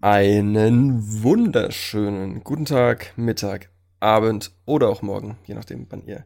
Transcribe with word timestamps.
Einen 0.00 1.24
wunderschönen 1.24 2.44
guten 2.44 2.66
Tag, 2.66 3.14
Mittag, 3.16 3.68
Abend 3.98 4.52
oder 4.64 4.90
auch 4.90 5.02
morgen, 5.02 5.36
je 5.44 5.54
nachdem, 5.54 5.88
wann 5.90 6.06
ihr 6.06 6.24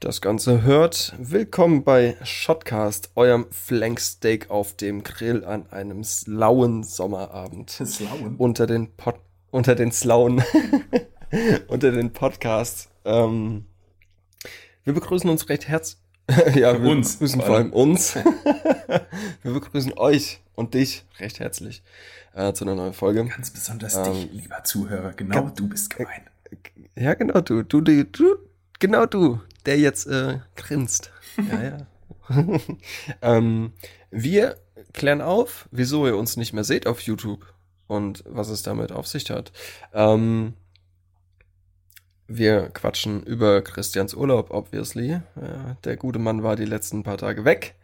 das 0.00 0.22
Ganze 0.22 0.62
hört. 0.62 1.14
Willkommen 1.18 1.84
bei 1.84 2.16
Shotcast, 2.22 3.10
eurem 3.14 3.44
Flanksteak 3.50 4.48
auf 4.48 4.74
dem 4.74 5.02
Grill 5.02 5.44
an 5.44 5.70
einem 5.70 6.02
slauen 6.02 6.82
Sommerabend. 6.82 7.68
Slauen? 7.84 8.36
Unter 8.38 8.66
den 8.66 8.90
Pod 8.96 9.16
unter 9.50 9.74
den 9.74 9.92
Slauen, 9.92 10.42
unter 11.68 11.92
den 11.92 12.14
Podcasts. 12.14 12.88
Ähm, 13.04 13.66
wir 14.84 14.94
begrüßen 14.94 15.28
uns 15.28 15.50
recht 15.50 15.68
herzlich. 15.68 16.00
ja, 16.54 16.82
wir 16.82 16.90
Uns, 16.90 17.16
begrüßen 17.16 17.42
vor 17.42 17.56
allem 17.56 17.72
uns. 17.74 18.14
wir 18.14 19.52
begrüßen 19.52 19.92
euch 19.98 20.40
und 20.54 20.72
dich 20.72 21.04
recht 21.18 21.38
herzlich 21.38 21.82
äh, 22.38 22.52
zu 22.52 22.64
einer 22.64 22.74
neuen 22.74 22.94
Folge. 22.94 23.24
Ganz 23.26 23.50
besonders 23.50 23.96
Ähm, 23.96 24.12
dich, 24.12 24.32
lieber 24.32 24.62
Zuhörer. 24.64 25.12
Genau, 25.12 25.50
du 25.50 25.68
bist 25.68 25.90
gemein. 25.90 26.22
Ja, 26.96 27.14
genau 27.14 27.40
du, 27.40 27.62
du, 27.62 27.80
du, 27.80 28.04
du 28.04 28.36
genau 28.78 29.06
du, 29.06 29.40
der 29.66 29.78
jetzt 29.78 30.06
äh, 30.06 30.38
grinst. 30.56 31.12
Ja, 31.38 31.62
ja. 31.62 31.86
ähm, 33.22 33.72
wir 34.10 34.56
klären 34.92 35.20
auf, 35.20 35.68
wieso 35.70 36.04
ihr 36.04 36.16
uns 36.16 36.36
nicht 36.36 36.52
mehr 36.52 36.64
seht 36.64 36.88
auf 36.88 36.98
YouTube 37.02 37.46
und 37.86 38.24
was 38.26 38.48
es 38.48 38.62
damit 38.62 38.90
auf 38.90 39.06
sich 39.06 39.30
hat. 39.30 39.52
Ähm, 39.92 40.54
wir 42.26 42.70
quatschen 42.70 43.22
über 43.22 43.62
Christians 43.62 44.14
Urlaub, 44.14 44.50
obviously. 44.50 45.12
Äh, 45.12 45.20
der 45.84 45.96
gute 45.96 46.18
Mann 46.18 46.42
war 46.42 46.56
die 46.56 46.64
letzten 46.64 47.04
paar 47.04 47.18
Tage 47.18 47.44
weg. 47.44 47.76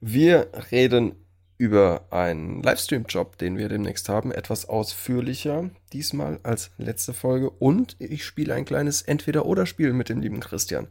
Wir 0.00 0.48
reden 0.70 1.14
über 1.58 2.06
einen 2.10 2.62
Livestream-Job, 2.62 3.36
den 3.36 3.58
wir 3.58 3.68
demnächst 3.68 4.08
haben, 4.08 4.30
etwas 4.30 4.68
ausführlicher 4.68 5.70
diesmal 5.92 6.38
als 6.44 6.70
letzte 6.78 7.12
Folge. 7.12 7.50
Und 7.50 7.96
ich 7.98 8.24
spiele 8.24 8.54
ein 8.54 8.64
kleines 8.64 9.02
Entweder-Oder-Spiel 9.02 9.92
mit 9.92 10.08
dem 10.08 10.20
lieben 10.20 10.38
Christian. 10.38 10.86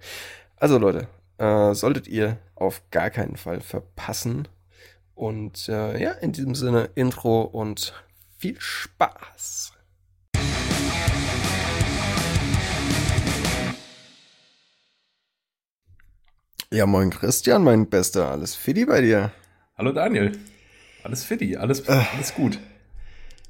Also 0.57 0.77
Leute, 0.77 1.07
äh, 1.37 1.73
solltet 1.73 2.07
ihr 2.07 2.37
auf 2.55 2.81
gar 2.91 3.09
keinen 3.09 3.37
Fall 3.37 3.61
verpassen. 3.61 4.49
Und 5.15 5.69
äh, 5.69 6.01
ja, 6.01 6.11
in 6.11 6.33
diesem 6.33 6.53
Sinne 6.53 6.89
Intro 6.95 7.43
und 7.43 7.93
viel 8.37 8.59
Spaß. 8.59 9.71
Ja, 16.73 16.85
moin 16.85 17.09
Christian, 17.09 17.63
mein 17.63 17.89
Bester. 17.89 18.29
Alles 18.29 18.53
Fiddy 18.53 18.85
bei 18.85 18.99
dir? 18.99 19.31
Hallo 19.77 19.93
Daniel. 19.93 20.37
Alles 21.07 21.23
fitti, 21.23 21.55
alles, 21.55 21.87
Äh. 21.87 22.03
alles 22.13 22.35
gut. 22.35 22.59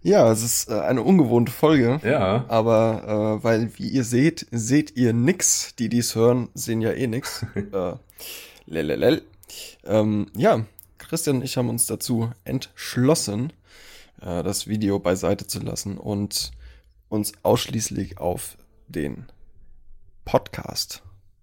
Ja, 0.03 0.31
es 0.31 0.43
ist 0.43 0.69
äh, 0.69 0.79
eine 0.79 1.01
ungewohnte 1.01 1.51
Folge. 1.51 1.99
Ja, 2.03 2.45
Aber 2.49 3.39
äh, 3.39 3.43
weil, 3.43 3.75
wie 3.79 3.89
ihr 3.89 4.03
seht, 4.03 4.45
seht 4.51 4.95
ihr 4.95 5.11
nix. 5.11 5.73
Die, 5.79 5.89
die 5.89 5.97
es 5.97 6.13
hören, 6.13 6.49
sehen 6.53 6.81
ja 6.81 6.91
eh 6.91 7.07
nix. 7.07 7.43
äh, 7.55 7.93
lelelel. 8.67 9.23
Ähm, 9.85 10.27
ja, 10.35 10.65
Christian 10.99 11.37
und 11.37 11.41
ich 11.41 11.57
haben 11.57 11.69
uns 11.69 11.87
dazu 11.87 12.29
entschlossen, 12.43 13.51
äh, 14.21 14.43
das 14.43 14.67
Video 14.67 14.99
beiseite 14.99 15.47
zu 15.47 15.59
lassen 15.59 15.97
und 15.97 16.51
uns 17.09 17.31
ausschließlich 17.41 18.19
auf 18.19 18.55
den 18.87 19.25
Podcast 20.25 21.01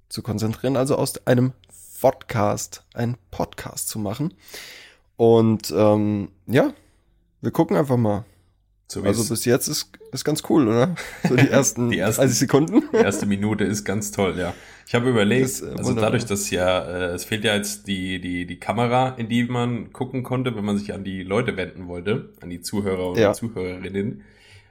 zu 0.08 0.22
konzentrieren. 0.22 0.76
Also 0.76 0.94
aus 0.94 1.26
einem 1.26 1.54
Podcast 2.00 2.84
einen 2.94 3.16
Podcast 3.32 3.88
zu 3.88 3.98
machen. 3.98 4.32
Und 5.16 5.72
ähm, 5.76 6.28
ja, 6.46 6.72
wir 7.40 7.50
gucken 7.50 7.76
einfach 7.76 7.96
mal. 7.96 8.24
so 8.88 9.02
Also 9.02 9.28
bis 9.32 9.44
jetzt 9.44 9.68
ist, 9.68 9.90
ist 10.12 10.24
ganz 10.24 10.42
cool, 10.48 10.66
oder? 10.68 10.94
So 11.28 11.36
die 11.36 11.48
ersten, 11.48 11.90
Die 11.90 11.98
ersten- 11.98 12.22
30 12.22 12.38
Sekunden. 12.38 12.82
die 12.92 12.96
erste 12.96 13.26
Minute 13.26 13.64
ist 13.64 13.84
ganz 13.84 14.10
toll, 14.10 14.34
ja. 14.38 14.54
Ich 14.86 14.94
habe 14.94 15.08
überlegt, 15.08 15.46
ist, 15.46 15.62
äh, 15.62 15.66
also 15.70 15.84
wunderbar. 15.84 16.10
dadurch, 16.10 16.26
dass 16.26 16.50
ja, 16.50 16.80
äh, 16.84 17.04
es 17.14 17.24
fehlt 17.24 17.44
ja 17.44 17.54
jetzt 17.54 17.86
die, 17.86 18.20
die, 18.20 18.44
die 18.46 18.58
Kamera, 18.58 19.10
in 19.16 19.28
die 19.28 19.44
man 19.44 19.92
gucken 19.92 20.22
konnte, 20.22 20.54
wenn 20.56 20.64
man 20.64 20.76
sich 20.78 20.92
an 20.92 21.04
die 21.04 21.22
Leute 21.22 21.56
wenden 21.56 21.86
wollte, 21.88 22.30
an 22.42 22.50
die 22.50 22.60
Zuhörer 22.60 23.10
und 23.10 23.18
Ja. 23.18 23.32
Zuhörerinnen. 23.32 24.22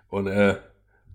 Und 0.10 0.28
äh, 0.28 0.58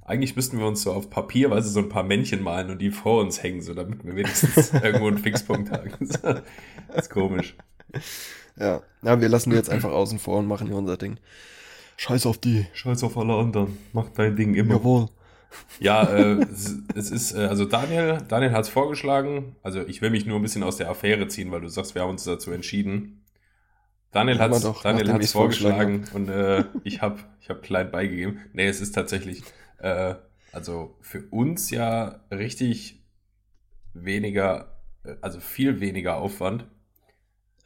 eigentlich 0.05 0.35
müssten 0.37 0.59
wir 0.59 0.67
uns 0.67 0.83
so 0.83 0.93
auf 0.93 1.11
Papier, 1.11 1.51
weißt 1.51 1.67
du, 1.69 1.71
so 1.71 1.81
ein 1.81 1.89
paar 1.91 2.03
Männchen 2.03 2.43
malen 2.43 2.71
und 2.71 2.81
die 2.81 2.91
vor 2.91 3.21
uns 3.21 3.43
hängen, 3.43 3.61
so 3.63 3.75
damit 3.75 4.05
wir 4.05 4.17
wenigstens 4.17 4.73
irgendwo 4.83 5.07
einen 5.09 5.19
Fixpunkt 5.19 5.71
haben. 5.71 5.91
das 6.23 6.43
ist 6.97 7.11
komisch. 7.11 7.55
Ja. 8.59 8.83
ja, 9.03 9.21
wir 9.21 9.29
lassen 9.29 9.51
die 9.51 9.57
jetzt 9.57 9.71
einfach 9.71 9.91
außen 9.91 10.19
vor 10.19 10.39
und 10.39 10.47
machen 10.47 10.67
hier 10.67 10.77
unser 10.77 10.97
Ding. 10.97 11.19
Scheiß 11.97 12.27
auf 12.27 12.39
die. 12.39 12.67
Scheiß 12.75 13.03
auf 13.03 13.17
alle 13.17 13.35
anderen. 13.35 13.79
Mach 13.93 14.09
dein 14.11 14.37
Ding 14.37 14.55
immer. 14.55 14.75
Jawohl. 14.75 15.09
Ja, 15.81 16.05
äh, 16.05 16.43
es, 16.43 16.77
es 16.95 17.11
ist, 17.11 17.35
äh, 17.35 17.47
also 17.47 17.65
Daniel, 17.65 18.19
Daniel 18.29 18.53
hat 18.53 18.65
es 18.65 18.69
vorgeschlagen. 18.69 19.57
Also 19.63 19.81
ich 19.87 20.03
will 20.03 20.11
mich 20.11 20.27
nur 20.27 20.39
ein 20.39 20.43
bisschen 20.43 20.63
aus 20.63 20.77
der 20.77 20.91
Affäre 20.91 21.29
ziehen, 21.29 21.51
weil 21.51 21.61
du 21.61 21.69
sagst, 21.69 21.95
wir 21.95 22.03
haben 22.03 22.11
uns 22.11 22.25
dazu 22.25 22.51
entschieden. 22.51 23.25
Daniel 24.11 24.39
hat 24.39 24.65
doch, 24.65 24.83
Daniel 24.83 25.13
hat's 25.13 25.33
vorgeschlagen 25.33 26.05
und 26.15 26.29
äh, 26.29 26.65
ich 26.83 27.03
habe 27.03 27.21
ich 27.41 27.51
hab 27.51 27.63
klein 27.63 27.91
beigegeben. 27.91 28.41
Nee, 28.53 28.67
es 28.67 28.81
ist 28.81 28.95
tatsächlich, 28.95 29.43
äh, 29.79 30.15
also 30.53 30.97
für 31.01 31.25
uns 31.31 31.71
ja 31.71 32.21
richtig 32.31 33.03
weniger, 33.93 34.81
äh, 35.05 35.15
also 35.21 35.41
viel 35.41 35.81
weniger 35.81 36.17
Aufwand. 36.17 36.67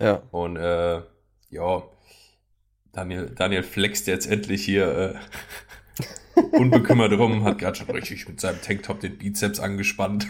Ja. 0.03 0.23
Und 0.33 0.57
äh, 0.57 1.01
ja, 1.51 1.83
Daniel, 2.93 3.31
Daniel 3.35 3.63
flext 3.63 4.07
jetzt 4.07 4.27
endlich 4.27 4.65
hier 4.65 5.17
äh, 6.37 6.57
unbekümmert 6.57 7.13
rum, 7.13 7.45
hat 7.45 7.59
gerade 7.59 7.77
schon 7.77 7.91
richtig 7.91 8.29
mit 8.29 8.41
seinem 8.41 8.61
Tanktop 8.61 9.01
den 9.01 9.17
Bizeps 9.17 9.61
angespannt. 9.61 10.27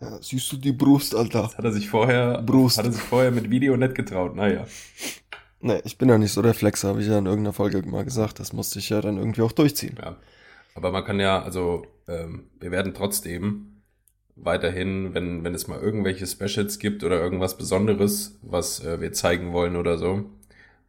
ja. 0.00 0.20
Siehst 0.22 0.52
du 0.52 0.56
die 0.56 0.72
Brust, 0.72 1.14
Alter? 1.14 1.42
Das 1.42 1.56
hat 1.58 1.64
er 1.64 1.72
sich 1.72 1.88
vorher, 1.88 2.42
Brust. 2.42 2.78
hat 2.78 2.84
er 2.86 2.92
sich 2.92 3.02
vorher 3.02 3.30
mit 3.30 3.50
Video 3.50 3.76
nicht 3.76 3.94
getraut. 3.94 4.36
Naja, 4.36 4.66
Nee, 5.60 5.80
ich 5.84 5.96
bin 5.96 6.10
ja 6.10 6.18
nicht 6.18 6.32
so 6.32 6.42
der 6.42 6.52
Flexer, 6.52 6.88
habe 6.88 7.00
ich 7.00 7.08
ja 7.08 7.16
in 7.18 7.24
irgendeiner 7.24 7.54
Folge 7.54 7.80
mal 7.88 8.04
gesagt. 8.04 8.38
Das 8.38 8.52
musste 8.52 8.78
ich 8.80 8.90
ja 8.90 9.00
dann 9.00 9.16
irgendwie 9.16 9.40
auch 9.40 9.52
durchziehen. 9.52 9.96
ja. 9.98 10.16
Aber 10.74 10.90
man 10.92 11.04
kann 11.04 11.20
ja, 11.20 11.40
also 11.42 11.86
ähm, 12.06 12.50
wir 12.60 12.70
werden 12.70 12.92
trotzdem 12.92 13.73
weiterhin, 14.36 15.14
wenn, 15.14 15.44
wenn 15.44 15.54
es 15.54 15.68
mal 15.68 15.80
irgendwelche 15.80 16.26
Specials 16.26 16.78
gibt 16.78 17.04
oder 17.04 17.20
irgendwas 17.20 17.56
Besonderes, 17.56 18.38
was 18.42 18.84
äh, 18.84 19.00
wir 19.00 19.12
zeigen 19.12 19.52
wollen 19.52 19.76
oder 19.76 19.98
so, 19.98 20.24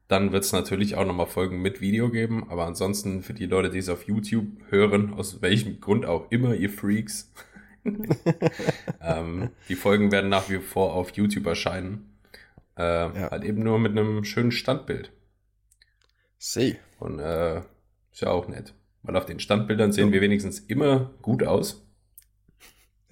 dann 0.08 0.32
wird 0.32 0.44
es 0.44 0.52
natürlich 0.52 0.96
auch 0.96 1.06
nochmal 1.06 1.28
Folgen 1.28 1.62
mit 1.62 1.82
Video 1.82 2.10
geben. 2.10 2.50
Aber 2.50 2.66
ansonsten 2.66 3.24
für 3.24 3.34
die 3.34 3.46
Leute, 3.48 3.70
die 3.72 3.80
es 3.80 3.90
auf 3.90 4.04
YouTube 4.08 4.48
hören, 4.70 5.14
aus 5.14 5.42
welchem 5.42 5.80
Grund 5.82 6.06
auch 6.06 6.32
immer, 6.32 6.54
ihr 6.56 6.70
Freaks, 6.70 7.32
ähm, 9.02 9.50
die 9.70 9.76
Folgen 9.76 10.12
werden 10.12 10.30
nach 10.30 10.50
wie 10.50 10.60
vor 10.60 10.94
auf 10.94 11.12
YouTube 11.12 11.46
erscheinen. 11.48 12.18
Äh, 12.78 12.84
Ja. 12.84 13.32
Halt 13.32 13.44
eben 13.44 13.64
nur 13.64 13.80
mit 13.80 13.92
einem 13.92 14.24
schönen 14.24 14.52
Standbild. 14.52 15.12
See. 16.38 16.78
Und 17.00 17.20
äh, 17.20 17.60
ist 18.12 18.22
ja 18.22 18.30
auch 18.30 18.48
nett. 18.48 18.74
Weil 19.04 19.16
auf 19.16 19.26
den 19.26 19.40
Standbildern 19.40 19.92
sehen 19.92 20.08
Ja. 20.08 20.14
wir 20.14 20.22
wenigstens 20.22 20.60
immer 20.60 21.12
gut 21.22 21.44
aus. 21.44 21.85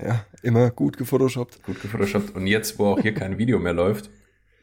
Ja, 0.02 0.26
immer 0.42 0.70
gut 0.72 0.98
gefotoshoppt. 0.98 1.64
Gut 1.64 1.82
gefotoshoppt. 1.82 2.36
Und 2.36 2.48
jetzt, 2.48 2.80
wo 2.80 2.88
auch 2.88 3.00
hier 3.00 3.14
kein 3.14 3.38
Video 3.38 3.60
mehr 3.60 3.74
läuft, 3.74 4.10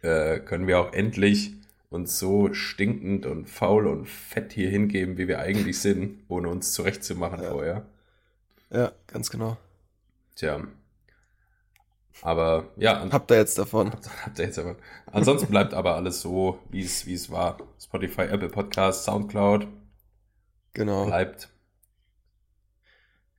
äh, 0.03 0.39
können 0.41 0.67
wir 0.67 0.81
auch 0.81 0.93
endlich 0.93 1.55
uns 1.89 2.19
so 2.19 2.53
stinkend 2.55 3.27
und 3.27 3.49
faul 3.49 3.87
und 3.87 4.09
fett 4.09 4.53
hier 4.53 4.71
hingeben, 4.71 5.19
wie 5.19 5.29
wir 5.29 5.41
eigentlich 5.41 5.79
sind, 5.81 6.19
ohne 6.29 6.49
uns 6.49 6.73
zurechtzumachen 6.73 7.43
Ja. 7.43 7.51
vorher. 7.51 7.87
Ja, 8.71 8.93
ganz 9.07 9.31
genau. 9.31 9.57
Tja. 10.37 10.63
Aber 12.23 12.69
ja, 12.77 13.09
Habt 13.11 13.31
ihr 13.31 13.39
jetzt 13.39 13.57
davon? 13.59 13.91
habt 14.25 14.39
ihr 14.39 14.45
jetzt 14.45 14.59
aber. 14.59 14.77
Ansonsten 15.07 15.49
bleibt 15.49 15.75
aber 15.75 15.97
alles 15.97 16.21
so, 16.21 16.59
wie 16.71 16.83
es, 16.83 17.07
wie 17.07 17.15
es 17.15 17.31
war. 17.31 17.57
Spotify, 17.81 18.23
Apple 18.23 18.51
Podcasts, 18.51 19.05
Soundcloud 19.05 19.67
Genau, 20.75 21.07
bleibt. 21.07 21.49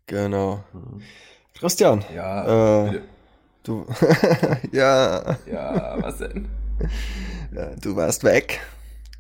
genau. 0.08 0.64
Christian, 1.58 2.04
Ja, 2.16 2.88
Äh, 2.88 3.02
du, 3.64 3.86
ja, 4.72 5.38
ja, 5.52 5.98
was 6.02 6.18
denn? 6.18 6.48
ja, 7.56 7.72
du 7.82 7.96
warst 7.96 8.24
weg. 8.24 8.60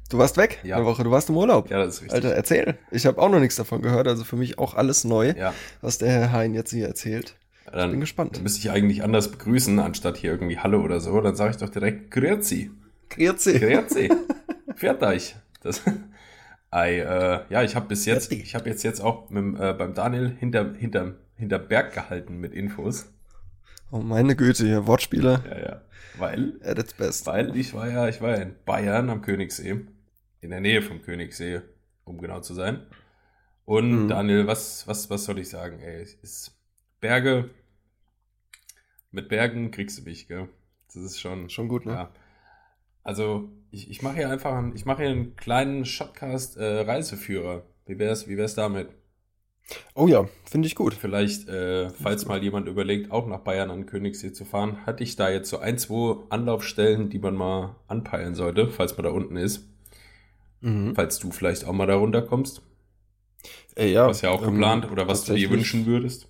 Du 0.09 0.17
warst 0.17 0.35
weg? 0.37 0.59
Ja. 0.63 0.75
Eine 0.77 0.85
Woche, 0.85 1.03
du 1.03 1.11
warst 1.11 1.29
im 1.29 1.37
Urlaub. 1.37 1.69
Ja, 1.69 1.77
das 1.77 1.95
ist 1.95 2.01
richtig. 2.01 2.15
Alter, 2.15 2.35
erzähl. 2.35 2.77
Ich 2.91 3.05
habe 3.05 3.21
auch 3.21 3.29
noch 3.29 3.39
nichts 3.39 3.55
davon 3.55 3.81
gehört, 3.81 4.07
also 4.07 4.23
für 4.25 4.35
mich 4.35 4.59
auch 4.59 4.73
alles 4.75 5.03
neu, 5.05 5.33
Ja, 5.37 5.53
was 5.81 5.99
der 5.99 6.09
Herr 6.09 6.31
Hein 6.33 6.53
jetzt 6.53 6.71
hier 6.71 6.87
erzählt. 6.87 7.35
dann, 7.71 7.91
bin 7.91 7.99
gespannt. 8.01 8.35
Dann 8.35 8.43
müsste 8.43 8.59
ich 8.59 8.71
eigentlich 8.71 9.03
anders 9.03 9.29
begrüßen, 9.31 9.79
anstatt 9.79 10.17
hier 10.17 10.31
irgendwie 10.31 10.57
Hallo 10.59 10.81
oder 10.81 10.99
so. 10.99 11.21
Dann 11.21 11.35
sage 11.35 11.51
ich 11.51 11.57
doch 11.57 11.69
direkt 11.69 12.11
Grüezi. 12.11 12.71
Grüezi. 13.09 13.57
Grüezi. 13.59 14.09
Pfiat 14.75 15.01
euch. 15.03 15.35
Das, 15.63 15.81
Ei, 16.71 16.99
äh, 16.99 17.41
ja, 17.49 17.63
ich 17.63 17.75
habe 17.75 17.87
bis 17.87 18.05
jetzt, 18.05 18.31
ich 18.31 18.55
habe 18.55 18.69
jetzt 18.69 18.83
jetzt 18.83 19.01
auch 19.01 19.29
mit, 19.29 19.59
äh, 19.59 19.73
beim 19.73 19.93
Daniel 19.93 20.35
hinter, 20.39 20.73
hinter, 20.77 21.13
hinter 21.41 21.59
Berg 21.59 21.93
gehalten 21.93 22.37
mit 22.39 22.53
Infos. 22.53 23.11
Oh 23.91 23.99
meine 23.99 24.35
Güte, 24.37 24.65
hier 24.65 24.87
Wortspiele 24.87 25.43
Ja, 25.49 25.59
ja. 25.59 25.81
Weil, 26.17 26.59
at 26.63 26.77
its 26.79 26.93
best. 26.93 27.25
weil 27.27 27.55
ich 27.57 27.73
war 27.73 27.89
ja, 27.89 28.07
ich 28.07 28.21
war 28.21 28.29
ja 28.31 28.43
in 28.43 28.55
Bayern 28.65 29.09
am 29.09 29.21
Königssee. 29.21 29.81
In 30.41 30.49
der 30.49 30.59
Nähe 30.61 30.81
vom 30.81 31.01
Königssee. 31.01 31.61
um 32.03 32.17
genau 32.19 32.39
zu 32.41 32.53
sein. 32.53 32.85
Und 33.65 34.03
Mhm. 34.05 34.07
Daniel, 34.07 34.47
was, 34.47 34.87
was, 34.87 35.09
was 35.09 35.23
soll 35.25 35.39
ich 35.39 35.49
sagen? 35.49 35.79
Ey, 35.79 36.01
es 36.01 36.13
ist 36.15 36.57
Berge. 36.99 37.49
Mit 39.11 39.29
Bergen 39.29 39.71
kriegst 39.71 39.99
du 39.99 40.03
mich, 40.03 40.27
gell? 40.27 40.47
Das 40.87 40.97
ist 41.03 41.19
schon. 41.19 41.49
Schon 41.49 41.67
gut, 41.67 41.85
ne? 41.85 41.93
Ja. 41.93 42.11
Also, 43.03 43.49
ich, 43.69 43.89
ich 43.89 44.01
mache 44.01 44.15
hier 44.15 44.29
einfach 44.29 44.53
einen, 44.53 44.75
ich 44.75 44.85
mache 44.85 45.03
hier 45.03 45.11
einen 45.11 45.35
kleinen 45.35 45.85
Shotcast 45.85 46.57
äh, 46.57 46.81
Reiseführer. 46.81 47.63
Wie 47.85 47.97
wär's, 47.99 48.27
wie 48.27 48.37
wär's 48.37 48.55
damit? 48.55 48.89
Oh 49.93 50.07
ja, 50.07 50.27
finde 50.49 50.67
ich 50.67 50.75
gut. 50.75 50.93
Vielleicht, 50.93 51.47
äh, 51.47 51.89
falls 51.89 52.25
mal 52.25 52.43
jemand 52.43 52.67
überlegt, 52.67 53.11
auch 53.11 53.27
nach 53.27 53.39
Bayern 53.39 53.71
an 53.71 53.85
Königssee 53.85 54.33
zu 54.33 54.45
fahren, 54.45 54.85
hatte 54.85 55.03
ich 55.03 55.15
da 55.15 55.29
jetzt 55.29 55.49
so 55.49 55.59
ein, 55.59 55.77
zwei 55.77 56.17
Anlaufstellen, 56.29 57.09
die 57.09 57.19
man 57.19 57.35
mal 57.35 57.75
anpeilen 57.87 58.35
sollte, 58.35 58.69
falls 58.69 58.97
man 58.97 59.05
da 59.05 59.11
unten 59.11 59.37
ist. 59.37 59.67
Mhm. 60.61 60.93
Falls 60.95 61.19
du 61.19 61.31
vielleicht 61.31 61.65
auch 61.65 61.73
mal 61.73 61.87
da 61.87 61.95
runterkommst. 61.95 62.61
Äh, 63.75 63.91
ja, 63.91 64.07
Was 64.07 64.21
ja 64.21 64.29
auch 64.29 64.41
ähm, 64.43 64.53
geplant 64.53 64.91
oder 64.91 65.07
was 65.07 65.23
du 65.23 65.33
dir 65.33 65.49
wünschen 65.49 65.85
würdest. 65.85 66.27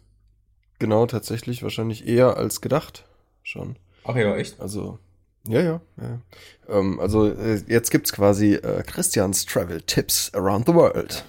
Genau, 0.80 1.06
tatsächlich 1.06 1.63
wahrscheinlich 1.63 2.07
eher 2.07 2.38
als 2.38 2.62
gedacht. 2.62 3.06
Schon. 3.44 3.77
Ach 4.04 4.16
ja, 4.16 4.36
echt? 4.36 4.60
Also, 4.60 5.00
ja, 5.48 5.62
ja, 5.62 5.81
ja. 5.98 6.22
Ähm, 6.69 7.00
also, 7.00 7.27
äh, 7.27 7.62
jetzt 7.68 7.89
gibt's 7.92 8.13
quasi 8.13 8.54
äh, 8.56 8.84
Christians 8.84 9.45
Travel 9.45 9.81
Tips 9.81 10.34
Around 10.34 10.68
the 10.68 10.74
World. 10.74 11.25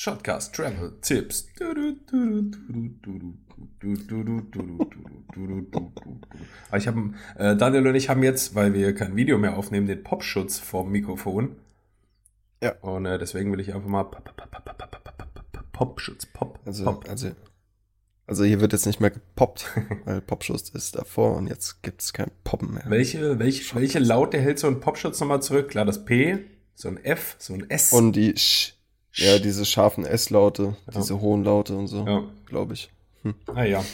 Shotcast 0.00 0.54
Travel 0.54 0.92
Tipps. 1.02 1.46
Aber 6.70 6.78
ich 6.78 6.86
habe, 6.88 7.10
äh, 7.36 7.54
Daniel 7.54 7.86
und 7.86 7.94
ich 7.94 8.08
haben 8.08 8.22
jetzt, 8.22 8.54
weil 8.54 8.72
wir 8.72 8.94
kein 8.94 9.14
Video 9.14 9.36
mehr 9.36 9.58
aufnehmen, 9.58 9.86
den 9.86 10.02
Popschutz 10.02 10.58
vorm 10.58 10.90
Mikrofon. 10.90 11.56
Ja. 12.62 12.72
Und 12.80 13.04
äh, 13.04 13.18
deswegen 13.18 13.52
will 13.52 13.60
ich 13.60 13.74
einfach 13.74 13.90
mal 13.90 14.04
Pop- 14.04 14.24
Pop- 14.24 14.36
Pop- 14.50 14.64
Pop- 14.64 14.78
Pop- 14.78 15.04
Pop- 15.18 15.52
Pop- 15.52 15.72
Popschutz, 15.72 16.24
Pop, 16.24 16.58
Also, 16.64 16.84
Pop. 16.84 17.06
also, 17.06 17.32
also 18.26 18.44
hier 18.44 18.62
wird 18.62 18.72
jetzt 18.72 18.86
nicht 18.86 19.00
mehr 19.00 19.10
gepoppt, 19.10 19.66
weil 20.06 20.22
Popschuss 20.22 20.70
ist 20.70 20.96
davor 20.96 21.36
und 21.36 21.46
jetzt 21.46 21.82
gibt's 21.82 22.14
kein 22.14 22.30
Poppen 22.42 22.72
mehr. 22.72 22.84
Welche, 22.86 23.38
welche, 23.38 23.74
welche 23.74 23.98
Laute 23.98 24.38
hält 24.40 24.58
so 24.60 24.66
ein 24.66 24.80
Popschutz 24.80 25.20
nochmal 25.20 25.42
zurück? 25.42 25.68
Klar, 25.68 25.84
das 25.84 26.06
P, 26.06 26.38
so 26.74 26.88
ein 26.88 26.96
F, 27.04 27.36
so 27.38 27.52
ein 27.52 27.68
S. 27.68 27.92
Und 27.92 28.12
die 28.12 28.34
Sch, 28.38 28.79
ja, 29.14 29.38
diese 29.38 29.64
scharfen 29.64 30.04
S-Laute, 30.06 30.76
diese 30.94 31.20
hohen 31.20 31.44
Laute 31.44 31.76
und 31.76 31.86
so, 31.88 32.06
Ja. 32.06 32.22
glaube 32.46 32.74
ich. 32.74 32.90
Ah 33.54 33.64
ja. 33.64 33.84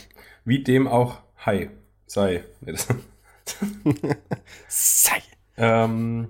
Wie 0.45 0.63
dem 0.63 0.87
auch 0.87 1.19
Hi 1.39 1.71
sei. 2.07 2.45
Sei. 4.69 5.23
ähm, 5.57 6.29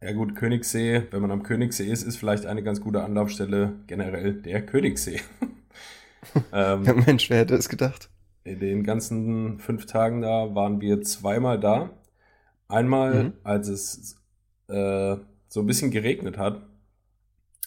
ja 0.00 0.12
gut, 0.12 0.34
Königssee, 0.36 1.04
wenn 1.10 1.22
man 1.22 1.30
am 1.30 1.42
Königssee 1.42 1.86
ist, 1.90 2.02
ist 2.02 2.16
vielleicht 2.16 2.46
eine 2.46 2.62
ganz 2.62 2.80
gute 2.80 3.02
Anlaufstelle 3.02 3.74
generell 3.86 4.34
der 4.34 4.64
Königssee. 4.64 5.20
ähm, 6.52 6.84
Ja, 6.84 6.94
Mensch, 6.94 7.30
wer 7.30 7.38
hätte 7.38 7.54
es 7.54 7.68
gedacht? 7.68 8.10
in 8.44 8.60
den 8.60 8.84
ganzen 8.84 9.58
fünf 9.58 9.86
Tagen 9.86 10.20
da 10.22 10.54
waren 10.54 10.80
wir 10.80 11.02
zweimal 11.02 11.58
da. 11.58 11.90
Einmal, 12.68 13.24
Mhm. 13.24 13.32
als 13.42 13.66
es 13.68 14.16
äh, 14.68 15.16
so 15.48 15.60
ein 15.60 15.66
bisschen 15.66 15.90
geregnet 15.90 16.38
hat 16.38 16.62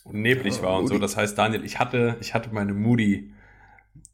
und 0.09 0.21
neblig 0.21 0.61
war 0.61 0.77
und 0.79 0.87
so. 0.87 0.93
Moody. 0.95 1.01
Das 1.01 1.17
heißt, 1.17 1.37
Daniel, 1.37 1.63
ich 1.65 1.79
hatte, 1.79 2.17
ich 2.19 2.33
hatte 2.33 2.49
meine 2.53 2.73
Moody, 2.73 3.31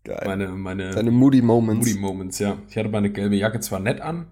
Geil. 0.03 0.21
meine, 0.25 0.47
meine 0.49 0.91
Deine 0.91 1.11
Moody 1.11 1.41
Moments. 1.41 1.87
Moody 1.87 1.99
Moments, 1.99 2.39
ja. 2.39 2.57
Ich 2.69 2.77
hatte 2.77 2.89
meine 2.89 3.09
gelbe 3.11 3.35
Jacke 3.35 3.59
zwar 3.59 3.79
nett 3.79 4.01
an, 4.01 4.27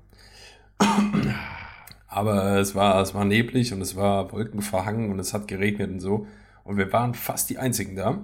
aber 2.08 2.58
es 2.60 2.76
war, 2.76 3.02
es 3.02 3.14
war 3.16 3.26
neblig 3.26 3.74
und 3.74 3.82
es 3.82 3.96
war 3.96 4.32
wolkenverhangen 4.32 5.12
und 5.12 5.20
es 5.20 5.34
hat 5.34 5.48
geregnet 5.48 5.90
und 5.90 6.00
so. 6.00 6.28
Und 6.64 6.78
wir 6.78 6.94
waren 6.94 7.14
fast 7.14 7.50
die 7.50 7.58
einzigen 7.58 7.96
da. 7.96 8.24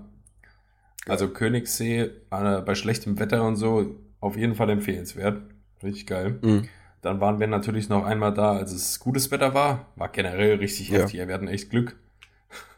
Also 1.08 1.30
Königssee 1.30 2.10
bei 2.30 2.76
schlechtem 2.76 3.20
Wetter 3.20 3.44
und 3.46 3.56
so 3.56 3.96
auf 4.20 4.38
jeden 4.38 4.56
Fall 4.56 4.70
empfehlenswert. 4.70 5.42
Richtig 5.82 6.06
geil. 6.08 6.40
Mhm. 6.42 6.68
Dann 7.02 7.22
waren 7.22 7.40
wir 7.40 7.48
natürlich 7.48 7.88
noch 7.90 8.06
einmal 8.06 8.34
da, 8.34 8.52
als 8.58 8.74
es 8.74 9.00
gutes 9.00 9.32
Wetter 9.32 9.54
war. 9.54 9.88
War 9.96 10.10
generell 10.10 10.56
richtig 10.58 10.90
Ja. 10.90 11.00
heftig. 11.00 11.26
Wir 11.26 11.34
hatten 11.34 11.48
echt 11.48 11.70
Glück. 11.70 11.96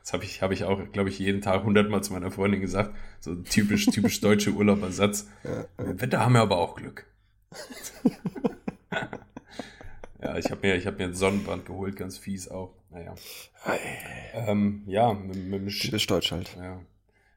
Das 0.02 0.14
habe 0.14 0.24
ich, 0.24 0.42
hab 0.42 0.52
ich 0.52 0.64
auch, 0.64 0.92
glaube 0.92 1.10
ich, 1.10 1.20
jeden 1.20 1.42
Tag 1.42 1.64
hundertmal 1.64 2.04
zu 2.04 2.14
meiner 2.14 2.32
Freundin 2.32 2.60
gesagt. 2.62 2.96
So 3.20 3.32
ein 3.32 3.44
typisch, 3.44 3.86
typisch 3.86 4.20
deutsche 4.20 4.52
Urlaubersatz. 4.56 5.28
Ja, 5.44 5.66
Im 5.86 6.02
Wetter 6.02 6.20
haben 6.20 6.34
wir 6.34 6.42
aber 6.42 6.58
auch 6.58 6.76
Glück. 6.76 7.06
ja, 10.22 10.38
ich 10.38 10.50
habe 10.52 10.68
mir, 10.68 10.76
ich 10.76 10.88
hab 10.88 10.98
mir 10.98 11.06
einen 11.06 11.14
Sonnenbrand 11.14 11.66
geholt, 11.66 11.96
ganz 11.96 12.18
fies 12.18 12.48
auch. 12.48 12.74
Naja. 12.90 13.16
Ähm, 14.34 14.84
ja, 14.88 15.14
mit, 15.14 15.36
mit, 15.36 15.62
dem 15.62 15.70
Schiff, 15.70 15.86
Typisch 15.92 16.08
deutsch 16.08 16.32
halt. 16.32 16.56
ja. 16.58 16.82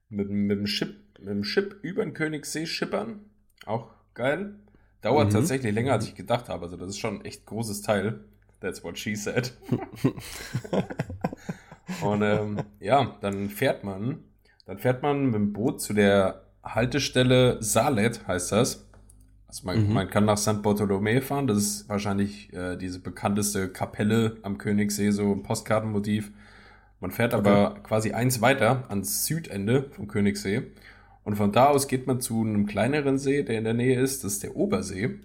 mit, 0.09 0.31
mit, 0.31 0.59
dem 0.59 0.65
Chip, 0.67 0.97
mit 1.19 1.29
dem 1.29 1.43
Chip 1.43 1.79
über 1.83 2.03
den 2.05 2.15
Königssee 2.15 2.67
schippern. 2.67 3.21
Auch 3.67 3.91
geil. 4.15 4.55
Dauert 5.03 5.29
Mhm. 5.29 5.33
tatsächlich 5.35 5.75
länger, 5.75 5.93
als 5.93 6.07
ich 6.07 6.15
gedacht 6.15 6.49
habe. 6.49 6.65
Also, 6.65 6.77
das 6.77 6.89
ist 6.91 6.99
schon 6.99 7.19
ein 7.21 7.25
echt 7.25 7.45
großes 7.47 7.83
Teil. 7.83 8.25
That's 8.61 8.83
what 8.83 8.99
she 8.99 9.15
said. 9.15 9.53
Und 12.03 12.23
ähm, 12.23 12.59
ja, 12.81 13.17
dann 13.21 13.49
fährt 13.51 13.85
man, 13.85 14.21
dann 14.67 14.79
fährt 14.79 15.03
man 15.03 15.27
mit 15.27 15.35
dem 15.35 15.53
Boot 15.53 15.81
zu 15.81 15.93
der 15.93 16.43
Haltestelle 16.63 17.59
Salet, 17.63 18.27
heißt 18.27 18.53
das. 18.53 18.87
Also 19.47 19.67
man, 19.67 19.87
Mhm. 19.87 19.93
man 19.93 20.09
kann 20.11 20.25
nach 20.25 20.39
St. 20.39 20.63
Bartolomé 20.63 21.21
fahren, 21.21 21.47
das 21.47 21.59
ist 21.59 21.89
wahrscheinlich 21.89 22.53
äh, 22.53 22.77
diese 22.77 23.01
bekannteste 23.01 23.69
Kapelle 23.69 24.39
am 24.43 24.59
Königssee, 24.59 25.11
so 25.11 25.33
ein 25.33 25.43
Postkartenmotiv. 25.43 26.33
Man 27.01 27.11
fährt 27.11 27.35
aber 27.35 27.75
quasi 27.83 28.13
eins 28.13 28.41
weiter 28.41 28.85
ans 28.89 29.27
Südende 29.27 29.91
vom 29.91 30.09
Königssee. 30.09 30.63
Und 31.23 31.37
von 31.37 31.53
da 31.53 31.67
aus 31.67 31.87
geht 31.89 32.07
man 32.07 32.21
zu 32.21 32.41
einem 32.43 32.67
kleineren 32.67 33.19
See, 33.19 33.43
der 33.43 33.59
in 33.59 33.65
der 33.65 33.75
Nähe 33.75 34.01
ist, 34.01 34.25
das 34.25 34.35
ist 34.35 34.43
der 34.43 34.57
Obersee. 34.57 35.19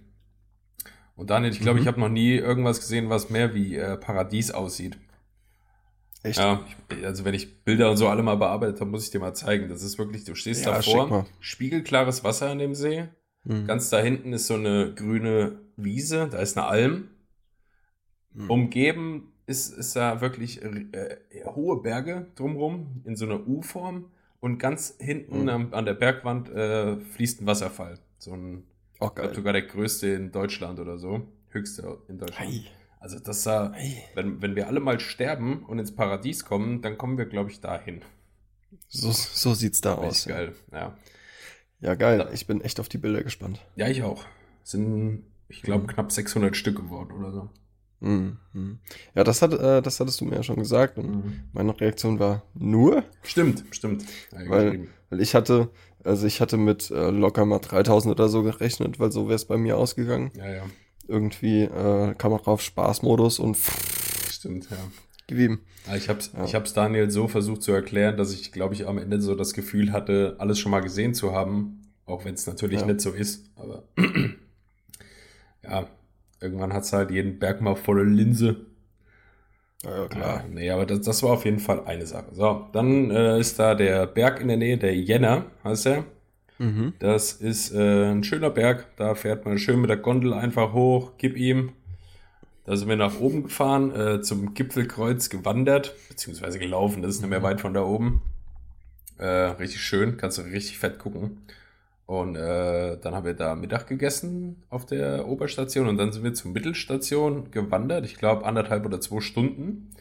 Und 1.16 1.30
Daniel, 1.30 1.52
ich 1.52 1.60
glaube, 1.60 1.78
Mhm. 1.78 1.82
ich 1.84 1.88
habe 1.88 2.00
noch 2.00 2.10
nie 2.10 2.36
irgendwas 2.36 2.80
gesehen, 2.82 3.10
was 3.10 3.30
mehr 3.30 3.54
wie 3.54 3.76
äh, 3.78 3.98
Paradies 3.98 4.52
aussieht. 4.52 4.98
Echt? 6.24 6.38
Ja, 6.38 6.66
ich, 6.90 7.06
also 7.06 7.24
wenn 7.26 7.34
ich 7.34 7.64
Bilder 7.64 7.90
und 7.90 7.98
so 7.98 8.08
alle 8.10 8.24
mal 8.24 8.36
bearbeitet 8.36 8.80
habe, 8.82 8.90
muss 8.90 9.06
ich 9.06 9.12
dir 9.12 9.20
mal 9.20 9.34
zeigen. 9.34 9.70
Das 9.70 9.84
ist 9.84 9.98
wirklich, 9.98 10.26
du 10.26 10.36
stehst 10.36 10.66
Ja, 10.66 10.74
davor, 10.74 11.26
spiegelklares 11.40 12.24
Wasser 12.24 12.52
in 12.52 12.60
dem 12.60 12.76
See. 12.76 13.08
Mhm. 13.46 13.68
Ganz 13.68 13.90
da 13.90 14.00
hinten 14.00 14.34
ist 14.34 14.48
so 14.48 14.56
eine 14.56 14.94
grüne 14.94 15.60
Wiese, 15.78 16.28
da 16.30 16.40
ist 16.40 16.58
eine 16.58 16.68
Alm. 16.68 17.08
Mhm. 18.34 18.50
Umgeben 18.50 19.32
ist, 19.46 19.74
ist 19.76 19.96
da 19.96 20.22
wirklich 20.22 20.62
äh, 20.62 21.18
hohe 21.46 21.82
Berge 21.82 22.28
drumrum 22.36 23.02
in 23.06 23.16
so 23.16 23.26
einer 23.26 23.48
U-Form. 23.48 24.12
Und 24.42 24.58
ganz 24.58 24.96
hinten 25.00 25.44
Mhm. 25.44 25.50
am, 25.50 25.74
an 25.74 25.86
der 25.86 25.96
Bergwand 25.96 26.50
äh, 26.50 26.98
fließt 26.98 27.42
ein 27.42 27.46
Wasserfall. 27.46 28.00
So 28.20 28.34
ein, 28.34 28.64
Oh, 29.02 29.08
ich 29.08 29.16
glaube 29.16 29.36
sogar 29.36 29.54
der 29.54 29.62
größte 29.64 30.08
in 30.08 30.32
Deutschland 30.32 30.80
oder 30.80 30.98
so. 30.98 31.28
Höchste 31.50 31.98
in 32.10 32.18
Deutschland. 32.18 32.50
Ei, 32.52 32.64
Also 33.00 33.18
das 33.20 33.44
sah, 33.44 33.72
ei. 33.74 34.04
wenn, 34.16 34.42
wenn 34.42 34.56
wir 34.56 34.68
alle 34.68 34.80
mal 34.82 35.00
sterben 35.00 35.64
und 35.64 35.80
ins 35.80 35.96
Paradies 35.96 36.44
kommen, 36.46 36.82
dann 36.82 36.98
kommen 36.98 37.18
wir, 37.18 37.26
glaube 37.26 37.50
ich, 37.50 37.62
dahin. 37.62 38.02
So, 38.88 39.12
so 39.12 39.54
sieht's 39.54 39.82
da 39.82 39.96
aus. 39.96 40.26
Geil. 40.26 40.54
Ja. 40.72 40.98
Ja, 41.82 41.96
geil. 41.96 42.28
Ich 42.34 42.46
bin 42.46 42.60
echt 42.62 42.80
auf 42.80 42.90
die 42.90 42.98
Bilder 42.98 43.24
gespannt. 43.24 43.60
ja, 43.76 43.88
ich 43.88 44.04
auch. 44.04 44.26
Sind, 44.64 45.24
ich 45.48 45.62
glaube, 45.62 45.84
Mhm. 45.84 45.88
knapp 45.88 46.12
600 46.12 46.56
Stück 46.58 46.76
geworden 46.78 47.14
oder 47.14 47.32
so. 47.32 47.50
Mhm. 48.02 48.38
Mhm. 48.54 48.80
Ja, 49.16 49.24
das, 49.24 49.42
hat, 49.42 49.54
äh, 49.54 49.82
das 49.82 50.00
hattest 50.00 50.20
du 50.22 50.26
mir 50.26 50.36
ja 50.36 50.44
schon 50.44 50.58
gesagt. 50.58 50.98
Und 50.98 51.10
Mhm. 51.26 51.40
meine 51.54 51.80
Reaktion 51.80 52.20
war 52.20 52.44
nur, 52.54 53.04
Stimmt, 53.24 53.64
stimmt. 53.72 54.04
Ja, 54.34 54.50
Weil- 54.50 54.88
weil 55.10 55.22
ich 55.22 55.34
hatte, 55.36 55.70
also 56.04 56.28
ich 56.28 56.40
hatte 56.42 56.58
mit 56.58 56.92
äh, 56.92 57.10
locker 57.10 57.46
mal 57.46 57.60
3000 57.60 58.12
oder 58.12 58.28
so 58.30 58.44
gerechnet, 58.44 59.00
weil 59.00 59.12
so 59.12 59.26
wäre 59.28 59.36
es 59.36 59.46
bei 59.46 59.58
mir 59.58 59.78
ausgegangen. 59.78 60.32
ja, 60.36 60.50
ja. 60.50 60.64
Irgendwie 61.10 61.64
äh, 61.64 62.14
kam 62.16 62.32
man 62.32 62.42
drauf 62.42 62.62
Spaßmodus 62.62 63.40
und 63.40 63.58
Stimmt, 64.30 64.70
ja. 64.70 64.78
gewieben. 65.28 65.62
Ja, 65.88 65.96
Ich 65.96 66.08
habe 66.08 66.20
es 66.20 66.32
Ja. 66.38 66.44
ich 66.46 66.56
hab's 66.56 66.74
Daniel 66.74 67.10
so 67.10 67.28
versucht 67.28 67.64
zu 67.64 67.72
erklären, 67.72 68.16
dass 68.16 68.32
ich, 68.34 68.52
glaube 68.52 68.76
ich, 68.76 68.88
am 68.88 68.98
Ende 68.98 69.20
so 69.20 69.34
das 69.36 69.54
Gefühl 69.54 69.92
hatte, 69.92 70.36
alles 70.38 70.60
schon 70.60 70.72
mal 70.72 70.82
gesehen 70.82 71.14
zu 71.14 71.34
haben, 71.34 71.82
auch 72.06 72.26
wenn 72.26 72.36
es 72.36 72.46
natürlich 72.48 72.82
Ja. 72.82 72.86
nicht 72.88 73.02
so 73.02 73.12
ist. 73.12 73.46
Aber 73.56 73.84
ja, 75.64 75.88
irgendwann 76.40 76.74
hat 76.74 76.84
es 76.84 76.94
halt 76.94 77.12
jeden 77.12 77.40
Berg 77.40 77.62
mal 77.62 77.76
volle 77.76 78.04
Linse. 78.04 78.58
Ja, 79.84 80.02
ja, 80.02 80.08
klar. 80.08 80.38
Ja, 80.42 80.48
nee, 80.50 80.70
aber 80.70 80.86
das, 80.86 81.02
das 81.02 81.24
war 81.24 81.32
auf 81.32 81.46
jeden 81.46 81.60
Fall 81.60 81.86
eine 81.86 82.06
Sache. 82.06 82.28
So, 82.34 82.68
dann 82.74 83.12
äh, 83.12 83.40
ist 83.40 83.58
da 83.60 83.76
der 83.76 84.06
Berg 84.08 84.42
in 84.42 84.50
der 84.50 84.58
Nähe, 84.58 84.78
der 84.78 84.96
Jenner, 84.96 85.46
heißt 85.64 85.86
er. 85.88 86.06
Mhm. 86.60 86.94
Das 87.00 87.34
ist 87.34 87.74
äh, 87.74 88.12
ein 88.12 88.24
schöner 88.24 88.50
Berg. 88.52 88.86
Da 88.98 89.16
fährt 89.16 89.46
man 89.46 89.58
schön 89.58 89.82
mit 89.82 89.90
der 89.90 89.98
Gondel 89.98 90.34
einfach 90.34 90.74
hoch, 90.74 91.14
gib 91.18 91.36
ihm. 91.36 91.72
Da 92.66 92.76
sind 92.78 92.88
wir 92.88 92.98
nach 92.98 93.20
oben 93.20 93.44
gefahren, 93.44 93.92
äh, 93.96 94.22
zum 94.22 94.54
Gipfelkreuz 94.54 95.30
gewandert, 95.30 95.96
beziehungsweise 96.10 96.60
gelaufen. 96.60 97.02
Das 97.02 97.16
ist 97.16 97.22
nicht 97.22 97.30
mehr 97.30 97.42
weit 97.42 97.62
von 97.62 97.74
da 97.74 97.84
oben. 97.84 98.22
Äh, 99.18 99.26
richtig 99.26 99.82
schön, 99.82 100.18
kannst 100.18 100.38
du 100.38 100.44
richtig 100.44 100.78
fett 100.78 101.00
gucken. 101.00 101.42
Und 102.06 102.36
äh, 102.36 102.98
dann 102.98 103.16
haben 103.16 103.26
wir 103.26 103.34
da 103.34 103.56
Mittag 103.56 103.88
gegessen 103.88 104.64
auf 104.70 104.86
der 104.86 105.28
Oberstation 105.28 105.88
und 105.88 105.98
dann 105.98 106.12
sind 106.12 106.24
wir 106.24 106.34
zur 106.34 106.52
Mittelstation 106.52 107.52
gewandert. 107.52 108.06
Ich 108.06 108.18
glaube 108.18 108.46
anderthalb 108.46 108.86
oder 108.86 109.00
zwei 109.00 109.22
Stunden. 109.22 109.92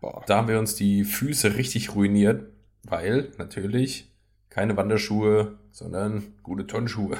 Boah. 0.00 0.22
Da 0.26 0.36
haben 0.36 0.48
wir 0.48 0.58
uns 0.58 0.74
die 0.74 1.04
Füße 1.04 1.56
richtig 1.56 1.94
ruiniert, 1.94 2.46
weil 2.82 3.30
natürlich 3.38 4.10
keine 4.50 4.76
Wanderschuhe, 4.76 5.56
sondern 5.74 6.34
gute 6.42 6.66
Turnschuhe. 6.66 7.16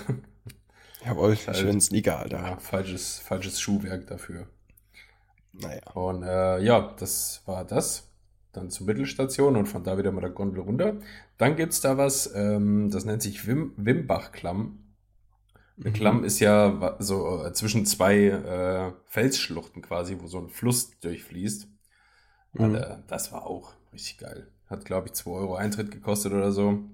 Jawohl, 1.05 1.37
halt, 1.37 1.57
schön 1.57 1.81
Sneaker, 1.81 2.21
Alter. 2.21 2.39
Ja, 2.39 2.57
falsches, 2.57 3.19
falsches 3.19 3.61
Schuhwerk 3.61 4.07
dafür. 4.07 4.47
Naja. 5.53 5.83
Und 5.93 6.23
äh, 6.23 6.61
ja, 6.61 6.95
das 6.99 7.43
war 7.47 7.65
das. 7.65 8.11
Dann 8.53 8.71
zur 8.71 8.87
Mittelstation 8.87 9.57
und 9.57 9.67
von 9.67 9.83
da 9.83 9.99
wieder 9.99 10.13
mit 10.13 10.23
der 10.23 10.31
Gondel 10.31 10.63
runter. 10.63 10.97
Dann 11.37 11.57
gibt 11.57 11.73
es 11.73 11.81
da 11.81 11.99
was, 11.99 12.33
ähm, 12.35 12.91
das 12.91 13.05
nennt 13.05 13.23
sich 13.23 13.47
Wim 13.47 13.73
Wimbach-Klamm. 13.77 14.79
Eine 15.77 15.91
mhm. 15.91 15.93
Klamm 15.93 16.25
ist 16.25 16.39
ja 16.39 16.97
so 17.01 17.45
äh, 17.45 17.53
zwischen 17.53 17.85
zwei 17.85 18.27
äh, 18.27 18.93
Felsschluchten 19.07 19.83
quasi, 19.83 20.17
wo 20.21 20.29
so 20.29 20.39
ein 20.39 20.49
Fluss 20.49 20.99
durchfließt. 21.01 21.67
Mhm. 22.53 22.65
Und, 22.65 22.75
äh, 22.77 22.99
das 23.09 23.33
war 23.33 23.47
auch 23.47 23.73
richtig 23.93 24.19
geil. 24.19 24.47
Hat, 24.71 24.85
glaube 24.85 25.09
ich, 25.09 25.15
2 25.15 25.31
Euro 25.31 25.57
Eintritt 25.57 25.91
gekostet 25.91 26.33
oder 26.33 26.53
so. 26.53 26.85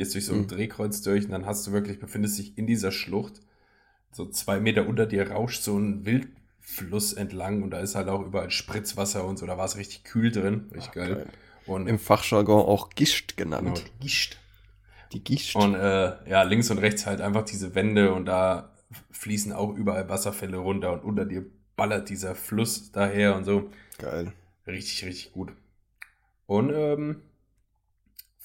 Gehst 0.00 0.14
durch 0.14 0.24
so 0.24 0.32
ein 0.32 0.40
mhm. 0.40 0.48
Drehkreuz 0.48 1.02
durch 1.02 1.26
und 1.26 1.32
dann 1.32 1.44
hast 1.44 1.66
du 1.66 1.72
wirklich, 1.72 2.00
befindest 2.00 2.38
dich 2.38 2.56
in 2.56 2.66
dieser 2.66 2.90
Schlucht. 2.90 3.42
So 4.12 4.24
zwei 4.30 4.58
Meter 4.58 4.88
unter 4.88 5.04
dir 5.04 5.30
rauscht 5.30 5.62
so 5.62 5.76
ein 5.76 6.06
Wildfluss 6.06 7.12
entlang 7.12 7.62
und 7.62 7.70
da 7.70 7.80
ist 7.80 7.96
halt 7.96 8.08
auch 8.08 8.24
überall 8.24 8.50
Spritzwasser 8.50 9.26
und 9.26 9.38
so. 9.38 9.44
Da 9.44 9.58
war 9.58 9.66
es 9.66 9.76
richtig 9.76 10.04
kühl 10.04 10.32
drin. 10.32 10.70
Richtig 10.72 10.88
Ach, 10.88 10.94
geil. 10.94 11.14
geil. 11.16 11.26
Und 11.66 11.86
Im 11.86 11.98
Fachjargon 11.98 12.64
auch 12.64 12.88
Gischt 12.88 13.36
genannt. 13.36 13.74
Genau, 13.84 13.98
Gischt. 14.00 14.38
Die 15.12 15.22
Gischt. 15.22 15.54
Und 15.54 15.74
äh, 15.74 16.30
ja, 16.30 16.44
links 16.44 16.70
und 16.70 16.78
rechts 16.78 17.04
halt 17.04 17.20
einfach 17.20 17.44
diese 17.44 17.74
Wände 17.74 18.14
und 18.14 18.24
da 18.24 18.72
fließen 19.10 19.52
auch 19.52 19.74
überall 19.74 20.08
Wasserfälle 20.08 20.56
runter 20.56 20.94
und 20.94 21.04
unter 21.04 21.26
dir 21.26 21.44
ballert 21.76 22.08
dieser 22.08 22.34
Fluss 22.34 22.90
daher 22.90 23.36
und 23.36 23.44
so. 23.44 23.70
Geil. 23.98 24.32
Richtig, 24.66 25.04
richtig 25.04 25.32
gut. 25.34 25.52
Und 26.46 26.70
ähm, 26.72 27.20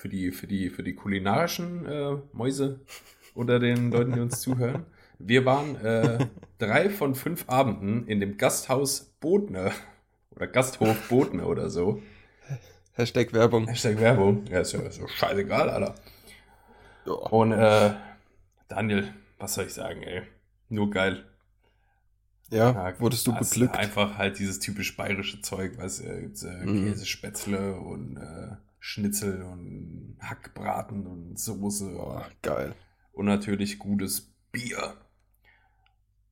für, 0.05 0.09
die, 0.09 0.31
für, 0.31 0.45
die, 0.45 0.69
für 0.69 0.83
die 0.83 0.93
kulinarischen 0.93 1.83
äh, 1.87 2.17
Mäuse 2.31 2.79
unter 3.33 3.57
den 3.57 3.89
Leuten, 3.89 4.13
die 4.13 4.19
uns 4.19 4.39
zuhören. 4.39 4.85
Wir 5.17 5.45
waren 5.45 5.75
äh, 5.83 6.27
drei 6.59 6.91
von 6.91 7.15
fünf 7.15 7.49
Abenden 7.49 8.05
in 8.05 8.19
dem 8.19 8.37
Gasthaus 8.37 9.15
Bodner 9.19 9.71
oder 10.35 10.45
Gasthof 10.45 11.09
Bodner 11.09 11.47
oder 11.47 11.71
so. 11.71 12.03
Hashtag 12.93 13.33
Werbung. 13.33 13.67
Hashtag 13.67 13.99
Werbung. 13.99 14.45
Ja, 14.45 14.59
ist 14.59 14.73
ja 14.73 14.91
so 14.91 15.07
scheißegal, 15.07 15.71
Alter. 15.71 15.95
Ja. 17.07 17.13
Und 17.13 17.53
äh, 17.53 17.95
Daniel, 18.67 19.11
was 19.39 19.55
soll 19.55 19.65
ich 19.65 19.73
sagen, 19.73 20.03
ey? 20.03 20.21
Nur 20.69 20.91
geil. 20.91 21.25
Ja, 22.51 22.73
ja 22.73 22.99
wurdest 22.99 23.25
du 23.25 23.33
beglückt? 23.33 23.75
Einfach 23.75 24.19
halt 24.19 24.37
dieses 24.37 24.59
typisch 24.59 24.95
bayerische 24.95 25.41
Zeug, 25.41 25.79
was 25.79 25.99
äh, 25.99 26.25
äh, 26.25 26.63
mhm. 26.63 26.85
Käsespätzle 26.85 27.73
und 27.77 28.17
äh, 28.17 28.55
Schnitzel 28.87 29.41
und 29.41 30.15
Hackbraten 30.21 31.07
und 31.07 31.39
Soße. 31.39 31.97
Oh, 31.97 32.21
geil. 32.43 32.75
Und 33.13 33.25
natürlich 33.25 33.79
gutes 33.79 34.31
Bier. 34.51 34.93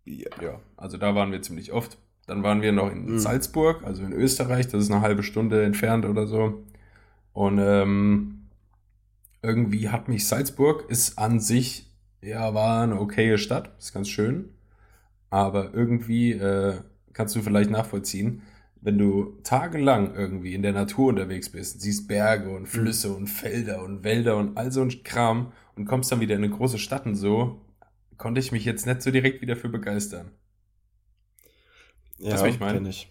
Bier. 0.04 0.30
Ja, 0.40 0.60
also 0.78 0.98
da 0.98 1.16
waren 1.16 1.32
wir 1.32 1.42
ziemlich 1.42 1.72
oft. 1.72 1.98
Dann 2.28 2.44
waren 2.44 2.62
wir 2.62 2.72
noch 2.72 2.92
in 2.92 3.14
mhm. 3.14 3.18
Salzburg, 3.18 3.84
also 3.84 4.04
in 4.04 4.14
Österreich. 4.14 4.68
Das 4.68 4.84
ist 4.84 4.92
eine 4.92 5.02
halbe 5.02 5.24
Stunde 5.24 5.64
entfernt 5.64 6.06
oder 6.06 6.28
so. 6.28 6.64
Und 7.34 7.58
ähm, 7.58 8.50
irgendwie 9.42 9.90
hat 9.90 10.08
mich 10.08 10.28
Salzburg, 10.28 10.88
ist 10.92 11.18
an 11.18 11.40
sich, 11.40 11.92
ja, 12.22 12.54
war 12.54 12.84
eine 12.84 13.02
okaye 13.02 13.40
Stadt, 13.40 13.76
ist 13.80 13.96
ganz 13.96 14.10
schön. 14.10 14.54
Aber 15.32 15.74
irgendwie 15.74 16.34
äh, 16.34 16.76
kannst 17.14 17.36
du 17.36 17.42
vielleicht 17.42 17.72
nachvollziehen, 17.72 18.44
wenn 18.84 18.98
du 18.98 19.38
tagelang 19.44 20.14
irgendwie 20.14 20.54
in 20.54 20.62
der 20.62 20.74
Natur 20.74 21.08
unterwegs 21.08 21.50
bist, 21.50 21.82
siehst 21.82 22.08
Berge 22.08 22.50
und 22.50 22.68
Flüsse 22.68 23.10
mhm. 23.10 23.16
und 23.16 23.28
Felder 23.28 23.82
und 23.82 24.04
Wälder 24.04 24.38
und 24.38 24.58
all 24.58 24.72
so 24.72 24.82
ein 24.82 25.04
Kram 25.04 25.54
und 25.76 25.86
kommst 25.86 26.12
dann 26.12 26.20
wieder 26.20 26.36
in 26.36 26.44
eine 26.44 26.54
große 26.54 26.78
Stadt 26.78 27.06
und 27.06 27.16
so, 27.16 27.62
konnte 28.18 28.42
ich 28.42 28.52
mich 28.52 28.66
jetzt 28.66 28.86
nicht 28.86 29.02
so 29.02 29.10
direkt 29.10 29.42
wieder 29.42 29.56
für 29.56 29.70
begeistern. 29.70 30.32
Ja, 32.20 32.32
das 32.32 32.44
ich 32.44 32.60
meine. 32.60 32.88
Ich. 32.90 33.10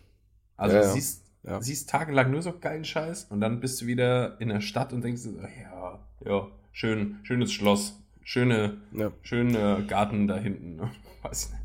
Also 0.57 0.77
ja, 0.77 0.83
ja. 0.83 0.89
siehst, 0.89 1.25
ja. 1.43 1.63
siehst 1.63 1.89
tagelang 1.89 2.31
nur 2.31 2.43
so 2.43 2.59
geilen 2.59 2.85
Scheiß 2.85 3.25
und 3.31 3.41
dann 3.41 3.61
bist 3.61 3.81
du 3.81 3.87
wieder 3.87 4.41
in 4.41 4.51
der 4.51 4.61
Stadt 4.61 4.93
und 4.93 5.03
denkst, 5.03 5.23
ja, 5.25 5.99
ja, 6.25 6.49
schön, 6.71 7.19
schönes 7.23 7.51
Schloss, 7.51 7.99
schöne, 8.23 8.77
ja. 8.93 9.11
schöne 9.23 9.85
Garten 9.89 10.27
da 10.29 10.37
hinten. 10.37 10.81
Weiß 11.23 11.51
nicht. 11.51 11.62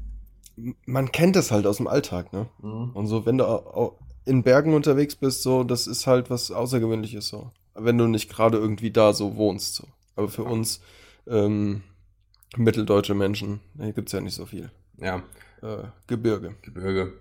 Man 0.85 1.11
kennt 1.11 1.35
es 1.35 1.51
halt 1.51 1.67
aus 1.67 1.77
dem 1.77 1.87
Alltag, 1.87 2.33
ne? 2.33 2.47
Mhm. 2.61 2.91
Und 2.93 3.07
so, 3.07 3.25
wenn 3.25 3.37
du 3.37 3.93
in 4.25 4.43
Bergen 4.43 4.73
unterwegs 4.73 5.15
bist, 5.15 5.43
so, 5.43 5.63
das 5.63 5.87
ist 5.87 6.07
halt 6.07 6.29
was 6.29 6.51
Außergewöhnliches, 6.51 7.27
so. 7.27 7.51
Wenn 7.75 7.97
du 7.97 8.07
nicht 8.07 8.29
gerade 8.29 8.57
irgendwie 8.57 8.91
da 8.91 9.13
so 9.13 9.35
wohnst, 9.35 9.75
so. 9.75 9.87
Aber 10.15 10.29
für 10.29 10.43
uns 10.43 10.81
ähm, 11.27 11.83
mitteldeutsche 12.55 13.13
Menschen, 13.13 13.59
hier 13.77 13.93
gibt 13.93 14.09
es 14.09 14.13
ja 14.13 14.21
nicht 14.21 14.33
so 14.33 14.45
viel. 14.45 14.71
Ja. 14.99 15.23
Äh, 15.61 15.83
Gebirge. 16.07 16.55
Gebirge. 16.61 17.13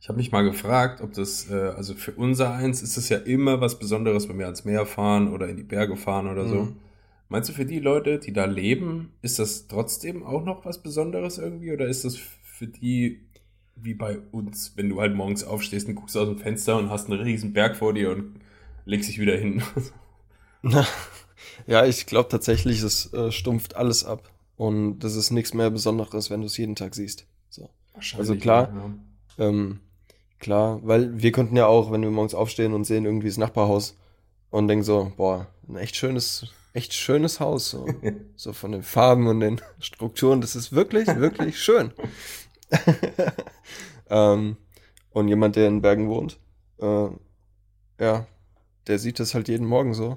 Ich 0.00 0.08
habe 0.08 0.18
mich 0.18 0.32
mal 0.32 0.42
gefragt, 0.42 1.00
ob 1.00 1.12
das, 1.12 1.50
äh, 1.50 1.72
also 1.76 1.94
für 1.94 2.12
unser 2.12 2.52
eins 2.52 2.82
ist 2.82 2.96
es 2.96 3.08
ja 3.08 3.18
immer 3.18 3.60
was 3.60 3.78
Besonderes, 3.78 4.28
wenn 4.28 4.38
wir 4.38 4.46
ans 4.46 4.64
Meer 4.64 4.86
fahren 4.86 5.32
oder 5.32 5.48
in 5.48 5.56
die 5.56 5.62
Berge 5.62 5.96
fahren 5.96 6.28
oder 6.28 6.48
so. 6.48 6.62
Mhm. 6.62 6.76
Meinst 7.28 7.48
du, 7.48 7.52
für 7.52 7.64
die 7.64 7.78
Leute, 7.78 8.18
die 8.18 8.32
da 8.32 8.46
leben, 8.46 9.12
ist 9.22 9.38
das 9.38 9.68
trotzdem 9.68 10.24
auch 10.24 10.44
noch 10.44 10.64
was 10.64 10.82
Besonderes 10.82 11.38
irgendwie? 11.38 11.72
Oder 11.72 11.86
ist 11.86 12.04
das 12.04 12.18
für 12.60 12.66
die 12.66 13.22
wie 13.74 13.94
bei 13.94 14.18
uns, 14.32 14.74
wenn 14.76 14.90
du 14.90 15.00
halt 15.00 15.14
morgens 15.14 15.44
aufstehst 15.44 15.88
und 15.88 15.94
guckst 15.94 16.14
aus 16.14 16.28
dem 16.28 16.36
Fenster 16.36 16.76
und 16.76 16.90
hast 16.90 17.08
einen 17.08 17.22
riesen 17.22 17.54
Berg 17.54 17.74
vor 17.74 17.94
dir 17.94 18.10
und 18.10 18.38
legst 18.84 19.08
dich 19.08 19.18
wieder 19.18 19.34
hin? 19.34 19.62
ja, 21.66 21.86
ich 21.86 22.04
glaube 22.04 22.28
tatsächlich, 22.28 22.82
es 22.82 23.14
äh, 23.14 23.32
stumpft 23.32 23.76
alles 23.76 24.04
ab. 24.04 24.30
Und 24.58 24.98
das 24.98 25.16
ist 25.16 25.30
nichts 25.30 25.54
mehr 25.54 25.70
Besonderes, 25.70 26.28
wenn 26.28 26.42
du 26.42 26.48
es 26.48 26.58
jeden 26.58 26.76
Tag 26.76 26.94
siehst. 26.94 27.24
So. 27.48 27.70
Also 28.18 28.36
klar, 28.36 28.92
ja. 29.38 29.48
ähm, 29.48 29.80
klar, 30.38 30.80
weil 30.82 31.22
wir 31.22 31.32
konnten 31.32 31.56
ja 31.56 31.64
auch, 31.64 31.90
wenn 31.90 32.02
wir 32.02 32.10
morgens 32.10 32.34
aufstehen 32.34 32.74
und 32.74 32.84
sehen 32.84 33.06
irgendwie 33.06 33.28
das 33.28 33.38
Nachbarhaus 33.38 33.96
und 34.50 34.68
denken 34.68 34.84
so, 34.84 35.12
boah, 35.16 35.46
ein 35.66 35.76
echt 35.76 35.96
schönes 35.96 36.52
echt 36.72 36.94
schönes 36.94 37.40
Haus. 37.40 37.70
So, 37.70 37.86
so 38.36 38.52
von 38.52 38.72
den 38.72 38.82
Farben 38.82 39.26
und 39.26 39.40
den 39.40 39.60
Strukturen. 39.78 40.40
Das 40.40 40.56
ist 40.56 40.72
wirklich, 40.72 41.06
wirklich 41.08 41.58
schön. 41.58 41.92
ähm, 44.10 44.56
und 45.10 45.28
jemand, 45.28 45.56
der 45.56 45.68
in 45.68 45.82
Bergen 45.82 46.08
wohnt, 46.08 46.38
äh, 46.80 47.08
ja, 48.00 48.26
der 48.86 48.98
sieht 48.98 49.20
das 49.20 49.34
halt 49.34 49.48
jeden 49.48 49.66
Morgen 49.66 49.94
so. 49.94 50.16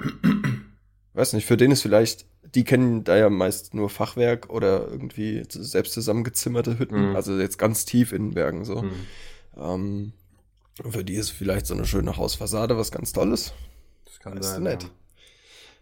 Weiß 1.14 1.34
nicht, 1.34 1.46
für 1.46 1.58
den 1.58 1.72
ist 1.72 1.82
vielleicht, 1.82 2.26
die 2.56 2.64
kennen 2.64 3.04
da 3.04 3.16
ja 3.16 3.30
meist 3.30 3.74
nur 3.74 3.90
Fachwerk 3.90 4.50
oder 4.50 4.88
irgendwie 4.88 5.44
selbst 5.50 5.94
zusammengezimmerte 5.94 6.80
Hütten, 6.80 7.10
mhm. 7.10 7.16
also 7.16 7.38
jetzt 7.38 7.60
ganz 7.60 7.86
tief 7.86 8.14
in 8.14 8.32
Bergen 8.32 8.66
so. 8.66 8.82
Mhm. 8.82 8.92
Ähm, 9.56 10.14
für 10.90 11.04
die 11.04 11.16
ist 11.16 11.30
vielleicht 11.30 11.68
so 11.68 11.76
eine 11.76 11.86
schöne 11.86 12.18
Hausfassade 12.18 12.78
was 12.78 12.92
ganz 12.92 13.14
Tolles. 13.14 13.54
Das 14.06 14.20
kann 14.20 14.38
weißt 14.38 14.56
sein. 14.56 14.64
Nett. 14.64 14.84
Ja. 14.84 14.90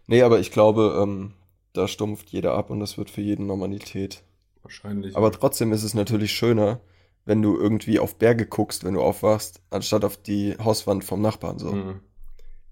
Nee, 0.06 0.22
aber 0.22 0.40
ich 0.40 0.50
glaube, 0.50 0.98
ähm, 1.02 1.32
da 1.72 1.88
stumpft 1.88 2.30
jeder 2.30 2.54
ab 2.54 2.70
und 2.70 2.80
das 2.80 2.98
wird 2.98 3.08
für 3.08 3.22
jeden 3.22 3.46
Normalität. 3.46 4.22
Wahrscheinlich. 4.62 5.16
Aber 5.16 5.32
trotzdem 5.32 5.72
ist 5.72 5.82
es 5.82 5.94
natürlich 5.94 6.32
schöner, 6.32 6.80
wenn 7.24 7.42
du 7.42 7.56
irgendwie 7.56 7.98
auf 7.98 8.16
Berge 8.16 8.46
guckst, 8.46 8.84
wenn 8.84 8.94
du 8.94 9.02
aufwachst, 9.02 9.62
anstatt 9.70 10.04
auf 10.04 10.16
die 10.16 10.56
Hauswand 10.58 11.04
vom 11.04 11.20
Nachbarn 11.20 11.58
so. 11.58 11.72
Mhm. 11.72 12.00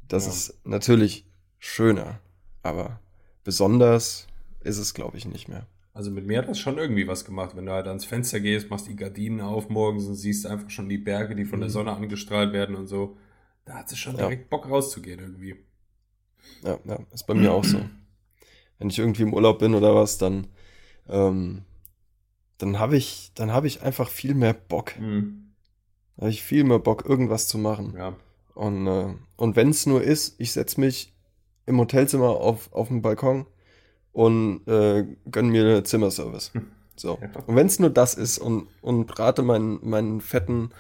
Das 0.08 0.26
ja. 0.26 0.32
ist 0.32 0.66
natürlich 0.66 1.26
schöner, 1.58 2.20
aber 2.62 3.00
besonders 3.44 4.26
ist 4.60 4.78
es, 4.78 4.94
glaube 4.94 5.16
ich, 5.16 5.26
nicht 5.26 5.48
mehr. 5.48 5.66
Also 5.92 6.10
mit 6.10 6.26
mir 6.26 6.38
hat 6.38 6.48
das 6.48 6.58
schon 6.58 6.78
irgendwie 6.78 7.06
was 7.06 7.24
gemacht, 7.24 7.56
wenn 7.56 7.66
du 7.66 7.72
halt 7.72 7.86
ans 7.86 8.04
Fenster 8.04 8.40
gehst, 8.40 8.70
machst 8.70 8.88
die 8.88 8.96
Gardinen 8.96 9.40
auf 9.40 9.68
morgens 9.68 10.06
und 10.06 10.14
siehst 10.14 10.46
einfach 10.46 10.70
schon 10.70 10.88
die 10.88 10.98
Berge, 10.98 11.34
die 11.34 11.44
von 11.44 11.58
mhm. 11.58 11.62
der 11.62 11.70
Sonne 11.70 11.92
angestrahlt 11.92 12.52
werden 12.52 12.76
und 12.76 12.86
so. 12.86 13.16
Da 13.64 13.74
hat 13.74 13.90
es 13.90 13.98
schon 13.98 14.16
direkt 14.16 14.42
ja. 14.42 14.48
Bock 14.50 14.68
rauszugehen 14.68 15.20
irgendwie. 15.20 15.56
Ja, 16.62 16.78
ja, 16.84 16.98
ist 17.12 17.26
bei 17.26 17.34
mir 17.34 17.52
auch 17.52 17.64
so. 17.64 17.80
Wenn 18.78 18.88
ich 18.88 18.98
irgendwie 18.98 19.22
im 19.22 19.34
Urlaub 19.34 19.58
bin 19.58 19.74
oder 19.74 19.94
was, 19.94 20.16
dann, 20.18 20.46
ähm, 21.08 21.62
dann 22.60 22.78
habe 22.78 22.96
ich, 22.96 23.32
dann 23.34 23.52
habe 23.52 23.66
ich 23.66 23.82
einfach 23.82 24.08
viel 24.08 24.34
mehr 24.34 24.52
Bock. 24.52 24.98
Mhm. 24.98 25.52
Habe 26.18 26.30
ich 26.30 26.42
viel 26.42 26.64
mehr 26.64 26.78
Bock, 26.78 27.04
irgendwas 27.08 27.48
zu 27.48 27.58
machen. 27.58 27.94
Ja. 27.96 28.14
Und, 28.54 28.86
äh, 28.86 29.14
und 29.36 29.56
wenn 29.56 29.70
es 29.70 29.86
nur 29.86 30.02
ist, 30.02 30.34
ich 30.38 30.52
setze 30.52 30.80
mich 30.80 31.14
im 31.66 31.78
Hotelzimmer 31.78 32.28
auf, 32.28 32.72
auf 32.72 32.88
den 32.88 33.00
Balkon 33.00 33.46
und 34.12 34.66
äh, 34.66 35.06
gönn 35.30 35.48
mir 35.48 35.84
Zimmerservice. 35.84 36.52
Hm. 36.52 36.66
So. 36.96 37.18
Ja. 37.20 37.30
Und 37.46 37.56
wenn 37.56 37.66
es 37.66 37.78
nur 37.78 37.90
das 37.90 38.14
ist 38.14 38.38
und, 38.38 38.68
und 38.82 39.06
brate 39.06 39.42
meinen, 39.42 39.78
meinen 39.82 40.20
fetten 40.20 40.70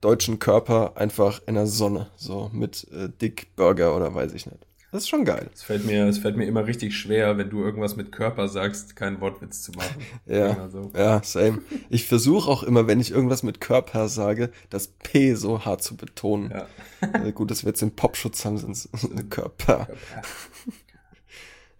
deutschen 0.00 0.38
Körper 0.38 0.96
einfach 0.96 1.42
in 1.46 1.54
der 1.54 1.66
Sonne, 1.66 2.10
so 2.14 2.50
mit 2.52 2.86
äh, 2.92 3.08
Dick 3.08 3.56
Burger 3.56 3.96
oder 3.96 4.14
weiß 4.14 4.34
ich 4.34 4.46
nicht. 4.46 4.64
Das 4.94 5.02
ist 5.02 5.08
schon 5.08 5.24
geil. 5.24 5.50
Es 5.52 5.64
fällt 5.64 5.84
mir, 5.86 6.06
es 6.06 6.18
fällt 6.18 6.36
mir 6.36 6.44
immer 6.44 6.68
richtig 6.68 6.96
schwer, 6.96 7.36
wenn 7.36 7.50
du 7.50 7.64
irgendwas 7.64 7.96
mit 7.96 8.12
Körper 8.12 8.46
sagst, 8.46 8.94
keinen 8.94 9.20
Wortwitz 9.20 9.60
zu 9.60 9.72
machen. 9.72 10.00
ja, 10.26 10.68
so. 10.68 10.92
ja, 10.94 11.20
same. 11.20 11.62
Ich 11.90 12.06
versuche 12.06 12.48
auch 12.48 12.62
immer, 12.62 12.86
wenn 12.86 13.00
ich 13.00 13.10
irgendwas 13.10 13.42
mit 13.42 13.60
Körper 13.60 14.06
sage, 14.06 14.52
das 14.70 14.86
P 14.86 15.34
so 15.34 15.64
hart 15.64 15.82
zu 15.82 15.96
betonen. 15.96 16.52
Ja. 16.52 16.68
Also 17.12 17.32
gut, 17.32 17.50
dass 17.50 17.64
wir 17.64 17.70
jetzt 17.70 17.82
den 17.82 17.96
Popschutz 17.96 18.44
haben, 18.44 18.56
sonst 18.56 18.88
Körper. 19.30 19.86
Körper. 19.86 19.96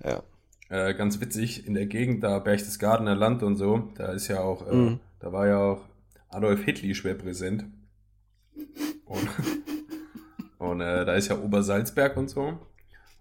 ja. 0.02 0.22
Äh, 0.68 0.94
ganz 0.94 1.20
witzig, 1.20 1.68
in 1.68 1.74
der 1.74 1.86
Gegend 1.86 2.24
da 2.24 2.40
Berchtesgadener 2.40 3.14
Land 3.14 3.44
und 3.44 3.54
so, 3.54 3.92
da 3.94 4.10
ist 4.10 4.26
ja 4.26 4.40
auch, 4.40 4.66
äh, 4.66 4.74
mhm. 4.74 5.00
da 5.20 5.32
war 5.32 5.46
ja 5.46 5.58
auch 5.58 5.84
Adolf 6.30 6.64
Hitler 6.64 6.92
schwer 6.94 7.14
präsent. 7.14 7.64
Und, 9.04 9.28
und 10.58 10.80
äh, 10.80 11.04
da 11.04 11.14
ist 11.14 11.28
ja 11.28 11.38
Obersalzberg 11.38 12.16
und 12.16 12.28
so. 12.28 12.58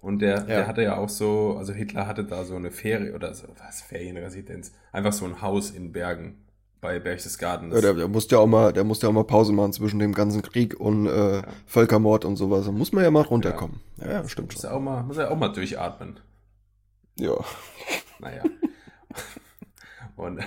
Und 0.03 0.19
der, 0.19 0.39
ja. 0.39 0.43
der 0.43 0.67
hatte 0.67 0.83
ja 0.83 0.98
auch 0.98 1.07
so, 1.07 1.55
also 1.57 1.72
Hitler 1.72 2.07
hatte 2.07 2.25
da 2.25 2.43
so 2.43 2.57
eine 2.57 2.72
Ferie 2.72 3.13
oder 3.13 3.33
so, 3.33 3.48
was, 3.57 3.81
Ferienresidenz, 3.81 4.74
einfach 4.91 5.13
so 5.13 5.24
ein 5.24 5.41
Haus 5.41 5.72
in 5.72 5.93
Bergen 5.93 6.43
bei 6.81 7.00
Berchtesgaden. 7.00 7.72
Ja, 7.72 7.79
der, 7.79 7.93
der 7.93 8.07
musste 8.10 8.36
ja 8.36 8.41
auch 8.41 8.48
mal, 8.48 8.74
der 8.74 8.83
musste 8.83 9.05
ja 9.05 9.10
auch 9.12 9.13
mal 9.13 9.24
Pause 9.24 9.53
machen 9.53 9.72
zwischen 9.72 10.00
dem 10.00 10.13
ganzen 10.13 10.41
Krieg 10.41 10.77
und 10.77 11.07
äh, 11.07 11.38
ja. 11.38 11.43
Völkermord 11.67 12.25
und 12.25 12.36
sowas. 12.36 12.65
Da 12.65 12.74
muss 12.74 12.91
man 12.91 13.05
ja 13.05 13.12
mal 13.12 13.22
runterkommen. 13.22 13.79
Ja, 13.95 14.12
ja 14.12 14.27
stimmt 14.27 14.51
muss 14.51 14.63
schon. 14.63 14.72
Er 14.72 14.75
auch 14.75 14.81
mal, 14.81 15.03
muss 15.03 15.15
er 15.15 15.31
auch 15.31 15.38
mal 15.38 15.53
durchatmen. 15.53 16.19
Ja. 17.15 17.38
Naja. 18.19 18.43
und 20.17 20.41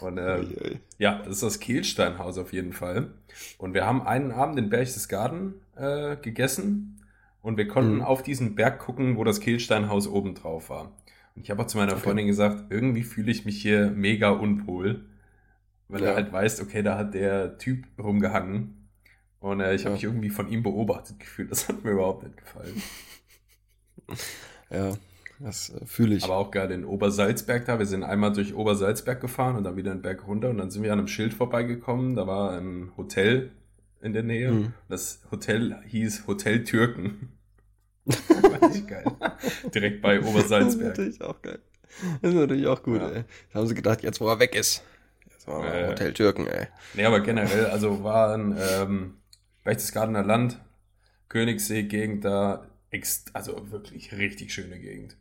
und 0.00 0.16
äh, 0.16 0.78
ja, 0.96 1.18
das 1.18 1.34
ist 1.34 1.42
das 1.42 1.60
Kehlsteinhaus 1.60 2.38
auf 2.38 2.54
jeden 2.54 2.72
Fall. 2.72 3.10
Und 3.58 3.74
wir 3.74 3.84
haben 3.84 4.00
einen 4.00 4.32
Abend 4.32 4.58
in 4.58 4.70
Berchtesgaden 4.70 5.60
äh, 5.76 6.16
gegessen 6.16 6.99
und 7.42 7.56
wir 7.56 7.68
konnten 7.68 7.96
mhm. 7.96 8.02
auf 8.02 8.22
diesen 8.22 8.54
Berg 8.54 8.78
gucken, 8.78 9.16
wo 9.16 9.24
das 9.24 9.40
Kehlsteinhaus 9.40 10.06
oben 10.06 10.34
drauf 10.34 10.70
war. 10.70 10.92
Und 11.34 11.42
ich 11.42 11.50
habe 11.50 11.62
auch 11.62 11.66
zu 11.66 11.78
meiner 11.78 11.92
okay. 11.92 12.02
Freundin 12.02 12.26
gesagt, 12.26 12.64
irgendwie 12.70 13.02
fühle 13.02 13.30
ich 13.30 13.44
mich 13.44 13.60
hier 13.60 13.90
mega 13.90 14.30
unwohl, 14.30 15.06
weil 15.88 16.02
ja. 16.02 16.10
er 16.10 16.14
halt 16.16 16.32
weiß, 16.32 16.60
okay, 16.60 16.82
da 16.82 16.98
hat 16.98 17.14
der 17.14 17.58
Typ 17.58 17.86
rumgehangen. 17.98 18.88
Und 19.38 19.60
äh, 19.60 19.74
ich 19.74 19.82
habe 19.82 19.90
ja. 19.90 19.94
mich 19.94 20.04
irgendwie 20.04 20.30
von 20.30 20.48
ihm 20.50 20.62
beobachtet 20.62 21.18
gefühlt. 21.18 21.50
Das 21.50 21.68
hat 21.68 21.82
mir 21.82 21.92
überhaupt 21.92 22.24
nicht 22.24 22.36
gefallen. 22.36 22.82
Ja, 24.72 24.92
das 25.40 25.70
äh, 25.70 25.84
fühle 25.84 26.14
ich. 26.14 26.24
Aber 26.24 26.36
auch 26.36 26.50
geil 26.52 26.70
in 26.70 26.84
Obersalzberg 26.84 27.64
da. 27.64 27.78
Wir 27.80 27.86
sind 27.86 28.04
einmal 28.04 28.32
durch 28.32 28.54
Obersalzberg 28.54 29.20
gefahren 29.20 29.56
und 29.56 29.64
dann 29.64 29.76
wieder 29.76 29.90
einen 29.90 30.02
Berg 30.02 30.26
runter 30.28 30.50
und 30.50 30.58
dann 30.58 30.70
sind 30.70 30.84
wir 30.84 30.92
an 30.92 31.00
einem 31.00 31.08
Schild 31.08 31.34
vorbeigekommen. 31.34 32.14
Da 32.14 32.26
war 32.26 32.52
ein 32.52 32.92
Hotel 32.96 33.50
in 34.00 34.12
der 34.12 34.22
Nähe. 34.22 34.50
Mhm. 34.50 34.72
Das 34.88 35.20
Hotel 35.30 35.76
hieß 35.86 36.26
Hotel 36.26 36.64
Türken. 36.64 37.32
War 38.04 38.68
nicht 38.68 38.88
geil. 38.88 39.04
Direkt 39.74 40.02
bei 40.02 40.20
Obersalzberg. 40.20 40.94
Das 40.94 41.06
ist 41.06 41.20
natürlich 41.20 41.22
auch 41.22 41.42
geil. 41.42 41.58
Das 42.22 42.30
ist 42.30 42.36
natürlich 42.36 42.66
auch 42.66 42.82
gut, 42.82 43.00
ja. 43.00 43.10
ey. 43.10 43.24
Da 43.52 43.58
haben 43.58 43.66
sie 43.66 43.74
gedacht, 43.74 44.02
jetzt 44.02 44.20
wo 44.20 44.28
er 44.28 44.38
weg 44.38 44.54
ist. 44.54 44.82
Jetzt 45.30 45.46
war 45.46 45.64
äh, 45.74 45.88
Hotel 45.88 46.12
Türken, 46.12 46.46
ey. 46.46 46.66
Nee, 46.94 47.04
aber 47.04 47.20
generell, 47.20 47.66
also 47.66 48.02
waren 48.02 48.56
ähm, 48.58 49.14
Berchtesgadener 49.64 50.24
Land, 50.24 50.60
Königssee-Gegend 51.28 52.24
da, 52.24 52.66
also 53.32 53.70
wirklich 53.70 54.12
richtig 54.12 54.52
schöne 54.52 54.78
Gegend. 54.78 55.16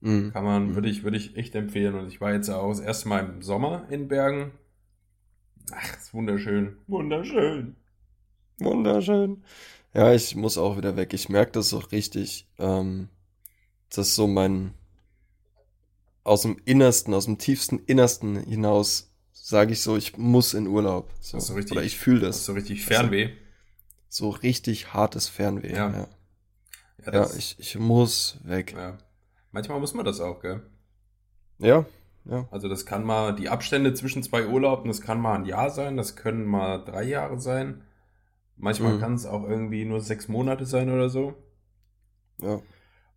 Mhm. 0.00 0.32
Kann 0.32 0.44
man, 0.44 0.74
würde 0.74 0.88
ich, 0.88 1.04
würde 1.04 1.16
ich 1.16 1.36
echt 1.36 1.54
empfehlen. 1.54 1.94
Und 1.94 2.08
ich 2.08 2.20
war 2.20 2.32
jetzt 2.32 2.48
auch 2.48 2.70
das 2.70 2.80
erste 2.80 3.08
Mal 3.08 3.20
im 3.20 3.42
Sommer 3.42 3.86
in 3.90 4.08
Bergen. 4.08 4.52
Ach, 5.72 5.96
ist 5.96 6.14
wunderschön. 6.14 6.78
Wunderschön. 6.86 7.76
Wunderschön. 8.60 9.42
Ja, 9.92 10.12
ich 10.12 10.36
muss 10.36 10.58
auch 10.58 10.76
wieder 10.76 10.96
weg. 10.96 11.12
Ich 11.14 11.28
merke 11.28 11.52
das 11.52 11.74
auch 11.74 11.90
richtig. 11.92 12.46
Ähm, 12.58 13.08
das 13.88 14.08
ist 14.08 14.14
so 14.14 14.26
mein 14.26 14.74
aus 16.22 16.42
dem 16.42 16.60
Innersten, 16.64 17.14
aus 17.14 17.24
dem 17.24 17.38
tiefsten 17.38 17.78
Innersten 17.78 18.36
hinaus 18.36 19.10
sage 19.32 19.72
ich 19.72 19.80
so, 19.80 19.96
ich 19.96 20.16
muss 20.16 20.54
in 20.54 20.66
Urlaub. 20.66 21.12
So. 21.20 21.40
so 21.40 21.54
richtig, 21.54 21.72
Oder 21.72 21.84
ich 21.84 21.98
fühle 21.98 22.20
das. 22.20 22.44
So 22.44 22.52
richtig 22.52 22.84
Fernweh. 22.84 23.30
So, 24.08 24.30
so 24.30 24.38
richtig 24.38 24.94
hartes 24.94 25.28
Fernweh. 25.28 25.72
Ja. 25.72 25.90
Ja, 25.90 26.08
ja, 27.06 27.12
ja 27.12 27.30
ich, 27.36 27.56
ich 27.58 27.76
muss 27.78 28.38
weg. 28.44 28.74
Ja. 28.76 28.98
Manchmal 29.50 29.80
muss 29.80 29.94
man 29.94 30.04
das 30.04 30.20
auch, 30.20 30.40
gell? 30.40 30.62
Ja, 31.58 31.84
ja. 32.24 32.46
Also 32.50 32.68
das 32.68 32.86
kann 32.86 33.02
mal 33.02 33.34
die 33.34 33.48
Abstände 33.48 33.94
zwischen 33.94 34.22
zwei 34.22 34.46
Urlauben, 34.46 34.88
das 34.88 35.00
kann 35.00 35.20
mal 35.20 35.34
ein 35.34 35.46
Jahr 35.46 35.70
sein, 35.70 35.96
das 35.96 36.16
können 36.16 36.44
mal 36.44 36.78
drei 36.78 37.02
Jahre 37.02 37.40
sein. 37.40 37.82
Manchmal 38.60 38.94
mhm. 38.94 39.00
kann 39.00 39.14
es 39.14 39.26
auch 39.26 39.48
irgendwie 39.48 39.84
nur 39.84 40.00
sechs 40.00 40.28
Monate 40.28 40.66
sein 40.66 40.90
oder 40.90 41.08
so. 41.08 41.34
Ja. 42.42 42.60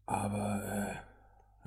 Aber 0.05 0.63
äh, 0.63 0.95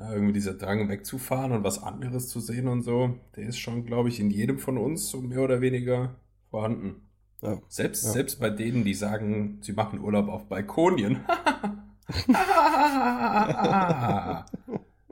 ja, 0.01 0.12
irgendwie 0.12 0.33
dieser 0.33 0.55
Drang 0.55 0.89
wegzufahren 0.89 1.53
und 1.53 1.65
was 1.65 1.83
anderes 1.83 2.29
zu 2.29 2.41
sehen 2.41 2.69
und 2.69 2.83
so, 2.83 3.19
der 3.37 3.47
ist 3.47 3.59
schon, 3.59 3.85
glaube 3.85 4.09
ich, 4.09 4.19
in 4.21 4.31
jedem 4.31 4.59
von 4.59 4.79
uns 4.79 5.09
so 5.09 5.21
mehr 5.21 5.41
oder 5.41 5.61
weniger 5.61 6.17
vorhanden. 6.51 7.03
Ja. 7.43 7.61
Selbst, 7.69 8.05
ja. 8.05 8.12
selbst 8.12 8.41
bei 8.41 8.51
denen, 8.51 8.85
die 8.85 8.95
sagen, 8.95 9.59
sie 9.61 9.73
machen 9.73 10.01
Urlaub 10.01 10.29
auf 10.29 10.49
Balkonien. 10.49 11.21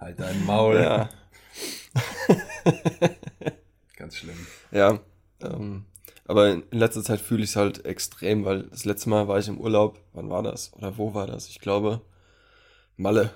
halt 0.00 0.18
dein 0.18 0.46
Maul. 0.46 0.77
Ja. 0.77 1.11
Ganz 3.96 4.16
schlimm. 4.16 4.46
Ja. 4.70 5.00
Ähm, 5.42 5.85
aber 6.26 6.50
in 6.50 6.62
letzter 6.70 7.02
Zeit 7.02 7.20
fühle 7.20 7.44
ich 7.44 7.50
es 7.50 7.56
halt 7.56 7.84
extrem, 7.84 8.44
weil 8.44 8.64
das 8.64 8.84
letzte 8.84 9.10
Mal 9.10 9.28
war 9.28 9.38
ich 9.38 9.48
im 9.48 9.58
Urlaub. 9.58 9.98
Wann 10.12 10.30
war 10.30 10.42
das? 10.42 10.72
Oder 10.74 10.96
wo 10.98 11.14
war 11.14 11.26
das? 11.26 11.48
Ich 11.48 11.60
glaube, 11.60 12.00
Malle. 12.96 13.30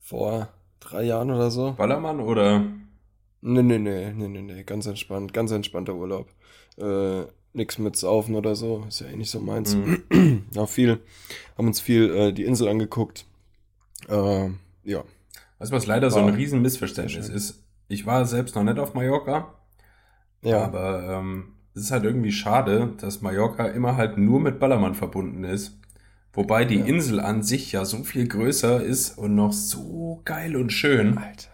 Vor 0.00 0.48
drei 0.80 1.04
Jahren 1.04 1.30
oder 1.30 1.50
so. 1.50 1.72
Ballermann 1.72 2.20
oder? 2.20 2.60
Nee, 3.40 3.62
nee, 3.62 3.78
nee, 3.78 4.12
nee, 4.12 4.28
nee, 4.28 4.42
nee. 4.42 4.62
Ganz 4.64 4.86
entspannt. 4.86 5.32
Ganz 5.32 5.50
entspannter 5.50 5.94
Urlaub. 5.94 6.28
Äh, 6.76 7.22
nix 7.52 7.78
mit 7.78 7.96
Saufen 7.96 8.34
oder 8.34 8.56
so. 8.56 8.84
Ist 8.88 9.00
ja 9.00 9.06
eh 9.08 9.16
nicht 9.16 9.30
so 9.30 9.40
meins. 9.40 9.74
Mhm. 9.74 10.44
ja, 10.52 10.66
viel. 10.66 11.00
Haben 11.56 11.68
uns 11.68 11.80
viel 11.80 12.10
äh, 12.14 12.32
die 12.32 12.44
Insel 12.44 12.68
angeguckt. 12.68 13.26
Äh, 14.08 14.48
ja. 14.84 15.04
Weißt 15.58 15.70
du, 15.70 15.76
was 15.76 15.86
leider 15.86 16.06
war 16.06 16.10
so 16.10 16.18
ein 16.18 16.34
riesen 16.34 16.62
Missverständnis 16.62 17.28
ist? 17.28 17.62
Ich 17.88 18.06
war 18.06 18.24
selbst 18.26 18.56
noch 18.56 18.64
nicht 18.64 18.78
auf 18.78 18.94
Mallorca. 18.94 19.54
Ja. 20.42 20.64
Aber 20.64 21.04
ähm, 21.08 21.54
es 21.74 21.82
ist 21.82 21.90
halt 21.90 22.04
irgendwie 22.04 22.32
schade, 22.32 22.92
dass 23.00 23.22
Mallorca 23.22 23.66
immer 23.66 23.96
halt 23.96 24.18
nur 24.18 24.40
mit 24.40 24.58
Ballermann 24.58 24.94
verbunden 24.94 25.44
ist. 25.44 25.78
Wobei 26.34 26.64
die 26.64 26.78
ja. 26.78 26.84
Insel 26.86 27.20
an 27.20 27.42
sich 27.42 27.72
ja 27.72 27.84
so 27.84 28.04
viel 28.04 28.26
größer 28.26 28.82
ist 28.82 29.18
und 29.18 29.34
noch 29.34 29.52
so 29.52 30.22
geil 30.24 30.56
und 30.56 30.70
schön. 30.70 31.18
Alter. 31.18 31.48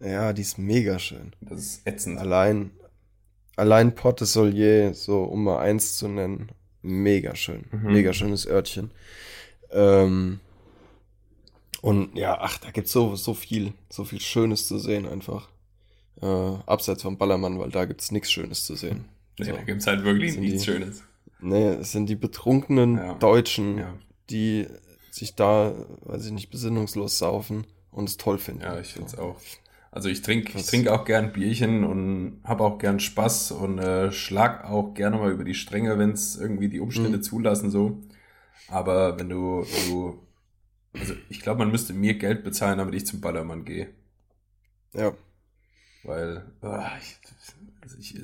Ja, 0.00 0.32
die 0.32 0.42
ist 0.42 0.58
mega 0.58 0.98
schön. 0.98 1.32
Das 1.40 1.58
ist 1.58 1.86
ätzend. 1.86 2.18
Allein, 2.18 2.70
allein 3.56 3.94
Port 3.94 4.20
de 4.20 4.26
Solier, 4.26 4.94
so 4.94 5.22
um 5.24 5.44
mal 5.44 5.58
eins 5.58 5.96
zu 5.96 6.08
nennen, 6.08 6.50
mega 6.82 7.34
schön. 7.34 7.64
Mhm. 7.70 7.92
Mega 7.92 8.12
schönes 8.12 8.46
Örtchen. 8.46 8.90
Ähm, 9.70 10.40
und 11.80 12.16
ja, 12.16 12.38
ach, 12.40 12.58
da 12.58 12.70
gibt's 12.70 12.92
so, 12.92 13.14
so 13.16 13.34
viel, 13.34 13.72
so 13.88 14.04
viel 14.04 14.20
Schönes 14.20 14.66
zu 14.66 14.78
sehen 14.78 15.06
einfach. 15.06 15.48
Äh, 16.20 16.26
abseits 16.66 17.02
vom 17.02 17.18
Ballermann, 17.18 17.58
weil 17.58 17.70
da 17.70 17.84
gibt's 17.84 18.10
nichts 18.10 18.32
Schönes 18.32 18.64
zu 18.64 18.74
sehen. 18.74 19.04
Nee, 19.38 19.46
so. 19.46 19.52
da 19.52 19.62
gibt's 19.62 19.86
halt 19.86 20.04
wirklich 20.04 20.36
nichts 20.36 20.64
die, 20.64 20.70
Schönes. 20.70 21.02
Nee, 21.40 21.68
es 21.68 21.92
sind 21.92 22.08
die 22.08 22.16
betrunkenen 22.16 22.96
ja. 22.96 23.14
Deutschen, 23.14 23.78
ja. 23.78 23.94
die 24.30 24.66
sich 25.10 25.34
da, 25.34 25.74
weiß 26.02 26.26
ich 26.26 26.32
nicht, 26.32 26.50
besinnungslos 26.50 27.18
saufen 27.18 27.66
und 27.90 28.08
es 28.08 28.16
toll 28.16 28.38
finden. 28.38 28.62
Ja, 28.62 28.78
ich 28.78 28.94
find's 28.94 29.12
so. 29.12 29.18
auch. 29.18 29.40
Also 29.90 30.08
ich 30.08 30.22
trinke 30.22 30.56
ich 30.58 30.66
trink 30.66 30.88
auch 30.88 31.04
gern 31.04 31.32
Bierchen 31.32 31.82
und 31.84 32.40
habe 32.44 32.62
auch 32.62 32.78
gern 32.78 33.00
Spaß 33.00 33.52
und 33.52 33.78
äh, 33.78 34.12
schlag 34.12 34.64
auch 34.64 34.92
gerne 34.94 35.16
mal 35.16 35.32
über 35.32 35.44
die 35.44 35.54
Stränge, 35.54 35.98
wenn 35.98 36.10
es 36.10 36.36
irgendwie 36.36 36.68
die 36.68 36.80
Umstände 36.80 37.18
mhm. 37.18 37.22
zulassen 37.22 37.70
so. 37.70 37.98
Aber 38.68 39.18
wenn 39.18 39.30
du, 39.30 39.64
du 39.88 40.20
also 40.92 41.14
ich 41.28 41.40
glaube, 41.40 41.60
man 41.60 41.70
müsste 41.70 41.94
mir 41.94 42.14
Geld 42.14 42.44
bezahlen, 42.44 42.78
damit 42.78 42.94
ich 42.94 43.06
zum 43.06 43.20
Ballermann 43.20 43.64
gehe. 43.64 43.88
Ja. 44.92 45.14
Weil, 46.04 46.44
oh, 46.62 46.78
ich, 47.00 47.18
also 47.82 47.96
ich, 47.98 48.14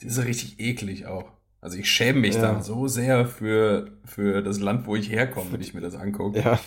das, 0.00 0.18
ist 0.18 0.24
richtig 0.24 0.60
eklig 0.60 1.06
auch. 1.06 1.30
Also 1.60 1.78
ich 1.78 1.90
schäme 1.90 2.20
mich 2.20 2.34
ja. 2.36 2.42
dann 2.42 2.62
so 2.62 2.86
sehr 2.86 3.26
für, 3.26 3.90
für 4.04 4.42
das 4.42 4.60
Land, 4.60 4.86
wo 4.86 4.94
ich 4.94 5.10
herkomme, 5.10 5.52
wenn 5.52 5.60
ich 5.60 5.74
mir 5.74 5.80
das 5.80 5.94
angucke. 5.94 6.40
Ja. 6.40 6.60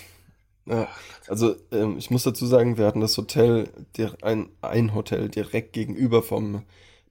ja. 0.66 0.88
Also 1.28 1.56
ähm, 1.72 1.98
ich 1.98 2.10
muss 2.12 2.24
dazu 2.24 2.46
sagen, 2.46 2.78
wir 2.78 2.86
hatten 2.86 3.02
das 3.02 3.18
Hotel, 3.18 3.70
ein, 4.22 4.50
ein 4.62 4.94
Hotel 4.94 5.30
direkt 5.30 5.74
gegenüber 5.74 6.24
vom 6.24 6.64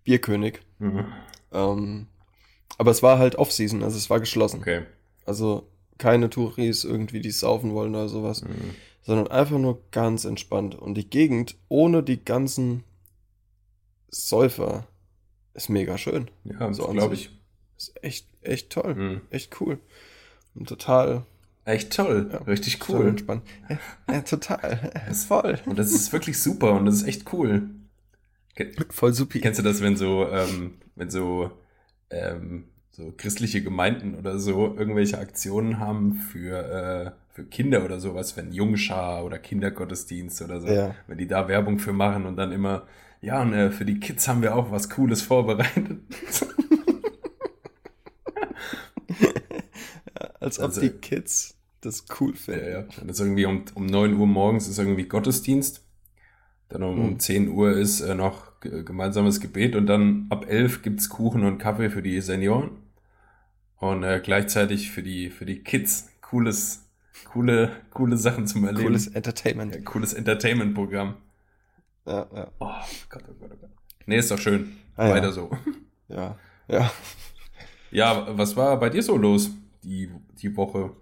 Bierkönig. 0.05 0.61
Mhm. 0.79 1.07
Ähm, 1.53 2.07
aber 2.77 2.91
es 2.91 3.03
war 3.03 3.19
halt 3.19 3.37
Off-Season, 3.37 3.83
also 3.83 3.97
es 3.97 4.11
war 4.11 4.21
geschlossen. 4.21 4.61
Okay. 4.61 4.83
Also 5.25 5.69
keine 5.99 6.31
Touris 6.31 6.85
irgendwie, 6.85 7.21
die 7.21 7.31
saufen 7.31 7.75
wollen 7.75 7.95
oder 7.95 8.09
sowas, 8.09 8.43
mhm. 8.43 8.75
sondern 9.03 9.29
einfach 9.29 9.59
nur 9.59 9.83
ganz 9.91 10.25
entspannt. 10.25 10.75
Und 10.75 10.95
die 10.95 11.09
Gegend 11.09 11.57
ohne 11.69 12.03
die 12.03 12.25
ganzen 12.25 12.85
Säufer 14.11 14.88
ist 15.65 15.69
mega 15.69 15.99
schön. 15.99 16.31
Ja, 16.45 16.73
so 16.73 16.87
glaube 16.89 17.15
ich. 17.15 17.31
Ist 17.77 17.95
echt, 18.03 18.27
echt 18.43 18.71
toll. 18.71 18.95
Mhm. 18.95 19.21
Echt 19.31 19.61
cool. 19.61 19.79
Und 20.55 20.69
total 20.69 21.25
Echt 21.69 21.95
toll. 21.95 22.31
Ja, 22.33 22.39
Richtig 22.39 22.89
cool. 22.89 23.09
entspannt. 23.09 23.43
Ja, 23.69 23.79
ja, 24.11 24.21
total. 24.23 24.91
Voll. 25.29 25.59
Und 25.67 25.79
das 25.79 25.93
ist 25.93 26.11
wirklich 26.15 26.41
super 26.41 26.73
und 26.73 26.87
das 26.87 26.95
ist 26.95 27.07
echt 27.07 27.31
cool. 27.35 27.69
Voll 28.89 29.13
supi. 29.13 29.39
Kennst 29.43 29.59
du 29.59 29.63
das, 29.63 29.83
wenn 29.83 29.95
so, 29.95 30.27
ähm, 30.31 30.79
wenn 30.97 31.11
so, 31.11 31.51
ähm, 32.09 32.65
so 32.99 33.15
christliche 33.17 33.63
Gemeinden 33.63 34.17
oder 34.17 34.39
so 34.41 34.75
irgendwelche 34.77 35.19
Aktionen 35.19 35.79
haben 35.79 36.15
für, 36.15 36.59
äh, 36.59 37.11
für 37.33 37.45
Kinder 37.45 37.85
oder 37.85 38.01
sowas, 38.01 38.37
wenn 38.37 38.51
Jungschar 38.53 39.25
oder 39.25 39.39
Kindergottesdienst 39.39 40.43
oder 40.43 40.61
so, 40.61 40.67
Ja. 40.67 40.95
wenn 41.07 41.17
die 41.19 41.29
da 41.29 41.47
Werbung 41.47 41.79
für 41.79 41.93
machen 41.93 42.27
und 42.27 42.35
dann 42.37 42.51
immer, 42.51 42.83
ja, 43.21 43.41
und 43.41 43.53
äh, 43.55 43.71
für 43.71 43.85
die 43.85 44.01
Kids 44.01 44.27
haben 44.27 44.43
wir 44.43 44.57
auch 44.57 44.73
was 44.73 44.91
Cooles 44.91 45.23
vorbereitet. 45.23 45.99
Als 50.41 50.59
ob 50.59 50.67
Also- 50.67 50.81
die 50.81 50.91
Kids 50.91 51.55
das 51.81 52.07
cool 52.21 52.31
Ja, 52.33 52.37
finden. 52.37 52.71
ja. 52.71 52.83
Dann 52.99 53.09
ist 53.09 53.21
irgendwie 53.21 53.47
um, 53.47 53.63
um 53.75 53.87
9 53.87 54.15
Uhr 54.15 54.27
morgens 54.27 54.67
ist 54.69 54.79
irgendwie 54.79 55.05
Gottesdienst. 55.05 55.85
Dann 56.69 56.83
um, 56.83 56.99
um 56.99 57.11
Mhm. 57.11 57.21
10 57.21 57.49
Uhr 57.51 57.73
ist 57.77 58.01
äh, 58.01 58.15
noch 58.17 58.59
ge- 58.61 58.83
gemeinsames 58.83 59.41
Gebet 59.41 59.77
und 59.77 59.87
dann 59.87 60.27
ab 60.31 60.47
11 60.49 60.83
gibt's 60.83 61.09
Kuchen 61.09 61.45
und 61.45 61.59
Kaffee 61.59 61.91
für 61.91 62.03
die 62.03 62.21
Senioren. 62.21 62.71
Und 63.79 64.03
äh, 64.03 64.21
gleichzeitig 64.23 64.91
für 64.91 65.03
die, 65.03 65.31
für 65.31 65.45
die 65.47 65.63
Kids 65.63 66.09
cooles, 66.21 66.89
coole, 67.25 67.71
coole 67.91 68.17
Sachen 68.17 68.47
zum 68.47 68.65
Erleben. 68.65 68.87
Cooles 68.87 69.07
Entertainment. 69.09 69.75
ja, 69.75 69.81
cooles 69.83 70.15
Entertainment-Programm. 70.15 71.17
Ja, 72.07 72.27
ja. 72.35 72.51
Oh 72.59 72.67
Gott, 73.09 73.25
oh 73.29 73.35
Gott, 73.39 73.51
oh 73.53 73.57
Gott. 73.61 73.71
Nee, 74.07 74.19
ist 74.19 74.31
doch 74.31 74.39
schön. 74.39 74.77
Ah, 74.97 75.09
ja. 75.09 75.15
Weiter 75.15 75.33
so. 75.33 75.51
Ja, 76.11 76.39
ja. 76.69 76.91
Ja, 77.91 78.27
was 78.39 78.57
war 78.57 78.79
bei 78.81 78.89
dir 78.89 79.03
so 79.03 79.19
los 79.19 79.51
die, 79.85 80.11
die 80.41 80.57
Woche? 80.57 80.93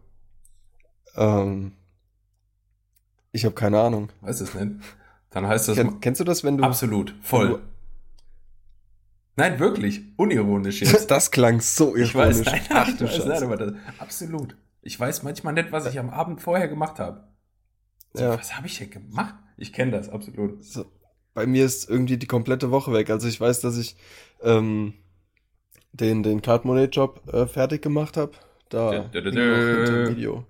Ähm, 1.14 1.72
ich 3.30 3.44
habe 3.44 3.54
keine 3.54 3.80
Ahnung. 3.80 4.08
Weiß 4.20 4.40
es 4.40 4.52
nicht. 4.54 4.72
Dann 5.30 5.46
heißt 5.46 5.68
das 5.68 5.76
Ken, 5.76 6.00
kennst 6.00 6.20
du 6.20 6.24
das, 6.24 6.42
wenn 6.42 6.56
du. 6.58 6.64
absolut 6.64 7.14
voll. 7.22 7.62
Nein, 9.36 9.58
wirklich. 9.58 10.00
Unironisch 10.16 10.80
jetzt. 10.80 11.10
Das 11.10 11.30
klang 11.30 11.60
so 11.60 11.94
ironisch. 11.94 12.08
Ich 12.08 12.14
weiß, 12.14 12.44
nein, 12.44 12.60
Ach 12.70 12.88
ich 12.88 12.96
du 12.96 13.04
weiß, 13.04 13.24
nein, 13.26 13.42
aber 13.42 13.56
das, 13.56 13.72
absolut. 13.98 14.56
Ich 14.82 14.98
weiß 14.98 15.22
manchmal 15.22 15.52
nicht, 15.54 15.72
was 15.72 15.86
ich 15.86 15.98
am 15.98 16.10
Abend 16.10 16.40
vorher 16.40 16.68
gemacht 16.68 16.98
habe. 16.98 17.28
So, 18.14 18.22
Ja. 18.24 18.38
Was 18.38 18.56
habe 18.56 18.66
ich 18.66 18.78
denn 18.78 18.90
gemacht? 18.90 19.34
Ich 19.58 19.72
kenne 19.72 19.92
das, 19.92 20.08
absolut. 20.08 20.64
So, 20.64 20.86
bei 21.34 21.46
mir 21.46 21.64
ist 21.66 21.88
irgendwie 21.88 22.16
die 22.16 22.26
komplette 22.26 22.70
Woche 22.70 22.92
weg. 22.92 23.10
Also 23.10 23.28
ich 23.28 23.38
weiß, 23.40 23.60
dass 23.60 23.76
ich 23.76 23.96
ähm, 24.42 24.94
den, 25.92 26.22
den 26.22 26.40
Card 26.40 26.64
Money 26.64 26.84
Job 26.84 27.22
äh, 27.32 27.46
fertig 27.46 27.82
gemacht 27.82 28.16
habe. 28.16 28.32
Da 28.68 29.08
Dö, 29.08 29.22
dö, 29.22 29.30
dö, 29.30 29.30
hing 29.30 29.50
noch 29.50 29.56
dö. 29.56 29.84
hinterm 29.84 30.16
Video. 30.16 30.44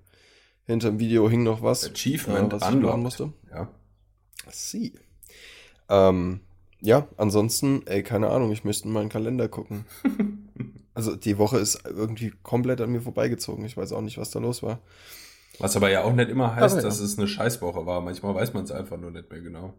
Hinterm 0.65 0.99
Video 0.99 1.29
hing 1.29 1.43
noch 1.43 1.63
was, 1.63 1.91
Achievement 1.91 2.53
äh, 2.53 2.61
was 2.61 2.71
ich 2.71 2.77
machen 2.77 3.03
musste. 3.03 3.33
Ja. 3.51 3.69
Sie. 4.51 4.95
Ähm, 5.89 6.41
ja, 6.81 7.07
ansonsten, 7.17 7.83
ey, 7.87 8.03
keine 8.03 8.31
Ahnung, 8.31 8.53
ich 8.53 8.65
müsste 8.65 8.89
in 8.89 8.95
meinen 8.95 9.09
Kalender 9.09 9.49
gucken. 9.49 9.85
Also 10.97 11.15
die 11.15 11.37
Woche 11.37 11.59
ist 11.59 11.85
irgendwie 11.85 12.33
komplett 12.43 12.81
an 12.81 12.91
mir 12.91 13.03
vorbeigezogen. 13.03 13.67
Ich 13.67 13.77
weiß 13.77 13.93
auch 13.93 14.01
nicht, 14.01 14.17
was 14.17 14.31
da 14.31 14.39
los 14.39 14.63
war. 14.63 14.81
Was 15.59 15.77
aber 15.77 15.91
ja 15.91 16.05
auch 16.05 16.15
nicht 16.15 16.31
immer 16.31 16.57
heißt, 16.57 16.77
ja. 16.77 16.83
dass 16.83 17.01
es 17.01 17.19
eine 17.19 17.29
Scheißwoche 17.29 17.85
war. 17.85 18.01
Manchmal 18.01 18.35
weiß 18.35 18.55
man 18.55 18.65
es 18.65 18.71
einfach 18.71 18.97
nur 18.97 19.11
nicht 19.11 19.31
mehr 19.31 19.43
genau. 19.43 19.75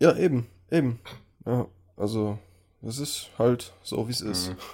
Ja, 0.00 0.16
eben, 0.16 0.48
eben. 0.68 0.98
Ja, 1.46 1.68
also 1.96 2.40
es 2.82 2.98
ist 2.98 3.30
halt 3.38 3.74
so, 3.84 4.08
wie 4.08 4.12
es 4.12 4.20
ist. 4.20 4.50
Mhm. 4.50 4.56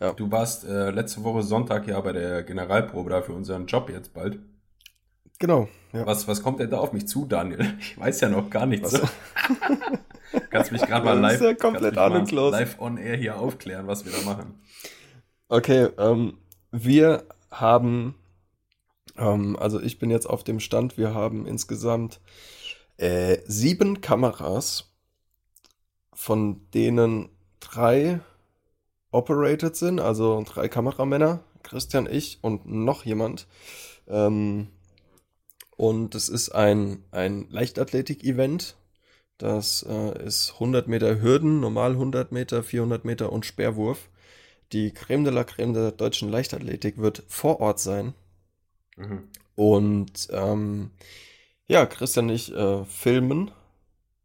Ja. 0.00 0.12
Du 0.14 0.32
warst 0.32 0.64
äh, 0.64 0.90
letzte 0.90 1.22
Woche 1.22 1.44
Sonntag 1.44 1.86
ja 1.86 2.00
bei 2.00 2.12
der 2.12 2.42
Generalprobe 2.42 3.10
da 3.10 3.22
für 3.22 3.34
unseren 3.34 3.66
Job 3.66 3.88
jetzt 3.88 4.12
bald. 4.12 4.40
Genau. 5.42 5.68
Ja. 5.92 6.06
Was, 6.06 6.28
was 6.28 6.40
kommt 6.40 6.60
denn 6.60 6.70
da 6.70 6.78
auf 6.78 6.92
mich 6.92 7.08
zu, 7.08 7.26
Daniel? 7.26 7.74
Ich 7.80 7.98
weiß 7.98 8.20
ja 8.20 8.28
noch 8.28 8.48
gar 8.48 8.64
nichts. 8.64 8.92
Kannst 10.50 10.70
mich 10.70 10.82
gerade 10.82 11.04
mal 11.04 11.18
live, 11.18 11.40
ja 11.40 11.52
komplett 11.54 11.98
ahnungslos. 11.98 12.52
live 12.52 12.80
on 12.80 12.96
air 12.96 13.16
hier 13.16 13.36
aufklären, 13.40 13.88
was 13.88 14.04
wir 14.04 14.12
da 14.12 14.20
machen. 14.20 14.62
Okay, 15.48 15.88
ähm, 15.98 16.38
wir 16.70 17.24
haben, 17.50 18.14
ähm, 19.18 19.56
also 19.58 19.80
ich 19.80 19.98
bin 19.98 20.10
jetzt 20.10 20.30
auf 20.30 20.44
dem 20.44 20.60
Stand, 20.60 20.96
wir 20.96 21.12
haben 21.12 21.44
insgesamt 21.44 22.20
äh, 22.98 23.38
sieben 23.44 24.00
Kameras, 24.00 24.92
von 26.14 26.70
denen 26.72 27.30
drei 27.58 28.20
operated 29.10 29.74
sind, 29.74 29.98
also 29.98 30.44
drei 30.46 30.68
Kameramänner, 30.68 31.40
Christian, 31.64 32.06
ich 32.08 32.38
und 32.42 32.64
noch 32.64 33.04
jemand. 33.04 33.48
Ähm, 34.06 34.68
und 35.76 36.14
es 36.14 36.28
ist 36.28 36.50
ein, 36.50 37.04
ein 37.10 37.48
Leichtathletik-Event. 37.50 38.76
Das 39.38 39.84
äh, 39.88 40.24
ist 40.24 40.52
100 40.54 40.86
Meter 40.88 41.20
Hürden, 41.20 41.60
normal 41.60 41.92
100 41.92 42.32
Meter, 42.32 42.62
400 42.62 43.04
Meter 43.04 43.32
und 43.32 43.46
Speerwurf. 43.46 44.08
Die 44.72 44.92
Creme 44.92 45.24
de 45.24 45.32
la 45.32 45.44
Creme 45.44 45.74
der 45.74 45.92
deutschen 45.92 46.28
Leichtathletik 46.28 46.98
wird 46.98 47.24
vor 47.28 47.60
Ort 47.60 47.80
sein. 47.80 48.14
Mhm. 48.96 49.28
Und 49.54 50.28
ähm, 50.30 50.90
ja, 51.66 51.86
Christian 51.86 52.28
und 52.28 52.34
ich 52.34 52.52
äh, 52.54 52.84
filmen. 52.84 53.50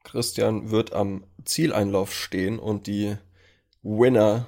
Christian 0.04 0.72
wird 0.72 0.94
am 0.94 1.26
Zieleinlauf 1.44 2.14
stehen 2.14 2.60
und 2.60 2.88
die 2.88 3.18
Winner 3.82 4.48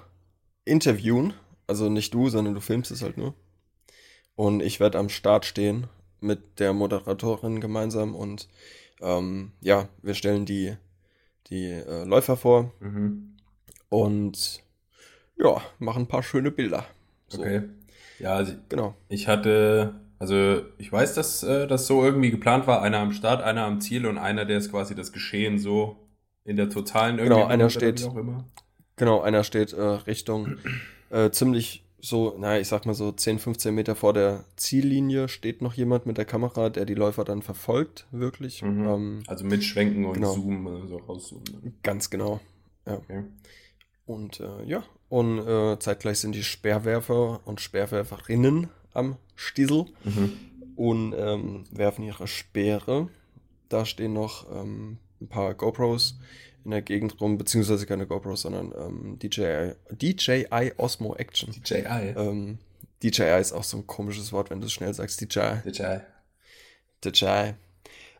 interviewen. 0.63 1.33
Also 1.67 1.89
nicht 1.89 2.13
du, 2.13 2.29
sondern 2.29 2.53
du 2.53 2.61
filmst 2.61 2.91
es 2.91 3.01
halt 3.01 3.17
nur. 3.17 3.33
Und 4.35 4.61
ich 4.61 4.79
werde 4.79 4.99
am 4.99 5.09
Start 5.09 5.45
stehen 5.45 5.87
mit 6.21 6.59
der 6.59 6.73
Moderatorin 6.73 7.59
gemeinsam 7.61 8.15
und 8.15 8.47
ähm, 9.01 9.51
ja, 9.61 9.87
wir 10.01 10.13
stellen 10.13 10.45
die, 10.45 10.75
die 11.47 11.65
äh, 11.69 12.03
Läufer 12.03 12.35
vor 12.37 12.73
Mhm. 12.79 13.35
und 13.89 14.61
ja, 15.37 15.61
machen 15.79 16.03
ein 16.03 16.07
paar 16.07 16.23
schöne 16.23 16.51
Bilder. 16.51 16.85
So, 17.27 17.41
Okay. 17.41 17.63
Ja, 18.19 18.33
also 18.35 18.53
Genau. 18.67 18.95
ich 19.07 19.27
hatte, 19.27 19.95
also 20.19 20.61
ich 20.77 20.91
weiß, 20.91 21.13
dass 21.13 21.43
äh, 21.43 21.67
das 21.67 21.87
so 21.87 22.03
irgendwie 22.03 22.31
geplant 22.31 22.67
war. 22.67 22.81
Einer 22.81 22.97
am 22.99 23.13
Start, 23.13 23.41
einer 23.41 23.63
am 23.65 23.79
Ziel 23.79 24.05
und 24.05 24.17
einer, 24.17 24.45
der 24.45 24.57
ist 24.57 24.71
quasi 24.71 24.95
das 24.95 25.13
Geschehen 25.13 25.57
so 25.59 25.95
in 26.43 26.57
der 26.57 26.69
totalen 26.69 27.17
Genau, 27.17 27.37
irgendwie 27.37 27.53
einer 27.53 27.63
macht 27.65 27.77
oder 27.77 27.85
steht- 27.87 28.01
wie 28.01 28.05
auch 28.09 28.15
immer. 28.17 28.45
Genau, 28.97 29.21
einer 29.21 29.45
steht 29.45 29.71
äh, 29.71 29.81
Richtung 29.81 30.57
äh, 31.09 31.29
ziemlich 31.31 31.85
so, 32.01 32.35
naja, 32.37 32.59
ich 32.61 32.67
sag 32.67 32.85
mal 32.85 32.93
so 32.93 33.11
10, 33.11 33.39
15 33.39 33.73
Meter 33.75 33.95
vor 33.95 34.13
der 34.13 34.45
Ziellinie 34.55 35.27
steht 35.27 35.61
noch 35.61 35.73
jemand 35.73 36.05
mit 36.05 36.17
der 36.17 36.25
Kamera, 36.25 36.69
der 36.69 36.85
die 36.85 36.93
Läufer 36.95 37.23
dann 37.25 37.41
verfolgt, 37.41 38.07
wirklich. 38.11 38.61
Mhm. 38.61 38.85
Ähm, 38.87 39.23
Also 39.27 39.45
mitschwenken 39.45 40.05
und 40.05 40.13
Genau. 40.13 40.33
zoomen, 40.33 40.87
so 40.87 40.97
rauszoomen. 40.97 41.75
ganz 41.83 42.09
genau. 42.09 42.39
Okay. 42.85 43.23
Und 44.05 44.39
äh, 44.39 44.63
ja, 44.65 44.83
und 45.09 45.39
äh, 45.39 45.77
zeitgleich 45.79 46.19
sind 46.19 46.33
die 46.35 46.43
Speerwerfer 46.43 47.41
und 47.45 47.61
Speerwerferinnen 47.61 48.69
am 48.93 49.17
Stiesel 49.35 49.85
Mhm. 50.03 50.31
und 50.75 51.13
ähm, 51.17 51.63
werfen 51.71 52.03
ihre 52.03 52.27
Speere. 52.27 53.09
Da 53.69 53.85
stehen 53.85 54.13
noch 54.13 54.47
ähm, 54.51 54.97
ein 55.21 55.27
paar 55.27 55.53
GoPros 55.53 56.17
in 56.69 56.71
der 56.71 56.81
Gegend 56.83 57.19
rum, 57.19 57.39
beziehungsweise 57.39 57.87
keine 57.87 58.05
GoPros, 58.05 58.43
sondern 58.43 58.71
ähm, 58.77 59.17
DJI, 59.17 59.73
DJI 59.89 60.73
Osmo 60.77 61.15
Action. 61.15 61.51
DJI. 61.51 62.13
Ähm, 62.15 62.59
DJI 63.01 63.39
ist 63.41 63.53
auch 63.53 63.63
so 63.63 63.77
ein 63.77 63.87
komisches 63.87 64.31
Wort, 64.31 64.51
wenn 64.51 64.61
du 64.61 64.67
es 64.67 64.73
schnell 64.73 64.93
sagst. 64.93 65.19
DJI. 65.19 65.63
DJI. 65.65 66.01
DJI. 67.03 67.55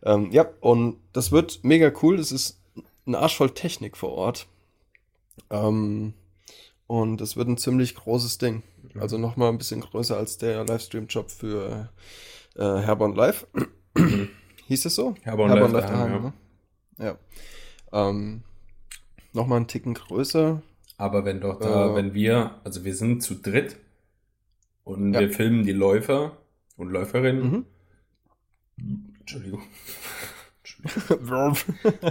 Ähm, 0.02 0.32
ja, 0.32 0.48
und 0.62 0.98
das 1.14 1.32
wird 1.32 1.64
mega 1.64 1.92
cool. 2.02 2.18
Das 2.18 2.32
ist 2.32 2.60
ein 3.06 3.14
Arsch 3.14 3.38
voll 3.38 3.52
Technik 3.52 3.96
vor 3.96 4.14
Ort. 4.14 4.48
Ähm, 5.52 6.16
und 6.88 7.22
es 7.22 7.38
wird 7.38 7.50
ein 7.50 7.58
ziemlich 7.58 7.94
großes 7.94 8.40
Ding. 8.40 8.64
Also 9.00 9.20
nochmal 9.20 9.50
ein 9.50 9.60
bisschen 9.60 9.82
größer 9.82 10.18
als 10.18 10.40
der 10.40 10.66
Livestream-Job 10.66 11.30
für 11.30 11.90
äh, 12.56 12.62
Herborn 12.64 13.14
Live. 13.14 13.46
Hieß 14.66 14.86
es 14.86 14.96
so? 14.96 15.14
Herborn 15.22 15.52
Live 15.52 15.86
daheim, 15.86 16.24
ne? 16.24 16.34
Ja. 16.98 17.18
Ähm, 17.92 18.44
nochmal 19.34 19.58
einen 19.58 19.68
Ticken 19.68 19.94
größer. 19.94 20.62
Aber 20.98 21.26
wenn 21.26 21.40
doch 21.42 21.60
da, 21.60 21.92
Äh. 21.92 21.96
wenn 21.96 22.14
wir, 22.14 22.60
also 22.64 22.84
wir 22.84 22.96
sind 22.96 23.22
zu 23.24 23.36
dritt 23.36 23.78
und 24.84 25.14
Ja. 25.14 25.22
wir 25.22 25.32
filmen 25.32 25.64
die 25.66 25.72
Läufer 25.72 26.38
und 26.78 26.90
Läuferinnen. 26.92 27.66
Mhm. 28.78 29.10
Entschuldigung. 29.20 29.64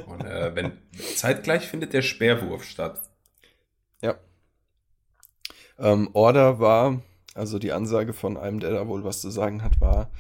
Und 0.07 0.25
äh, 0.25 0.55
wenn 0.55 0.73
zeitgleich 1.17 1.67
findet 1.69 1.93
der 1.95 2.03
Speerwurf 2.03 2.65
statt. 2.65 3.09
Ja. 4.03 4.17
Ähm, 5.79 6.11
Order 6.13 6.59
war, 6.61 7.01
also 7.35 7.59
die 7.59 7.73
Ansage 7.73 8.13
von 8.13 8.37
einem, 8.37 8.61
der 8.61 8.73
da 8.73 8.87
wohl 8.87 9.05
was 9.05 9.21
zu 9.23 9.31
sagen 9.31 9.63
hat, 9.63 9.81
war 9.81 10.11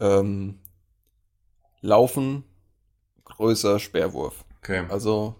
ähm, 0.00 0.58
Laufen, 1.82 2.44
größer 3.24 3.78
Speerwurf. 3.78 4.44
Okay. 4.68 4.84
Also 4.88 5.34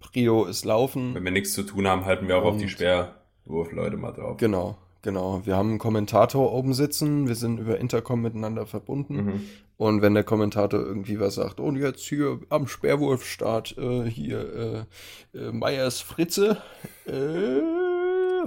Prio 0.00 0.44
ist 0.44 0.64
Laufen. 0.64 1.14
Wenn 1.14 1.24
wir 1.24 1.32
nichts 1.32 1.52
zu 1.52 1.64
tun 1.64 1.88
haben, 1.88 2.04
halten 2.04 2.28
wir 2.28 2.38
auch 2.38 2.44
auf 2.44 2.56
die 2.56 2.64
Und- 2.64 2.70
Speerwurfleute 2.70 3.96
mal 3.96 4.12
drauf. 4.12 4.36
Genau, 4.36 4.76
genau. 5.02 5.42
Wir 5.44 5.56
haben 5.56 5.70
einen 5.70 5.78
Kommentator 5.78 6.52
oben 6.52 6.74
sitzen, 6.74 7.26
wir 7.26 7.34
sind 7.34 7.58
über 7.58 7.78
Intercom 7.78 8.22
miteinander 8.22 8.66
verbunden. 8.66 9.14
Mhm. 9.24 9.40
Und 9.76 10.02
wenn 10.02 10.14
der 10.14 10.24
Kommentator 10.24 10.80
irgendwie 10.80 11.18
was 11.20 11.34
sagt, 11.36 11.58
und 11.60 11.76
jetzt 11.76 12.02
hier 12.04 12.40
am 12.50 12.66
Sperrwurfstart, 12.68 13.76
äh, 13.78 14.04
hier 14.04 14.86
äh, 15.34 15.38
äh, 15.38 15.52
Meyers 15.52 16.00
Fritze, 16.00 16.58
äh, 17.06 17.60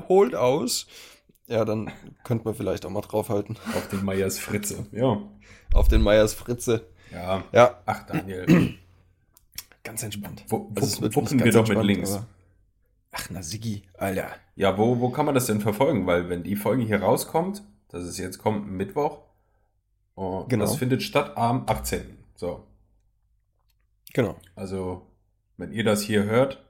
holt 0.08 0.36
aus. 0.36 0.88
Ja, 1.48 1.66
dann 1.66 1.92
könnte 2.24 2.46
man 2.46 2.54
vielleicht 2.56 2.86
auch 2.86 2.90
mal 2.90 3.02
draufhalten. 3.02 3.58
Auf 3.76 3.90
den 3.90 4.06
Meyers 4.06 4.40
Fritze, 4.40 4.86
ja. 4.94 5.22
Auf 5.74 5.88
den 5.90 6.02
Meyers 6.02 6.34
Fritze. 6.34 6.86
Ja. 7.12 7.44
Ja, 7.52 7.82
Ach, 7.86 8.06
Daniel. 8.08 8.76
ganz 9.84 10.04
entspannt. 10.04 10.44
Wo, 10.48 10.70
wo, 10.70 10.82
Also 10.82 11.06
es 11.06 11.16
wuppen 11.16 11.36
nicht 11.38 11.46
wir 11.46 11.52
doch 11.52 11.68
mit 11.68 11.84
links. 11.84 12.12
aber- 12.14 12.28
Ach, 13.12 13.30
na 13.30 13.44
Sigi, 13.44 13.84
Alter. 13.98 14.32
Ja, 14.56 14.78
wo, 14.78 15.00
wo 15.02 15.10
kann 15.10 15.26
man 15.26 15.36
das 15.36 15.46
denn 15.48 15.60
verfolgen? 15.62 16.08
Weil 16.08 16.30
wenn 16.30 16.44
die 16.44 16.56
Folge 16.56 16.84
hier 16.84 17.02
rauskommt, 17.02 17.62
das 17.90 18.04
ist 18.06 18.18
jetzt 18.18 18.38
kommt 18.38 18.70
Mittwoch, 18.72 19.20
oh, 20.16 20.46
Genau. 20.48 20.64
das 20.66 20.78
findet 20.78 21.04
statt 21.04 21.36
am 21.38 21.66
18. 21.68 22.18
So, 22.36 22.66
Genau, 24.14 24.36
also 24.56 25.08
wenn 25.58 25.72
ihr 25.74 25.84
das 25.84 26.02
hier 26.02 26.24
hört, 26.24 26.64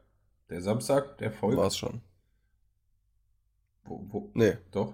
der 0.50 0.62
Samstag, 0.62 1.18
der 1.20 1.32
folgt. 1.32 1.58
war's 1.58 1.78
schon. 1.78 2.02
Wo, 3.84 4.06
wo, 4.10 4.32
Nee, 4.34 4.58
doch, 4.72 4.94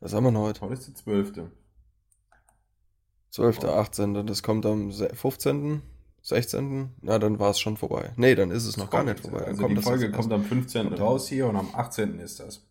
was 0.00 0.12
haben 0.12 0.24
wir 0.24 0.30
noch 0.32 0.42
heute? 0.42 0.60
heute 0.62 0.74
ist 0.74 0.86
der 0.88 0.94
12. 0.94 1.32
12., 3.30 3.58
Oh. 3.64 3.68
18., 3.68 4.26
das 4.26 4.42
kommt 4.42 4.64
am 4.66 4.90
se- 4.92 5.14
15., 5.14 5.82
16., 6.28 6.90
na, 7.00 7.18
dann 7.18 7.38
war 7.38 7.50
es 7.50 7.58
schon 7.58 7.76
vorbei. 7.78 8.12
Nee, 8.16 8.34
dann 8.34 8.50
ist 8.50 8.66
es 8.66 8.76
noch 8.76 8.90
gar 8.90 9.02
nicht 9.02 9.20
vorbei. 9.20 9.40
Dann 9.40 9.48
Also 9.48 9.62
kommt 9.62 9.78
die 9.78 9.82
Folge 9.82 10.10
kommt 10.10 10.32
am 10.32 10.44
15. 10.44 10.88
kommt 10.88 11.00
raus 11.00 11.28
hier 11.28 11.46
und 11.46 11.56
am 11.56 11.74
18. 11.74 12.18
ist 12.18 12.40
das. 12.40 12.66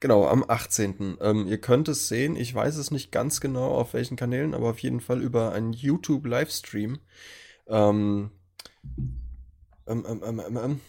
Genau, 0.00 0.26
am 0.26 0.44
18. 0.46 1.18
Ähm, 1.20 1.46
ihr 1.46 1.58
könnt 1.58 1.88
es 1.88 2.08
sehen, 2.08 2.36
ich 2.36 2.54
weiß 2.54 2.76
es 2.76 2.90
nicht 2.90 3.12
ganz 3.12 3.40
genau 3.40 3.74
auf 3.74 3.92
welchen 3.92 4.16
Kanälen, 4.16 4.54
aber 4.54 4.70
auf 4.70 4.78
jeden 4.78 5.00
Fall 5.00 5.20
über 5.20 5.52
einen 5.52 5.72
YouTube-Livestream. 5.72 6.98
Ähm, 7.66 8.30
ähm, 9.86 10.06
ähm, 10.08 10.22
ähm, 10.26 10.42
ähm, 10.46 10.56
ähm, 10.56 10.80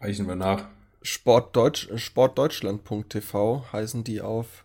Reichen 0.00 0.26
wir 0.26 0.36
nach. 0.36 0.68
Sportdeutsch, 1.02 1.88
sportdeutschland.tv 1.96 3.64
heißen 3.72 4.04
die 4.04 4.20
auf 4.20 4.64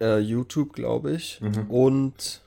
äh, 0.00 0.18
YouTube, 0.18 0.72
glaube 0.72 1.12
ich. 1.12 1.40
Mhm. 1.40 1.70
Und 1.70 2.43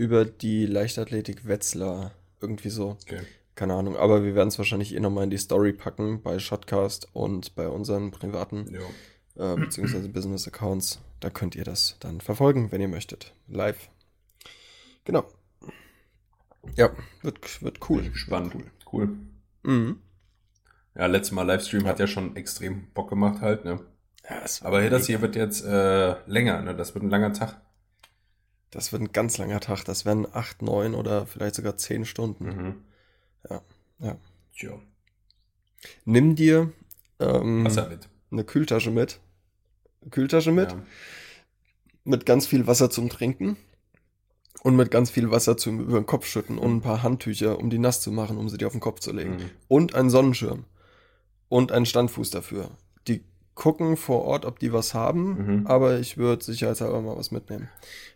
über 0.00 0.24
die 0.24 0.64
Leichtathletik 0.64 1.46
Wetzlar. 1.46 2.12
Irgendwie 2.40 2.70
so. 2.70 2.96
Okay. 3.02 3.20
Keine 3.54 3.74
Ahnung. 3.74 3.98
Aber 3.98 4.24
wir 4.24 4.34
werden 4.34 4.48
es 4.48 4.56
wahrscheinlich 4.56 4.94
eh 4.94 5.00
nochmal 5.00 5.24
in 5.24 5.30
die 5.30 5.36
Story 5.36 5.74
packen 5.74 6.22
bei 6.22 6.38
Shotcast 6.38 7.08
und 7.12 7.54
bei 7.54 7.68
unseren 7.68 8.10
privaten 8.10 8.74
äh, 9.36 9.56
beziehungsweise 9.56 10.08
Business 10.12 10.48
Accounts. 10.48 11.00
Da 11.20 11.28
könnt 11.28 11.54
ihr 11.54 11.64
das 11.64 11.96
dann 12.00 12.22
verfolgen, 12.22 12.72
wenn 12.72 12.80
ihr 12.80 12.88
möchtet. 12.88 13.34
Live. 13.46 13.90
Genau. 15.04 15.26
Ja, 16.76 16.88
wird, 17.20 17.62
wird 17.62 17.90
cool. 17.90 18.10
Spannend. 18.14 18.54
Cool. 18.90 19.18
Mhm. 19.64 19.98
Ja, 20.94 21.04
letztes 21.04 21.32
Mal 21.32 21.42
Livestream 21.42 21.86
hat 21.86 21.98
ja 21.98 22.06
schon 22.06 22.36
extrem 22.36 22.90
Bock 22.94 23.10
gemacht 23.10 23.42
halt, 23.42 23.66
ne? 23.66 23.80
Ja, 24.26 24.40
das, 24.40 24.62
Aber 24.62 24.80
hier, 24.80 24.88
das 24.88 25.06
hier 25.06 25.20
wird 25.20 25.36
jetzt 25.36 25.62
äh, 25.62 26.14
länger, 26.26 26.62
ne? 26.62 26.74
Das 26.74 26.94
wird 26.94 27.04
ein 27.04 27.10
langer 27.10 27.34
Tag. 27.34 27.60
Das 28.70 28.92
wird 28.92 29.02
ein 29.02 29.12
ganz 29.12 29.38
langer 29.38 29.60
Tag. 29.60 29.84
Das 29.84 30.04
werden 30.04 30.26
acht, 30.32 30.62
neun 30.62 30.94
oder 30.94 31.26
vielleicht 31.26 31.56
sogar 31.56 31.76
zehn 31.76 32.04
Stunden. 32.04 32.44
Mhm. 32.44 32.74
Ja, 33.48 33.62
ja. 33.98 34.16
Tja. 34.54 34.78
Nimm 36.04 36.36
dir 36.36 36.72
ähm, 37.18 37.64
Wasser 37.64 37.88
mit. 37.88 38.08
eine 38.30 38.44
Kühltasche 38.44 38.90
mit. 38.90 39.20
Kühltasche 40.10 40.52
mit. 40.52 40.72
Ja. 40.72 40.82
Mit 42.04 42.26
ganz 42.26 42.46
viel 42.46 42.66
Wasser 42.66 42.90
zum 42.90 43.08
Trinken. 43.08 43.56
Und 44.62 44.76
mit 44.76 44.90
ganz 44.90 45.10
viel 45.10 45.30
Wasser 45.30 45.56
zum 45.56 45.80
über 45.80 45.98
den 45.98 46.06
Kopf 46.06 46.26
schütten 46.26 46.58
und 46.58 46.76
ein 46.76 46.80
paar 46.82 47.02
Handtücher, 47.02 47.58
um 47.58 47.70
die 47.70 47.78
nass 47.78 48.02
zu 48.02 48.12
machen, 48.12 48.36
um 48.36 48.48
sie 48.48 48.58
dir 48.58 48.66
auf 48.66 48.72
den 48.72 48.80
Kopf 48.80 49.00
zu 49.00 49.12
legen. 49.12 49.36
Mhm. 49.36 49.50
Und 49.68 49.94
einen 49.94 50.10
Sonnenschirm. 50.10 50.64
Und 51.48 51.72
einen 51.72 51.86
Standfuß 51.86 52.30
dafür. 52.30 52.70
Gucken 53.60 53.98
vor 53.98 54.24
Ort, 54.24 54.46
ob 54.46 54.58
die 54.58 54.72
was 54.72 54.94
haben, 54.94 55.58
Mhm. 55.60 55.66
aber 55.66 55.98
ich 55.98 56.16
würde 56.16 56.42
sicherheitshalber 56.42 57.02
mal 57.02 57.18
was 57.18 57.30
mitnehmen. 57.30 57.68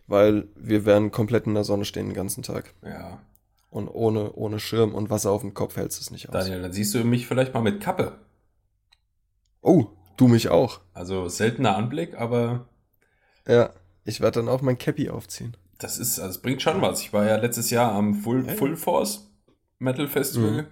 Weil 0.06 0.48
wir 0.56 0.86
werden 0.86 1.10
komplett 1.10 1.46
in 1.46 1.52
der 1.52 1.64
Sonne 1.64 1.84
stehen 1.84 2.06
den 2.06 2.14
ganzen 2.14 2.42
Tag. 2.42 2.72
Ja. 2.82 3.20
Und 3.68 3.88
ohne, 3.88 4.32
ohne 4.32 4.58
Schirm 4.58 4.94
und 4.94 5.10
Wasser 5.10 5.30
auf 5.32 5.42
dem 5.42 5.52
Kopf 5.52 5.76
hältst 5.76 5.98
du 5.98 6.02
es 6.02 6.10
nicht 6.10 6.30
aus. 6.30 6.32
Daniel, 6.32 6.62
dann 6.62 6.72
siehst 6.72 6.94
du 6.94 7.04
mich 7.04 7.26
vielleicht 7.26 7.52
mal 7.52 7.60
mit 7.60 7.82
Kappe. 7.82 8.12
Oh, 9.60 9.86
du 10.16 10.28
mich 10.28 10.48
auch. 10.48 10.80
Also 10.94 11.28
seltener 11.28 11.76
Anblick, 11.76 12.14
aber 12.18 12.66
Ja, 13.46 13.70
ich 14.04 14.20
werde 14.22 14.40
dann 14.40 14.48
auch 14.48 14.62
mein 14.62 14.78
Cappy 14.78 15.10
aufziehen. 15.10 15.56
das 15.78 15.98
ist, 15.98 16.18
also 16.20 16.30
es 16.30 16.40
bringt 16.40 16.62
schon 16.62 16.80
was. 16.80 17.02
Ich 17.02 17.12
war 17.12 17.26
ja 17.26 17.36
letztes 17.36 17.68
Jahr 17.70 17.92
am 17.92 18.14
Full, 18.14 18.46
ja. 18.46 18.54
Full 18.54 18.76
Force 18.76 19.30
Metal 19.78 20.08
Festival. 20.08 20.62
Mhm. 20.62 20.66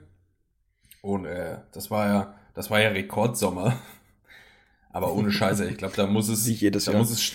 Und 1.03 1.27
äh, 1.27 1.59
das 1.73 1.91
war 1.91 2.07
ja, 2.07 2.35
das 2.55 2.71
war 2.71 2.81
ja 2.81 2.89
Rekordsommer. 2.89 3.77
Aber 4.93 5.13
ohne 5.15 5.33
Scheiße, 5.33 5.69
ich 5.69 5.77
glaube, 5.79 5.97
da 5.97 6.07
muss 6.07 6.29
es. 6.29 6.47
Wie 6.47 6.53
jedes 6.53 6.85
da 6.85 6.93
Jahr. 6.93 7.01
Muss 7.01 7.11
es, 7.11 7.33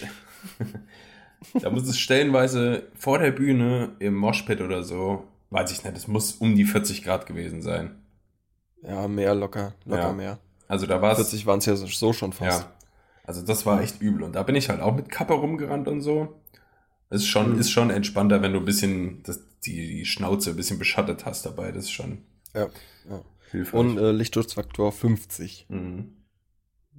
da 1.61 1.69
muss 1.69 1.87
es 1.87 1.97
stellenweise 1.99 2.83
vor 2.95 3.19
der 3.19 3.31
Bühne 3.31 3.95
im 3.99 4.15
Moshpit 4.15 4.61
oder 4.61 4.83
so, 4.83 5.23
weiß 5.49 5.71
ich 5.71 5.83
nicht, 5.83 5.97
es 5.97 6.07
muss 6.07 6.33
um 6.33 6.55
die 6.55 6.65
40 6.65 7.03
Grad 7.03 7.25
gewesen 7.25 7.61
sein. 7.61 7.95
Ja, 8.83 9.07
mehr 9.07 9.33
locker, 9.35 9.73
locker 9.85 10.01
Ja. 10.07 10.13
mehr. 10.13 10.39
Also 10.67 10.85
da 10.85 11.01
war 11.01 11.11
es. 11.13 11.17
40 11.17 11.45
waren 11.45 11.59
es 11.59 11.65
ja 11.65 11.75
so 11.75 12.13
schon 12.13 12.33
fast. 12.33 12.61
Ja. 12.63 12.71
Also 13.23 13.41
das 13.41 13.65
war 13.65 13.81
echt 13.81 14.01
übel. 14.01 14.23
Und 14.23 14.33
da 14.35 14.43
bin 14.43 14.55
ich 14.55 14.69
halt 14.69 14.81
auch 14.81 14.95
mit 14.95 15.09
Kappe 15.09 15.33
rumgerannt 15.33 15.87
und 15.87 16.01
so. 16.01 16.39
Ist 17.09 17.25
schon, 17.27 17.53
Mhm. 17.53 17.59
ist 17.59 17.71
schon 17.71 17.89
entspannter, 17.89 18.41
wenn 18.41 18.53
du 18.53 18.59
ein 18.59 18.65
bisschen 18.65 19.23
das, 19.23 19.41
die, 19.65 19.75
die 19.99 20.05
Schnauze 20.05 20.51
ein 20.51 20.55
bisschen 20.57 20.77
beschattet 20.77 21.25
hast 21.25 21.45
dabei. 21.45 21.71
Das 21.71 21.85
ist 21.85 21.91
schon 21.91 22.19
Ja, 22.53 22.67
ja. 23.09 23.21
hilfreich. 23.51 23.79
Und 23.79 23.97
äh, 23.97 24.11
Lichtschutzfaktor 24.11 24.91
50. 24.91 25.65
mhm. 25.69 26.13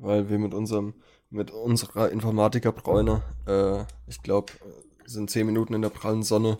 Weil 0.01 0.29
wir 0.31 0.39
mit 0.39 0.55
unserem, 0.55 0.95
mit 1.31 1.51
unserer 1.51 2.11
Informatikerbräune, 2.11 3.23
äh, 3.47 3.85
ich 4.07 4.23
glaube, 4.23 4.53
sind 5.07 5.29
10 5.31 5.47
Minuten 5.47 5.75
in 5.75 5.83
der 5.83 5.89
prallen 5.91 6.23
Sonne. 6.23 6.59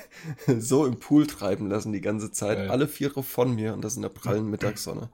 so 0.46 0.86
im 0.86 0.98
Pool 0.98 1.26
treiben 1.26 1.68
lassen 1.68 1.92
die 1.92 2.00
ganze 2.00 2.30
Zeit. 2.30 2.58
Geil. 2.58 2.70
Alle 2.70 2.86
Viere 2.86 3.22
von 3.22 3.54
mir 3.54 3.72
und 3.72 3.82
das 3.82 3.96
in 3.96 4.02
der 4.02 4.08
prallen 4.10 4.48
Mittagssonne. 4.48 5.10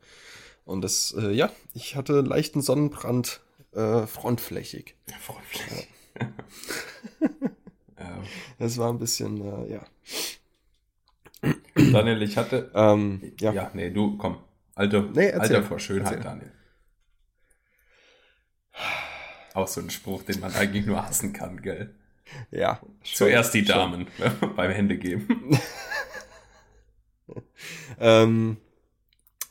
Und 0.64 0.82
das, 0.82 1.14
äh, 1.18 1.30
ja, 1.30 1.50
ich 1.74 1.96
hatte 1.96 2.20
leichten 2.20 2.60
Sonnenbrand 2.62 3.40
äh, 3.72 4.06
frontflächig. 4.06 4.96
Ja. 5.08 5.16
Das 8.58 8.78
war 8.78 8.90
ein 8.92 8.98
bisschen, 8.98 9.40
äh, 9.40 9.72
ja. 9.72 9.86
Daniel, 11.74 12.22
ich 12.22 12.36
hatte. 12.36 12.70
Ähm, 12.74 13.32
ja. 13.40 13.52
Ja. 13.52 13.70
nee, 13.74 13.90
du, 13.90 14.16
komm. 14.18 14.38
Alter, 14.74 15.02
Nee. 15.02 15.32
Alter 15.32 15.62
vor 15.62 15.78
Schönheit, 15.78 16.12
Erzähl. 16.18 16.24
Daniel. 16.24 16.52
Auch 19.54 19.68
so 19.68 19.80
ein 19.80 19.90
Spruch, 19.90 20.22
den 20.22 20.40
man 20.40 20.54
eigentlich 20.54 20.86
nur 20.86 21.04
hassen 21.04 21.32
kann, 21.32 21.62
gell? 21.62 21.94
Ja. 22.50 22.80
Zuerst 23.02 23.54
die 23.54 23.64
schon. 23.64 23.74
Damen 23.74 24.06
beim 24.56 24.70
Hände 24.70 24.96
geben. 24.96 25.58
Ähm, 27.98 28.56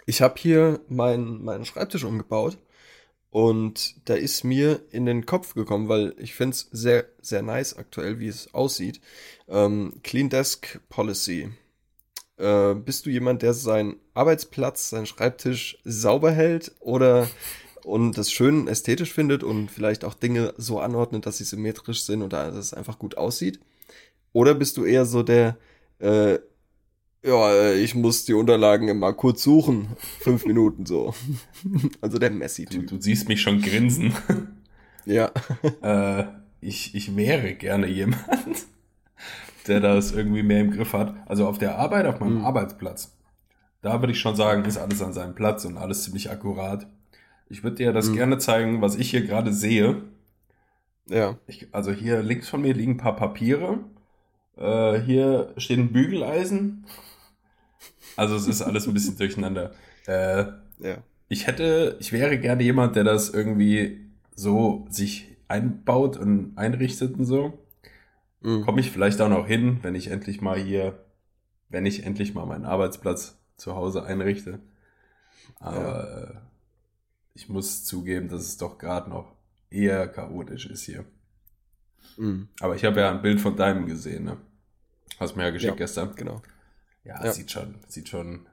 ich 0.06 0.22
habe 0.22 0.36
hier 0.38 0.82
meinen 0.90 1.44
meinen 1.44 1.66
Schreibtisch 1.66 2.04
umgebaut 2.04 2.58
und 3.30 3.96
da 4.10 4.16
ist 4.16 4.44
mir 4.44 4.82
in 4.92 5.06
den 5.06 5.26
Kopf 5.26 5.54
gekommen, 5.54 5.88
weil 5.88 6.14
ich 6.18 6.36
finde 6.36 6.56
es 6.56 6.68
sehr, 6.72 7.06
sehr 7.22 7.42
nice 7.42 7.78
aktuell, 7.78 8.20
wie 8.20 8.28
es 8.28 8.54
aussieht. 8.54 9.00
Ähm, 9.48 9.94
Clean 10.04 10.30
Desk 10.30 10.80
Policy. 10.90 11.50
Äh, 12.38 12.74
bist 12.76 13.06
du 13.06 13.10
jemand, 13.10 13.42
der 13.42 13.54
seinen 13.54 13.98
Arbeitsplatz, 14.14 14.90
seinen 14.90 15.06
Schreibtisch 15.06 15.78
sauber 15.86 16.32
hält 16.32 16.74
oder 16.82 17.30
und 17.86 18.18
das 18.18 18.32
schön 18.32 18.68
ästhetisch 18.68 19.14
findet 19.14 19.44
und 19.44 19.70
vielleicht 19.70 20.06
auch 20.06 20.14
Dinge 20.14 20.54
so 20.58 20.80
anordnet, 20.80 21.26
dass 21.26 21.38
sie 21.38 21.44
symmetrisch 21.44 22.04
sind 22.04 22.22
und 22.22 22.34
dass 22.34 22.56
es 22.56 22.74
einfach 22.74 23.00
gut 23.00 23.18
aussieht? 23.18 23.60
Oder 24.34 24.54
bist 24.54 24.78
du 24.78 24.86
eher 24.86 25.06
so 25.06 25.24
der, 25.24 25.58
äh, 26.00 26.40
ja, 27.24 27.52
äh, 27.52 27.80
ich 27.80 27.94
muss 27.94 28.26
die 28.26 28.34
Unterlagen 28.34 28.88
immer 28.88 29.14
kurz 29.14 29.44
suchen. 29.44 29.90
Fünf 30.20 30.46
Minuten 30.46 30.86
so. 30.86 31.14
Also 32.02 32.18
der 32.18 32.32
Messi-Typ. 32.32 32.88
Du, 32.88 32.96
du, 32.96 33.02
siehst 33.02 33.28
mich 33.28 33.42
schon 33.42 33.62
grinsen. 33.62 34.14
Ja. 35.04 35.32
äh, 35.82 36.26
ich, 36.62 36.94
ich 36.94 37.16
wäre 37.16 37.56
gerne 37.56 37.88
jemand, 37.88 38.24
der 39.68 39.80
das 39.80 40.12
irgendwie 40.12 40.44
mehr 40.44 40.62
im 40.62 40.70
Griff 40.70 40.94
hat. 40.94 41.16
Also 41.26 41.48
auf 41.48 41.58
der 41.58 41.80
Arbeit, 41.80 42.06
auf 42.06 42.20
meinem 42.20 42.38
mhm. 42.38 42.46
Arbeitsplatz. 42.46 43.12
Da 43.82 44.00
würde 44.00 44.14
ich 44.14 44.20
schon 44.20 44.36
sagen, 44.36 44.64
ist 44.66 44.78
alles 44.78 45.02
an 45.02 45.12
seinem 45.12 45.34
Platz 45.34 45.66
und 45.66 45.78
alles 45.78 46.04
ziemlich 46.04 46.30
akkurat. 46.30 46.86
Ich 47.52 47.64
würde 47.64 47.76
dir 47.76 47.92
das 47.92 48.10
mhm. 48.10 48.16
gerne 48.16 48.38
zeigen, 48.38 48.82
was 48.82 48.96
ich 48.96 49.12
hier 49.12 49.26
gerade 49.26 49.52
sehe. 49.54 50.04
Ja. 51.08 51.38
Ich, 51.48 51.68
also 51.74 51.92
hier 51.92 52.24
links 52.24 52.48
von 52.48 52.62
mir 52.62 52.74
liegen 52.74 52.94
ein 52.94 52.98
paar 52.98 53.18
Papiere. 53.18 53.80
Äh, 54.56 55.02
hier 55.02 55.54
steht 55.58 55.78
ein 55.78 55.92
Bügeleisen. 55.92 56.86
Also 58.16 58.36
es 58.36 58.48
ist 58.48 58.62
alles 58.62 58.88
ein 58.88 58.94
bisschen 58.94 59.18
durcheinander. 59.18 59.72
Äh, 60.08 60.46
ja. 60.80 60.98
Ich 61.28 61.46
hätte, 61.46 61.98
ich 62.00 62.14
wäre 62.14 62.40
gerne 62.40 62.64
jemand, 62.64 62.96
der 62.96 63.04
das 63.04 63.30
irgendwie 63.30 64.00
so 64.34 64.86
sich 64.90 65.36
einbaut 65.50 66.16
und 66.16 66.58
einrichtet 66.58 67.18
und 67.18 67.26
so. 67.26 67.60
Mhm. 68.40 68.64
Komme 68.64 68.80
ich 68.80 68.92
vielleicht 68.92 69.20
auch 69.20 69.30
noch 69.30 69.46
hin, 69.46 69.80
wenn 69.82 69.96
ich 69.96 70.08
endlich 70.08 70.42
mal 70.42 70.58
hier, 70.58 71.04
wenn 71.68 71.86
ich 71.86 72.06
endlich 72.06 72.34
mal 72.34 72.46
meinen 72.46 72.66
Arbeitsplatz 72.66 73.38
zu 73.58 73.76
Hause 73.76 74.04
einrichte. 74.04 74.60
Aber 75.60 76.34
ja. 76.34 76.51
Ich 77.34 77.50
muss 77.50 77.86
zugeben, 77.86 78.28
dass 78.28 78.42
es 78.42 78.58
doch 78.58 78.78
gerade 78.78 79.10
noch 79.10 79.36
eher 79.70 80.08
chaotisch 80.08 80.66
ist 80.66 80.84
hier. 80.84 81.06
Mhm. 82.18 82.50
Aber 82.60 82.76
ich 82.76 82.84
habe 82.84 83.00
ja 83.00 83.12
ein 83.12 83.22
Bild 83.22 83.40
von 83.40 83.56
deinem 83.56 83.86
gesehen, 83.86 84.26
ne? 84.26 84.38
Hast 85.20 85.36
mir 85.36 85.44
ja 85.44 85.52
geschickt 85.52 85.72
ja, 85.72 85.78
gestern. 85.78 86.16
Genau. 86.16 86.42
Ja, 87.04 87.24
ja, 87.24 87.32
sieht 87.32 87.52
schon, 87.52 87.76
sieht 87.88 88.10
schon 88.10 88.48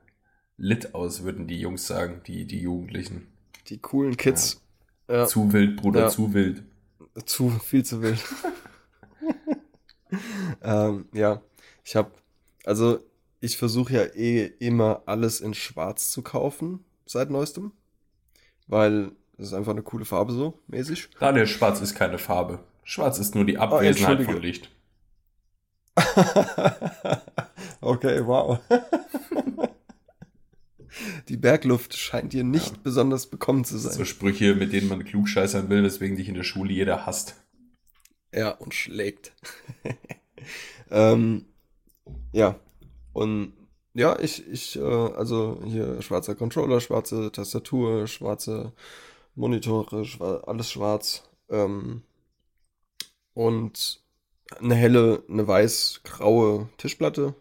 lit 0.56 0.94
aus, 0.94 1.22
würden 1.22 1.46
die 1.46 1.60
Jungs 1.60 1.86
sagen, 1.86 2.22
die, 2.26 2.46
die 2.46 2.60
Jugendlichen. 2.60 3.28
Die 3.68 3.78
coolen 3.78 4.16
Kids. 4.16 4.60
Ja. 5.08 5.16
Ja. 5.16 5.26
Zu 5.26 5.52
wild, 5.52 5.76
Bruder, 5.76 6.08
zu 6.10 6.34
wild. 6.34 6.62
Zu, 7.24 7.48
viel 7.48 7.84
zu 7.84 8.02
wild. 8.02 8.22
ähm, 10.62 11.08
ja, 11.14 11.40
ich 11.82 11.96
habe, 11.96 12.12
also 12.64 13.00
ich 13.40 13.56
versuche 13.56 13.94
ja 13.94 14.02
eh 14.02 14.44
immer 14.58 15.02
alles 15.06 15.40
in 15.40 15.54
Schwarz 15.54 16.10
zu 16.10 16.22
kaufen 16.22 16.84
seit 17.06 17.30
neuestem, 17.30 17.72
weil 18.68 19.12
es 19.36 19.48
ist 19.48 19.54
einfach 19.54 19.72
eine 19.72 19.82
coole 19.82 20.04
Farbe 20.04 20.32
so 20.32 20.58
mäßig. 20.68 21.08
Daniel, 21.18 21.46
Schwarz 21.46 21.80
ist 21.80 21.94
keine 21.94 22.18
Farbe. 22.18 22.60
Schwarz 22.84 23.18
ist 23.18 23.34
nur 23.34 23.44
die 23.44 23.58
ah, 23.58 23.64
Abwesenheit 23.64 24.20
oh, 24.20 24.24
von 24.24 24.40
Licht. 24.40 24.70
okay, 27.80 28.24
wow. 28.24 28.60
Die 31.28 31.36
Bergluft 31.36 31.96
scheint 31.96 32.32
dir 32.32 32.44
nicht 32.44 32.72
ja. 32.72 32.78
besonders 32.82 33.26
bekommen 33.26 33.64
zu 33.64 33.78
sein. 33.78 33.92
So 33.92 34.04
Sprüche, 34.04 34.54
mit 34.54 34.72
denen 34.72 34.88
man 34.88 35.04
klugscheißern 35.04 35.68
will, 35.68 35.82
weswegen 35.82 36.16
dich 36.16 36.28
in 36.28 36.34
der 36.34 36.44
Schule 36.44 36.72
jeder 36.72 37.04
hasst. 37.04 37.36
Ja, 38.32 38.50
und 38.50 38.74
schlägt. 38.74 39.32
ähm, 40.90 41.44
ja, 42.32 42.58
und 43.12 43.52
ja, 43.94 44.18
ich, 44.18 44.46
ich, 44.48 44.76
äh, 44.76 44.82
also 44.82 45.60
hier 45.64 46.00
schwarzer 46.02 46.34
Controller, 46.34 46.80
schwarze 46.80 47.32
Tastatur, 47.32 48.06
schwarze 48.06 48.72
Monitore, 49.34 50.04
schwar 50.04 50.46
alles 50.46 50.70
schwarz. 50.70 51.28
Ähm, 51.48 52.02
und 53.34 54.02
eine 54.60 54.74
helle, 54.74 55.22
eine 55.28 55.46
weiß-graue 55.46 56.68
Tischplatte. 56.76 57.34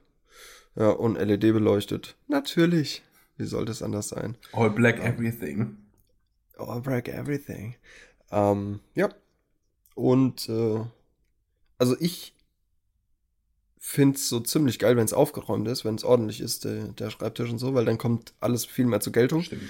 Ja, 0.75 0.89
und 0.91 1.15
LED 1.15 1.41
beleuchtet. 1.53 2.15
Natürlich. 2.27 3.01
Wie 3.37 3.45
sollte 3.45 3.71
es 3.71 3.81
anders 3.81 4.09
sein? 4.09 4.37
All 4.53 4.69
black 4.69 4.99
everything. 4.99 5.77
All 6.57 6.81
black 6.81 7.07
everything. 7.07 7.75
Ähm, 8.31 8.79
ja. 8.93 9.09
Und 9.95 10.47
äh, 10.49 10.79
also 11.79 11.95
ich 11.99 12.33
finde 13.87 14.17
es 14.17 14.27
so 14.29 14.39
ziemlich 14.39 14.79
geil, 14.79 14.97
wenn 14.97 15.05
es 15.05 15.13
aufgeräumt 15.13 15.67
ist, 15.67 15.85
wenn 15.85 15.95
es 15.95 16.03
ordentlich 16.03 16.41
ist, 16.41 16.65
der, 16.65 16.89
der 16.89 17.09
Schreibtisch 17.09 17.49
und 17.49 17.57
so, 17.59 17.73
weil 17.73 17.85
dann 17.85 17.97
kommt 17.97 18.33
alles 18.39 18.65
viel 18.65 18.85
mehr 18.85 18.99
zur 18.99 19.13
Geltung. 19.13 19.43
Stimmt. 19.43 19.69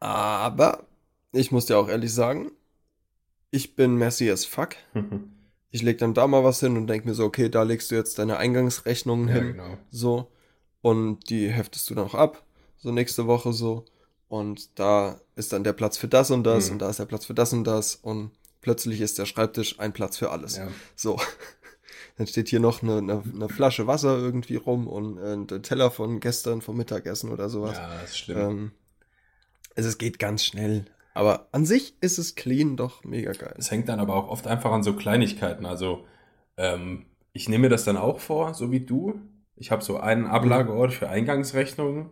Aber 0.00 0.84
ich 1.32 1.50
muss 1.50 1.66
dir 1.66 1.78
auch 1.78 1.88
ehrlich 1.88 2.12
sagen, 2.12 2.52
ich 3.50 3.74
bin 3.74 3.96
messy 3.96 4.30
as 4.30 4.44
fuck. 4.44 4.76
ich 5.70 5.82
leg 5.82 5.98
dann 5.98 6.14
da 6.14 6.26
mal 6.26 6.44
was 6.44 6.60
hin 6.60 6.76
und 6.76 6.86
denk 6.86 7.04
mir 7.04 7.14
so, 7.14 7.24
okay, 7.24 7.48
da 7.48 7.62
legst 7.62 7.90
du 7.90 7.96
jetzt 7.96 8.18
deine 8.18 8.36
Eingangsrechnungen 8.36 9.28
ja, 9.28 9.34
hin. 9.34 9.46
Genau. 9.52 9.78
So 9.90 10.30
und 10.84 11.30
die 11.30 11.48
heftest 11.50 11.88
du 11.88 11.94
dann 11.94 12.04
auch 12.04 12.14
ab, 12.14 12.44
so 12.76 12.92
nächste 12.92 13.26
Woche 13.26 13.54
so. 13.54 13.86
Und 14.28 14.78
da 14.78 15.18
ist 15.34 15.52
dann 15.54 15.64
der 15.64 15.72
Platz 15.72 15.96
für 15.96 16.08
das 16.08 16.30
und 16.30 16.44
das 16.44 16.66
mhm. 16.66 16.72
und 16.72 16.78
da 16.80 16.90
ist 16.90 16.98
der 16.98 17.06
Platz 17.06 17.24
für 17.24 17.32
das 17.32 17.54
und 17.54 17.64
das 17.64 17.94
und 17.96 18.32
plötzlich 18.60 19.00
ist 19.00 19.18
der 19.18 19.24
Schreibtisch 19.24 19.80
ein 19.80 19.94
Platz 19.94 20.18
für 20.18 20.30
alles. 20.30 20.58
Ja. 20.58 20.68
So. 20.94 21.18
Dann 22.16 22.26
steht 22.26 22.48
hier 22.48 22.60
noch 22.60 22.82
eine, 22.82 22.98
eine, 22.98 23.22
eine, 23.22 23.48
Flasche 23.48 23.86
Wasser 23.86 24.16
irgendwie 24.18 24.56
rum 24.56 24.86
und 24.86 25.18
ein 25.18 25.62
Teller 25.62 25.90
von 25.90 26.20
gestern 26.20 26.60
vom 26.60 26.76
Mittagessen 26.76 27.30
oder 27.30 27.48
sowas. 27.48 27.76
Ja, 27.76 27.88
das 28.00 28.10
ist 28.10 28.18
schlimm. 28.18 28.38
Ähm, 28.38 28.72
also 29.76 29.88
es 29.88 29.98
geht 29.98 30.18
ganz 30.20 30.44
schnell. 30.44 30.84
Aber 31.14 31.48
an 31.52 31.64
sich 31.64 31.96
ist 32.00 32.18
es 32.18 32.34
clean 32.34 32.76
doch 32.76 33.04
mega 33.04 33.32
geil. 33.32 33.54
Es 33.58 33.70
hängt 33.70 33.88
dann 33.88 34.00
aber 34.00 34.14
auch 34.14 34.28
oft 34.28 34.46
einfach 34.46 34.72
an 34.72 34.82
so 34.82 34.94
Kleinigkeiten. 34.94 35.66
Also 35.66 36.04
ähm, 36.56 37.06
ich 37.32 37.48
nehme 37.48 37.62
mir 37.62 37.68
das 37.68 37.84
dann 37.84 37.96
auch 37.96 38.20
vor, 38.20 38.54
so 38.54 38.70
wie 38.70 38.80
du. 38.80 39.20
Ich 39.56 39.70
habe 39.70 39.82
so 39.82 39.98
einen 39.98 40.26
Ablageort 40.26 40.92
für 40.92 41.08
Eingangsrechnungen. 41.08 42.10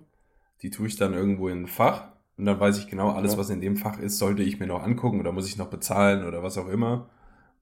Die 0.63 0.71
tue 0.71 0.87
ich 0.87 0.97
dann 0.97 1.15
irgendwo 1.15 1.49
in 1.49 1.63
ein 1.63 1.67
Fach. 1.67 2.09
Und 2.37 2.47
dann 2.47 2.59
weiß 2.59 2.79
ich 2.79 2.89
genau, 2.89 3.11
alles, 3.11 3.37
was 3.37 3.51
in 3.51 3.61
dem 3.61 3.77
Fach 3.77 3.99
ist, 3.99 4.19
sollte 4.19 4.43
ich 4.43 4.59
mir 4.59 4.67
noch 4.67 4.83
angucken 4.83 5.21
oder 5.21 5.33
muss 5.33 5.49
ich 5.49 5.59
noch 5.59 5.69
bezahlen 5.69 6.25
oder 6.25 6.43
was 6.43 6.57
auch 6.59 6.69
immer. 6.69 7.11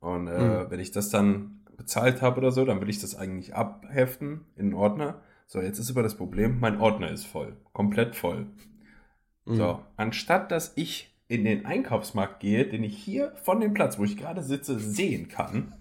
Und 0.01 0.29
äh, 0.29 0.39
mhm. 0.39 0.71
wenn 0.71 0.81
ich 0.81 0.91
das 0.91 1.11
dann 1.11 1.60
bezahlt 1.81 2.23
habe 2.23 2.39
oder 2.39 2.53
so, 2.53 2.65
dann 2.65 2.81
will 2.81 2.89
ich 2.89 3.01
das 3.01 3.15
eigentlich 3.15 3.55
abheften 3.55 4.47
in 4.57 4.67
einen 4.67 4.75
Ordner. 4.75 5.21
So, 5.47 5.61
jetzt 5.61 5.79
ist 5.79 5.91
aber 5.91 6.03
das 6.03 6.17
Problem, 6.17 6.61
mein 6.61 6.81
Ordner 6.81 7.11
ist 7.11 7.27
voll. 7.27 7.57
Komplett 7.73 8.15
voll. 8.15 8.47
Mhm. 9.45 9.57
So, 9.57 9.81
anstatt 9.97 10.53
dass 10.53 10.73
ich 10.77 11.15
in 11.27 11.45
den 11.45 11.67
Einkaufsmarkt 11.67 12.41
gehe, 12.41 12.67
den 12.67 12.85
ich 12.85 12.97
hier 12.97 13.33
von 13.43 13.61
dem 13.61 13.75
Platz, 13.75 13.99
wo 13.99 14.05
ich 14.05 14.17
gerade 14.17 14.43
sitze, 14.43 14.79
sehen 14.79 15.29
kann 15.29 15.75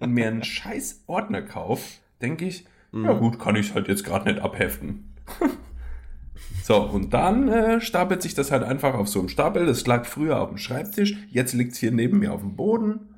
und 0.00 0.12
mir 0.12 0.28
einen 0.28 0.44
scheiß 0.44 1.04
Ordner 1.06 1.42
kaufe, 1.42 2.00
denke 2.20 2.46
ich, 2.46 2.66
Mhm. 2.92 3.04
Ja 3.06 3.12
gut, 3.14 3.38
kann 3.38 3.56
ich 3.56 3.74
halt 3.74 3.88
jetzt 3.88 4.04
gerade 4.04 4.30
nicht 4.30 4.42
abheften. 4.42 5.14
so, 6.62 6.82
und 6.82 7.12
dann 7.14 7.48
äh, 7.48 7.80
stapelt 7.80 8.22
sich 8.22 8.34
das 8.34 8.50
halt 8.50 8.62
einfach 8.62 8.94
auf 8.94 9.08
so 9.08 9.18
einem 9.18 9.28
Stapel. 9.28 9.66
Das 9.66 9.86
lag 9.86 10.04
früher 10.04 10.40
auf 10.40 10.50
dem 10.50 10.58
Schreibtisch, 10.58 11.16
jetzt 11.30 11.54
liegt 11.54 11.72
es 11.72 11.78
hier 11.78 11.90
neben 11.90 12.18
mir 12.18 12.32
auf 12.32 12.40
dem 12.40 12.54
Boden. 12.54 13.14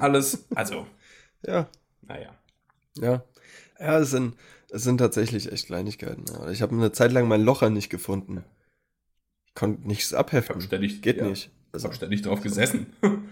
Alles, 0.00 0.46
also. 0.54 0.86
Ja. 1.46 1.68
Naja. 2.02 2.34
Ja. 2.96 3.24
Ja, 3.78 3.98
es 3.98 4.10
sind, 4.10 4.36
es 4.70 4.82
sind 4.82 4.98
tatsächlich 4.98 5.52
echt 5.52 5.66
Kleinigkeiten. 5.66 6.24
Ja. 6.26 6.50
Ich 6.50 6.62
habe 6.62 6.74
eine 6.74 6.92
Zeit 6.92 7.12
lang 7.12 7.28
mein 7.28 7.42
Locher 7.42 7.70
nicht 7.70 7.90
gefunden. 7.90 8.44
Ich 9.46 9.54
konnte 9.54 9.86
nichts 9.86 10.14
abheften. 10.14 10.60
Ständig, 10.60 11.02
Geht 11.02 11.18
ja, 11.18 11.28
nicht. 11.28 11.50
Also, 11.72 11.84
ich 11.84 11.88
habe 11.88 11.96
ständig 11.96 12.22
drauf 12.22 12.40
gesessen. 12.40 12.94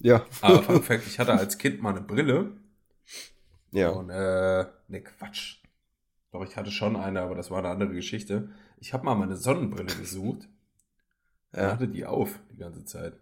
ja. 0.00 0.24
Aber 0.40 0.62
Fun 0.62 0.82
Fact, 0.82 1.06
ich 1.06 1.18
hatte 1.18 1.32
als 1.32 1.58
Kind 1.58 1.82
mal 1.82 1.90
eine 1.90 2.00
Brille. 2.00 2.52
Ja. 3.72 3.90
Und, 3.90 4.10
äh, 4.10 4.66
ne, 4.88 5.02
Quatsch. 5.02 5.58
Doch, 6.32 6.44
ich 6.44 6.56
hatte 6.56 6.72
schon 6.72 6.96
eine, 6.96 7.20
aber 7.20 7.36
das 7.36 7.52
war 7.52 7.58
eine 7.58 7.68
andere 7.68 7.94
Geschichte. 7.94 8.50
Ich 8.78 8.92
habe 8.92 9.04
mal 9.04 9.14
meine 9.14 9.36
Sonnenbrille 9.36 9.94
gesucht. 9.94 10.48
Er 11.52 11.62
ja. 11.62 11.72
hatte 11.72 11.86
die 11.86 12.04
auf 12.06 12.40
die 12.50 12.56
ganze 12.56 12.84
Zeit. 12.84 13.14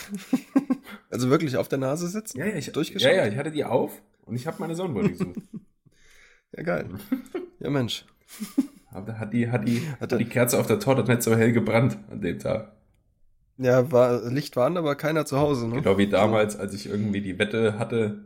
also 1.10 1.30
wirklich 1.30 1.56
auf 1.56 1.68
der 1.68 1.78
Nase 1.78 2.08
sitzen? 2.08 2.38
Ja, 2.38 2.46
ja, 2.46 2.56
ich, 2.56 2.66
ja, 2.66 3.10
ja, 3.12 3.26
ich 3.26 3.36
hatte 3.36 3.50
die 3.50 3.64
auf 3.64 4.02
und 4.24 4.36
ich 4.36 4.46
habe 4.46 4.56
meine 4.60 4.74
Sonnenbrille 4.74 5.10
gesucht. 5.10 5.40
ja, 6.56 6.62
geil. 6.62 6.88
Ja, 7.60 7.70
Mensch. 7.70 8.04
Aber 8.90 9.18
hat 9.18 9.32
die, 9.32 9.50
hat 9.50 9.68
die, 9.68 9.82
hat 10.00 10.18
die 10.18 10.24
Kerze 10.24 10.58
auf 10.58 10.66
der 10.66 10.80
Torte 10.80 11.04
nicht 11.04 11.22
so 11.22 11.36
hell 11.36 11.52
gebrannt 11.52 11.98
an 12.10 12.20
dem 12.20 12.38
Tag. 12.38 12.72
Ja, 13.58 13.90
war, 13.92 14.30
Licht 14.30 14.56
war 14.56 14.66
an, 14.66 14.76
aber 14.76 14.94
keiner 14.94 15.26
zu 15.26 15.38
Hause, 15.38 15.68
ne? 15.68 15.82
Genau 15.82 15.98
wie 15.98 16.08
damals, 16.08 16.56
als 16.56 16.74
ich 16.74 16.86
irgendwie 16.86 17.20
die 17.20 17.38
Wette 17.38 17.78
hatte, 17.78 18.24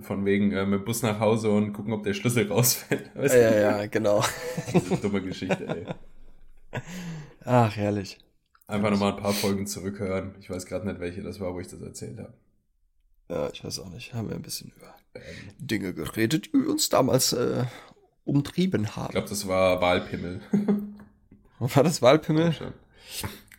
von 0.00 0.24
wegen 0.24 0.52
äh, 0.52 0.66
mit 0.66 0.80
dem 0.80 0.84
Bus 0.84 1.02
nach 1.02 1.20
Hause 1.20 1.50
und 1.50 1.72
gucken, 1.72 1.92
ob 1.92 2.02
der 2.02 2.12
Schlüssel 2.12 2.48
rausfällt. 2.48 3.10
Weißt 3.14 3.34
ja, 3.34 3.54
ja, 3.54 3.86
genau. 3.86 4.24
Diese 4.72 4.96
dumme 4.96 5.22
Geschichte, 5.22 5.66
ey. 5.68 6.80
Ach, 7.44 7.74
herrlich. 7.76 8.18
Einfach 8.66 8.90
nochmal 8.90 9.12
ein 9.12 9.20
paar 9.20 9.32
Folgen 9.32 9.66
zurückhören. 9.66 10.34
Ich 10.40 10.48
weiß 10.48 10.66
gerade 10.66 10.86
nicht, 10.86 11.00
welche 11.00 11.22
das 11.22 11.38
war, 11.38 11.54
wo 11.54 11.60
ich 11.60 11.68
das 11.68 11.82
erzählt 11.82 12.18
habe. 12.18 12.32
Ja, 13.28 13.50
ich 13.52 13.64
weiß 13.64 13.80
auch 13.80 13.90
nicht. 13.90 14.14
Haben 14.14 14.28
wir 14.28 14.36
ein 14.36 14.42
bisschen 14.42 14.72
über 14.76 14.94
ähm. 15.14 15.22
Dinge 15.58 15.92
geredet, 15.92 16.50
die 16.52 16.66
uns 16.66 16.88
damals 16.88 17.32
äh, 17.32 17.64
umtrieben 18.24 18.96
haben. 18.96 19.06
Ich 19.06 19.12
glaube, 19.12 19.28
das 19.28 19.46
war 19.46 19.80
Wahlpimmel. 19.80 20.40
War 21.60 21.84
das 21.84 22.02
Wahlpimmel? 22.02 22.52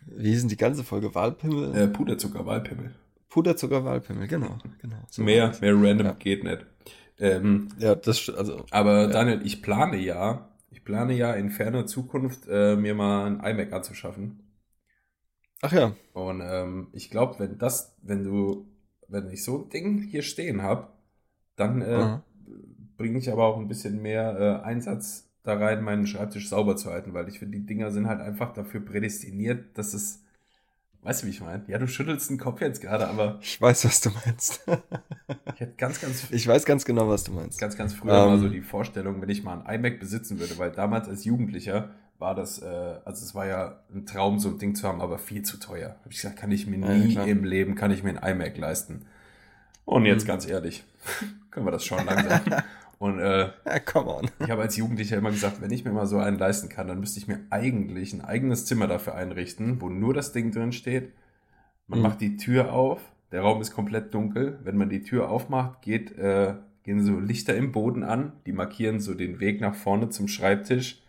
Wie 0.06 0.28
hieß 0.28 0.40
denn 0.40 0.48
die 0.48 0.56
ganze 0.56 0.84
Folge? 0.84 1.14
Wahlpimmel? 1.14 1.74
Äh, 1.74 1.88
Puderzucker, 1.88 2.44
Wahlpimmel. 2.46 2.94
Puderzucker, 3.28 3.84
Wahlpimmel, 3.84 4.28
genau. 4.28 4.58
genau. 4.80 4.96
So 5.10 5.22
mehr, 5.22 5.52
mehr 5.60 5.74
random 5.74 6.06
ja. 6.06 6.12
geht 6.12 6.44
nicht. 6.44 6.66
Ähm, 7.18 7.68
ja, 7.78 7.94
das 7.94 8.28
also. 8.28 8.64
Aber 8.70 9.02
ja. 9.02 9.06
Daniel, 9.08 9.40
ich 9.44 9.62
plane 9.62 9.96
ja, 9.96 10.48
ich 10.70 10.84
plane 10.84 11.14
ja 11.14 11.32
in 11.32 11.50
ferner 11.50 11.86
Zukunft 11.86 12.46
äh, 12.48 12.76
mir 12.76 12.94
mal 12.94 13.26
ein 13.26 13.40
iMac 13.40 13.72
anzuschaffen. 13.72 14.40
Ach 15.62 15.72
ja. 15.72 15.94
Und 16.12 16.42
ähm, 16.44 16.88
ich 16.92 17.10
glaube, 17.10 17.38
wenn 17.38 17.58
das, 17.58 17.96
wenn 18.02 18.24
du, 18.24 18.66
wenn 19.08 19.30
ich 19.30 19.42
so 19.44 19.64
ein 19.64 19.70
Ding 19.70 20.02
hier 20.02 20.22
stehen 20.22 20.62
habe, 20.62 20.88
dann 21.56 21.80
äh, 21.80 22.18
bringe 22.96 23.18
ich 23.18 23.30
aber 23.30 23.44
auch 23.44 23.56
ein 23.56 23.68
bisschen 23.68 24.02
mehr 24.02 24.62
äh, 24.62 24.66
Einsatz 24.66 25.28
da 25.42 25.54
rein, 25.54 25.82
meinen 25.82 26.06
Schreibtisch 26.06 26.48
sauber 26.48 26.76
zu 26.76 26.90
halten, 26.90 27.14
weil 27.14 27.28
ich 27.28 27.38
finde, 27.38 27.58
die 27.58 27.66
Dinger 27.66 27.90
sind 27.90 28.08
halt 28.08 28.20
einfach 28.20 28.52
dafür 28.52 28.80
prädestiniert, 28.80 29.78
dass 29.78 29.94
es. 29.94 30.22
Weißt 31.02 31.22
du, 31.22 31.26
wie 31.26 31.30
ich 31.30 31.40
meine? 31.40 31.62
Ja, 31.68 31.78
du 31.78 31.86
schüttelst 31.86 32.30
den 32.30 32.38
Kopf 32.38 32.60
jetzt 32.60 32.80
gerade, 32.80 33.06
aber. 33.06 33.38
Ich 33.40 33.60
weiß, 33.60 33.84
was 33.84 34.00
du 34.00 34.10
meinst. 34.10 34.66
ich 35.54 35.60
hätte 35.60 35.74
ganz, 35.76 36.00
ganz. 36.00 36.30
Ich 36.32 36.46
weiß 36.46 36.64
ganz 36.64 36.84
genau, 36.84 37.08
was 37.08 37.22
du 37.22 37.32
meinst. 37.32 37.60
Ganz, 37.60 37.76
ganz 37.76 37.94
früher 37.94 38.24
um, 38.24 38.30
mal 38.30 38.38
so 38.40 38.46
ähm. 38.46 38.52
die 38.52 38.60
Vorstellung, 38.60 39.22
wenn 39.22 39.28
ich 39.28 39.44
mal 39.44 39.62
ein 39.62 39.74
iMac 39.76 40.00
besitzen 40.00 40.40
würde, 40.40 40.58
weil 40.58 40.72
damals 40.72 41.08
als 41.08 41.24
Jugendlicher 41.24 41.90
war 42.18 42.34
das, 42.34 42.60
äh, 42.60 42.94
also 43.04 43.24
es 43.24 43.34
war 43.34 43.46
ja 43.46 43.80
ein 43.94 44.06
Traum, 44.06 44.38
so 44.38 44.48
ein 44.48 44.58
Ding 44.58 44.74
zu 44.74 44.86
haben, 44.86 45.00
aber 45.00 45.18
viel 45.18 45.42
zu 45.42 45.58
teuer. 45.58 45.96
Hab 46.04 46.10
ich 46.10 46.16
gesagt, 46.16 46.38
kann 46.38 46.50
ich 46.50 46.66
mir 46.66 46.78
nie 46.78 47.14
ja, 47.14 47.24
im 47.24 47.44
Leben, 47.44 47.74
kann 47.74 47.90
ich 47.90 48.02
mir 48.02 48.10
ein 48.20 48.36
iMac 48.36 48.56
leisten. 48.56 49.06
Und 49.84 50.04
jetzt 50.06 50.24
mhm. 50.24 50.28
ganz 50.28 50.48
ehrlich, 50.48 50.84
können 51.50 51.66
wir 51.66 51.72
das 51.72 51.84
schon 51.84 52.04
langsam. 52.04 52.40
Und 52.98 53.18
äh, 53.18 53.50
ja, 53.66 53.78
come 53.84 54.08
on. 54.14 54.30
ich 54.40 54.50
habe 54.50 54.62
als 54.62 54.76
Jugendlicher 54.76 55.18
immer 55.18 55.30
gesagt, 55.30 55.60
wenn 55.60 55.70
ich 55.70 55.84
mir 55.84 55.92
mal 55.92 56.06
so 56.06 56.18
einen 56.18 56.38
leisten 56.38 56.70
kann, 56.70 56.88
dann 56.88 56.98
müsste 56.98 57.18
ich 57.18 57.28
mir 57.28 57.40
eigentlich 57.50 58.14
ein 58.14 58.22
eigenes 58.22 58.64
Zimmer 58.64 58.86
dafür 58.86 59.14
einrichten, 59.14 59.82
wo 59.82 59.90
nur 59.90 60.14
das 60.14 60.32
Ding 60.32 60.50
drin 60.50 60.72
steht. 60.72 61.12
Man 61.88 61.98
mhm. 61.98 62.02
macht 62.04 62.22
die 62.22 62.38
Tür 62.38 62.72
auf, 62.72 63.00
der 63.32 63.42
Raum 63.42 63.60
ist 63.60 63.72
komplett 63.72 64.14
dunkel. 64.14 64.58
Wenn 64.62 64.78
man 64.78 64.88
die 64.88 65.02
Tür 65.02 65.28
aufmacht, 65.28 65.82
geht, 65.82 66.16
äh, 66.16 66.54
gehen 66.84 67.04
so 67.04 67.18
Lichter 67.18 67.54
im 67.54 67.72
Boden 67.72 68.02
an, 68.02 68.32
die 68.46 68.52
markieren 68.52 69.00
so 69.00 69.12
den 69.12 69.40
Weg 69.40 69.60
nach 69.60 69.74
vorne 69.74 70.08
zum 70.08 70.26
Schreibtisch. 70.26 71.02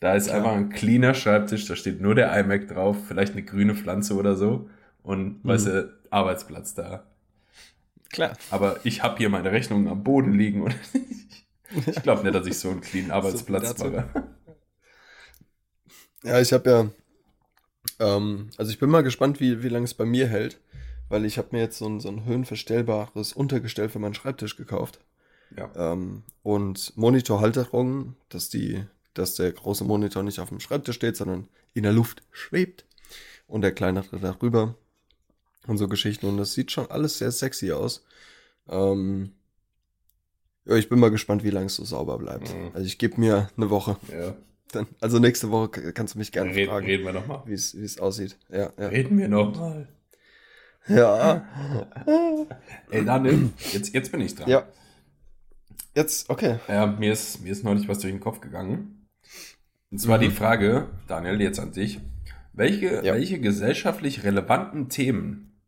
Da 0.00 0.14
ist 0.14 0.28
einfach 0.28 0.52
ein 0.52 0.68
cleaner 0.68 1.14
Schreibtisch, 1.14 1.66
da 1.66 1.74
steht 1.74 2.00
nur 2.00 2.14
der 2.14 2.36
iMac 2.38 2.68
drauf, 2.68 2.96
vielleicht 3.08 3.32
eine 3.32 3.42
grüne 3.42 3.74
Pflanze 3.74 4.14
oder 4.14 4.36
so. 4.36 4.68
Und, 5.02 5.44
mhm. 5.44 5.48
weißt 5.48 5.66
du, 5.66 5.98
Arbeitsplatz 6.10 6.74
da. 6.74 7.04
Klar. 8.10 8.32
Aber 8.50 8.78
ich 8.84 9.02
habe 9.02 9.18
hier 9.18 9.28
meine 9.28 9.52
Rechnung 9.52 9.88
am 9.88 10.04
Boden 10.04 10.32
liegen 10.32 10.62
und 10.62 10.74
ich 11.86 12.02
glaube 12.02 12.22
nicht, 12.22 12.34
dass 12.34 12.46
ich 12.46 12.58
so 12.58 12.70
einen 12.70 12.80
clean 12.80 13.10
Arbeitsplatz 13.10 13.78
so 13.78 13.90
mache. 13.90 14.28
Ja, 16.22 16.40
ich 16.40 16.52
habe 16.52 16.70
ja, 16.70 16.90
ähm, 18.00 18.50
also 18.56 18.70
ich 18.70 18.78
bin 18.78 18.90
mal 18.90 19.02
gespannt, 19.02 19.40
wie, 19.40 19.62
wie 19.62 19.68
lange 19.68 19.84
es 19.84 19.94
bei 19.94 20.04
mir 20.04 20.26
hält, 20.26 20.60
weil 21.08 21.24
ich 21.24 21.38
habe 21.38 21.48
mir 21.52 21.60
jetzt 21.60 21.78
so 21.78 21.88
ein, 21.88 22.00
so 22.00 22.08
ein 22.08 22.24
höhenverstellbares 22.24 23.32
Untergestell 23.32 23.88
für 23.88 23.98
meinen 23.98 24.14
Schreibtisch 24.14 24.56
gekauft. 24.56 25.00
Ja. 25.56 25.70
Ähm, 25.76 26.24
und 26.42 26.96
Monitorhalterung, 26.96 28.16
dass 28.28 28.48
die, 28.48 28.84
dass 29.18 29.34
der 29.34 29.52
große 29.52 29.84
Monitor 29.84 30.22
nicht 30.22 30.40
auf 30.40 30.48
dem 30.48 30.60
Schreibtisch 30.60 30.96
steht, 30.96 31.16
sondern 31.16 31.48
in 31.74 31.82
der 31.82 31.92
Luft 31.92 32.22
schwebt 32.30 32.84
und 33.46 33.62
der 33.62 33.72
kleinere 33.72 34.18
darüber 34.18 34.74
und 35.66 35.78
so 35.78 35.88
Geschichten. 35.88 36.26
Und 36.26 36.36
das 36.36 36.54
sieht 36.54 36.70
schon 36.70 36.90
alles 36.90 37.18
sehr 37.18 37.30
sexy 37.30 37.72
aus. 37.72 38.04
Ähm, 38.68 39.32
ja, 40.64 40.76
ich 40.76 40.88
bin 40.88 40.98
mal 40.98 41.10
gespannt, 41.10 41.44
wie 41.44 41.50
lange 41.50 41.66
es 41.66 41.76
so 41.76 41.84
sauber 41.84 42.18
bleibt. 42.18 42.54
Mhm. 42.54 42.70
Also 42.74 42.86
ich 42.86 42.98
gebe 42.98 43.20
mir 43.20 43.50
eine 43.56 43.70
Woche. 43.70 43.96
Ja. 44.10 44.34
Dann, 44.72 44.88
also 45.00 45.20
nächste 45.20 45.50
Woche 45.50 45.92
kannst 45.92 46.14
du 46.14 46.18
mich 46.18 46.32
gerne 46.32 46.54
Red, 46.54 46.68
fragen. 46.68 46.86
Reden 46.86 47.04
wir 47.04 47.12
nochmal. 47.12 47.42
Wie 47.46 47.54
es 47.54 47.98
aussieht. 48.00 48.36
Ja, 48.50 48.72
ja. 48.76 48.88
Reden 48.88 49.16
wir 49.16 49.28
nochmal. 49.28 49.88
Ja. 50.88 51.46
Ey, 52.90 53.04
Daniel, 53.04 53.50
jetzt, 53.72 53.92
jetzt 53.94 54.10
bin 54.12 54.20
ich 54.20 54.34
dran. 54.34 54.48
Ja. 54.48 54.66
Jetzt, 55.94 56.28
okay. 56.28 56.58
Ja, 56.68 56.86
mir 56.86 57.12
ist, 57.12 57.42
mir 57.42 57.52
ist 57.52 57.64
neulich 57.64 57.88
was 57.88 58.00
durch 58.00 58.12
den 58.12 58.20
Kopf 58.20 58.40
gegangen. 58.40 58.95
Und 59.90 59.98
zwar 59.98 60.18
mhm. 60.18 60.22
die 60.22 60.30
Frage, 60.30 60.88
Daniel, 61.06 61.40
jetzt 61.40 61.60
an 61.60 61.72
dich. 61.72 62.00
Welche, 62.52 63.04
ja. 63.04 63.14
welche 63.14 63.38
gesellschaftlich 63.38 64.24
relevanten 64.24 64.88
Themen 64.88 65.60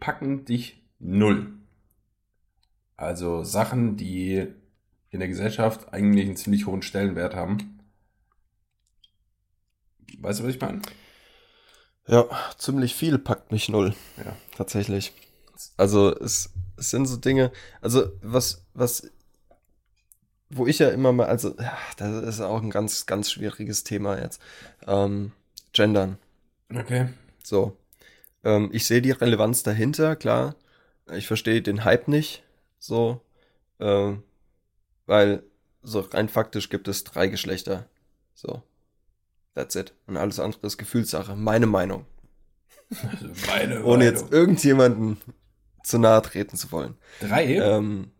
packen 0.00 0.44
dich 0.44 0.82
null. 0.98 1.52
Also 2.96 3.44
Sachen, 3.44 3.96
die 3.96 4.46
in 5.10 5.20
der 5.20 5.28
Gesellschaft 5.28 5.92
eigentlich 5.92 6.26
einen 6.26 6.36
ziemlich 6.36 6.66
hohen 6.66 6.82
Stellenwert 6.82 7.34
haben. 7.34 7.80
Weißt 10.18 10.40
du, 10.40 10.44
was 10.44 10.54
ich 10.54 10.60
meine? 10.60 10.82
Ja, 12.06 12.24
ziemlich 12.58 12.94
viel 12.94 13.18
packt 13.18 13.52
mich 13.52 13.68
null. 13.68 13.94
Ja. 14.16 14.36
Tatsächlich. 14.56 15.12
Also 15.76 16.14
es, 16.16 16.52
es 16.76 16.90
sind 16.90 17.06
so 17.06 17.16
Dinge, 17.16 17.52
also 17.80 18.10
was, 18.20 18.66
was, 18.74 19.10
wo 20.54 20.66
ich 20.66 20.78
ja 20.78 20.90
immer 20.90 21.12
mal, 21.12 21.26
also 21.26 21.54
das 21.96 22.24
ist 22.24 22.40
auch 22.40 22.62
ein 22.62 22.70
ganz, 22.70 23.06
ganz 23.06 23.30
schwieriges 23.30 23.84
Thema 23.84 24.20
jetzt. 24.20 24.40
Ähm, 24.86 25.32
Gendern. 25.72 26.18
Okay. 26.72 27.08
So. 27.42 27.76
Ähm, 28.44 28.70
ich 28.72 28.86
sehe 28.86 29.02
die 29.02 29.10
Relevanz 29.10 29.62
dahinter, 29.62 30.16
klar. 30.16 30.54
Ich 31.12 31.26
verstehe 31.26 31.62
den 31.62 31.84
Hype 31.84 32.08
nicht, 32.08 32.44
so, 32.78 33.20
äh, 33.78 34.12
weil 35.06 35.42
so 35.82 36.00
rein 36.00 36.28
faktisch 36.28 36.68
gibt 36.68 36.86
es 36.88 37.04
drei 37.04 37.26
Geschlechter. 37.28 37.86
So. 38.34 38.62
That's 39.54 39.74
it. 39.74 39.92
Und 40.06 40.16
alles 40.16 40.40
andere 40.40 40.66
ist 40.66 40.78
Gefühlssache. 40.78 41.36
Meine 41.36 41.66
Meinung. 41.66 42.06
Also 43.10 43.28
meine 43.46 43.84
Ohne 43.84 44.04
jetzt 44.04 44.32
irgendjemanden 44.32 45.18
zu 45.82 45.98
nahe 45.98 46.22
treten 46.22 46.56
zu 46.56 46.70
wollen. 46.72 46.96
Drei? 47.20 47.56
Ähm, 47.56 48.12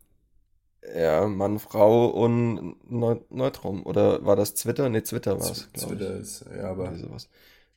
ja, 0.94 1.26
Mann, 1.26 1.58
Frau 1.58 2.06
und 2.06 2.76
Neu 2.90 3.16
Neutrum. 3.30 3.84
Oder 3.84 4.24
war 4.24 4.36
das 4.36 4.54
Twitter? 4.54 4.88
Ne, 4.88 5.02
Twitter 5.02 5.38
war 5.38 5.50
es. 5.50 5.70
Twitter 5.72 6.16
ist, 6.16 6.44
ja, 6.54 6.70
aber. 6.70 6.94
Sowas. 6.96 7.28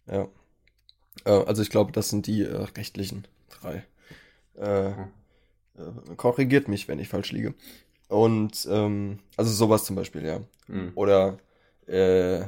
Ja. 0.07 0.27
Äh, 1.25 1.43
also 1.45 1.61
ich 1.61 1.69
glaube, 1.69 1.91
das 1.91 2.09
sind 2.09 2.27
die 2.27 2.41
äh, 2.41 2.55
rechtlichen 2.77 3.27
drei. 3.49 3.85
Äh, 4.55 4.93
hm. 4.95 6.11
äh, 6.11 6.15
korrigiert 6.15 6.67
mich, 6.67 6.87
wenn 6.87 6.99
ich 6.99 7.09
falsch 7.09 7.31
liege. 7.31 7.53
Und 8.07 8.67
ähm, 8.69 9.19
also 9.37 9.51
sowas 9.51 9.85
zum 9.85 9.95
Beispiel, 9.95 10.25
ja. 10.25 10.41
Mhm. 10.67 10.91
Oder 10.95 11.37
äh, 11.87 12.45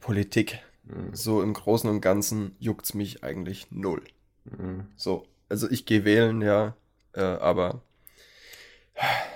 Politik. 0.00 0.58
Mhm. 0.84 1.14
So 1.14 1.42
im 1.42 1.54
Großen 1.54 1.88
und 1.88 2.00
Ganzen 2.00 2.56
juckt's 2.58 2.94
mich 2.94 3.22
eigentlich 3.22 3.70
null. 3.70 4.02
Mhm. 4.44 4.88
So, 4.96 5.24
also 5.48 5.70
ich 5.70 5.86
gehe 5.86 6.04
wählen, 6.04 6.40
ja, 6.42 6.74
äh, 7.14 7.20
aber 7.20 7.82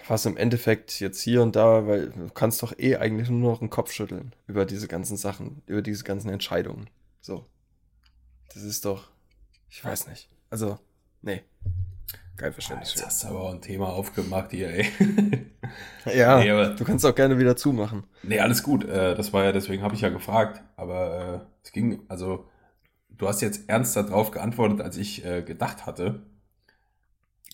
was 0.08 0.26
im 0.26 0.36
Endeffekt 0.36 1.00
jetzt 1.00 1.20
hier 1.20 1.42
und 1.42 1.56
da, 1.56 1.86
weil 1.86 2.10
du 2.10 2.28
kannst 2.32 2.62
doch 2.62 2.78
eh 2.78 2.96
eigentlich 2.96 3.28
nur 3.30 3.52
noch 3.52 3.58
den 3.58 3.70
Kopf 3.70 3.92
schütteln 3.92 4.34
über 4.46 4.64
diese 4.64 4.88
ganzen 4.88 5.16
Sachen, 5.16 5.62
über 5.66 5.82
diese 5.82 6.04
ganzen 6.04 6.28
Entscheidungen. 6.30 6.88
So. 7.20 7.46
Das 8.54 8.62
ist 8.62 8.84
doch, 8.84 9.10
ich 9.68 9.84
weiß 9.84 10.08
nicht. 10.08 10.28
Also, 10.50 10.78
nee. 11.22 11.42
Kein 12.36 12.52
Verständnis. 12.52 12.94
Jetzt 12.94 13.06
hast 13.06 13.24
du 13.24 13.28
aber 13.28 13.40
auch 13.40 13.52
ein 13.54 13.62
Thema 13.62 13.88
aufgemacht 13.88 14.50
hier, 14.50 14.68
ey. 14.68 14.86
ja, 16.14 16.38
nee, 16.38 16.50
aber, 16.50 16.68
du 16.68 16.84
kannst 16.84 17.04
auch 17.06 17.14
gerne 17.14 17.38
wieder 17.38 17.56
zumachen. 17.56 18.04
Nee, 18.22 18.40
alles 18.40 18.62
gut. 18.62 18.84
Äh, 18.84 19.14
das 19.14 19.32
war 19.32 19.44
ja, 19.44 19.52
deswegen 19.52 19.82
habe 19.82 19.94
ich 19.94 20.02
ja 20.02 20.10
gefragt. 20.10 20.62
Aber 20.76 21.42
äh, 21.42 21.46
es 21.62 21.72
ging, 21.72 22.02
also, 22.08 22.46
du 23.08 23.26
hast 23.26 23.40
jetzt 23.40 23.68
ernster 23.68 24.02
drauf 24.02 24.32
geantwortet, 24.32 24.82
als 24.82 24.98
ich 24.98 25.24
äh, 25.24 25.42
gedacht 25.42 25.86
hatte. 25.86 26.26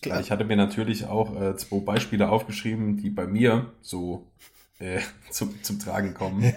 Klar. 0.03 0.19
Ich 0.19 0.31
hatte 0.31 0.43
mir 0.43 0.57
natürlich 0.57 1.05
auch 1.05 1.39
äh, 1.39 1.55
zwei 1.55 1.79
Beispiele 1.79 2.29
aufgeschrieben, 2.29 2.97
die 2.97 3.09
bei 3.09 3.25
mir 3.25 3.71
so 3.81 4.27
äh, 4.79 4.99
zum, 5.31 5.63
zum 5.63 5.79
Tragen 5.79 6.13
kommen. 6.13 6.53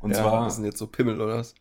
Und 0.00 0.10
ja, 0.10 0.18
zwar. 0.18 0.44
Das 0.44 0.56
sind 0.56 0.66
jetzt 0.66 0.78
so 0.78 0.86
Pimmel, 0.86 1.20
oder 1.20 1.38
was? 1.38 1.54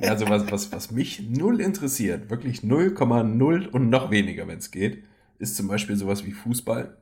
Ja, 0.00 0.10
also 0.10 0.28
was, 0.28 0.50
was, 0.50 0.72
was 0.72 0.90
mich 0.90 1.30
null 1.30 1.60
interessiert, 1.60 2.28
wirklich 2.28 2.60
0,0 2.60 3.68
und 3.68 3.88
noch 3.88 4.10
weniger, 4.10 4.48
wenn 4.48 4.58
es 4.58 4.70
geht, 4.70 5.04
ist 5.38 5.56
zum 5.56 5.68
Beispiel 5.68 5.96
sowas 5.96 6.26
wie 6.26 6.32
Fußball 6.32 6.98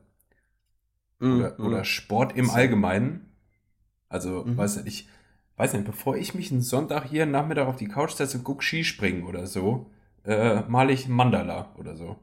mm, 1.19 1.25
oder, 1.25 1.55
mm. 1.57 1.65
oder 1.65 1.83
Sport 1.83 2.37
im 2.37 2.49
Allgemeinen. 2.49 3.31
Also, 4.07 4.45
mm. 4.45 4.55
weiß 4.55 4.83
nicht, 4.83 4.87
ich 4.87 5.09
weiß 5.57 5.73
nicht, 5.73 5.85
bevor 5.85 6.15
ich 6.15 6.35
mich 6.35 6.51
einen 6.51 6.61
Sonntag 6.61 7.05
hier 7.05 7.25
Nachmittag 7.25 7.67
auf 7.67 7.75
die 7.75 7.87
Couch 7.87 8.11
setze 8.11 8.37
und 8.37 8.43
gucke 8.43 8.63
Skispringen 8.63 9.23
oder 9.23 9.47
so, 9.47 9.89
äh, 10.25 10.61
male 10.67 10.93
ich 10.93 11.07
Mandala 11.07 11.73
oder 11.77 11.95
so. 11.95 12.17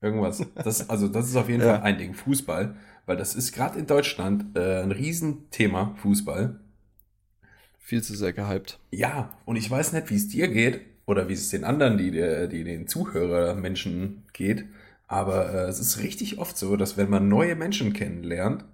Irgendwas. 0.00 0.44
Das, 0.54 0.88
also, 0.88 1.08
das 1.08 1.28
ist 1.28 1.36
auf 1.36 1.48
jeden 1.48 1.62
ja. 1.66 1.74
Fall 1.74 1.82
ein 1.82 1.98
Ding. 1.98 2.14
Fußball, 2.14 2.76
weil 3.06 3.16
das 3.16 3.34
ist 3.34 3.52
gerade 3.52 3.78
in 3.78 3.86
Deutschland 3.86 4.56
äh, 4.56 4.82
ein 4.82 4.92
Riesenthema, 4.92 5.94
Fußball 5.96 6.60
viel 7.88 8.02
zu 8.02 8.14
sehr 8.14 8.34
gehypt. 8.34 8.78
Ja, 8.90 9.32
und 9.46 9.56
ich 9.56 9.70
weiß 9.70 9.94
nicht, 9.94 10.10
wie 10.10 10.16
es 10.16 10.28
dir 10.28 10.48
geht 10.48 10.82
oder 11.06 11.30
wie 11.30 11.32
es 11.32 11.48
den 11.48 11.64
anderen, 11.64 11.96
die, 11.96 12.10
die 12.10 12.62
den 12.62 12.86
Zuhörermenschen 12.86 14.24
geht, 14.34 14.66
aber 15.06 15.54
äh, 15.54 15.68
es 15.68 15.80
ist 15.80 15.98
richtig 15.98 16.38
oft 16.38 16.58
so, 16.58 16.76
dass 16.76 16.98
wenn 16.98 17.08
man 17.08 17.30
neue 17.30 17.56
Menschen 17.56 17.94
kennenlernt 17.94 18.66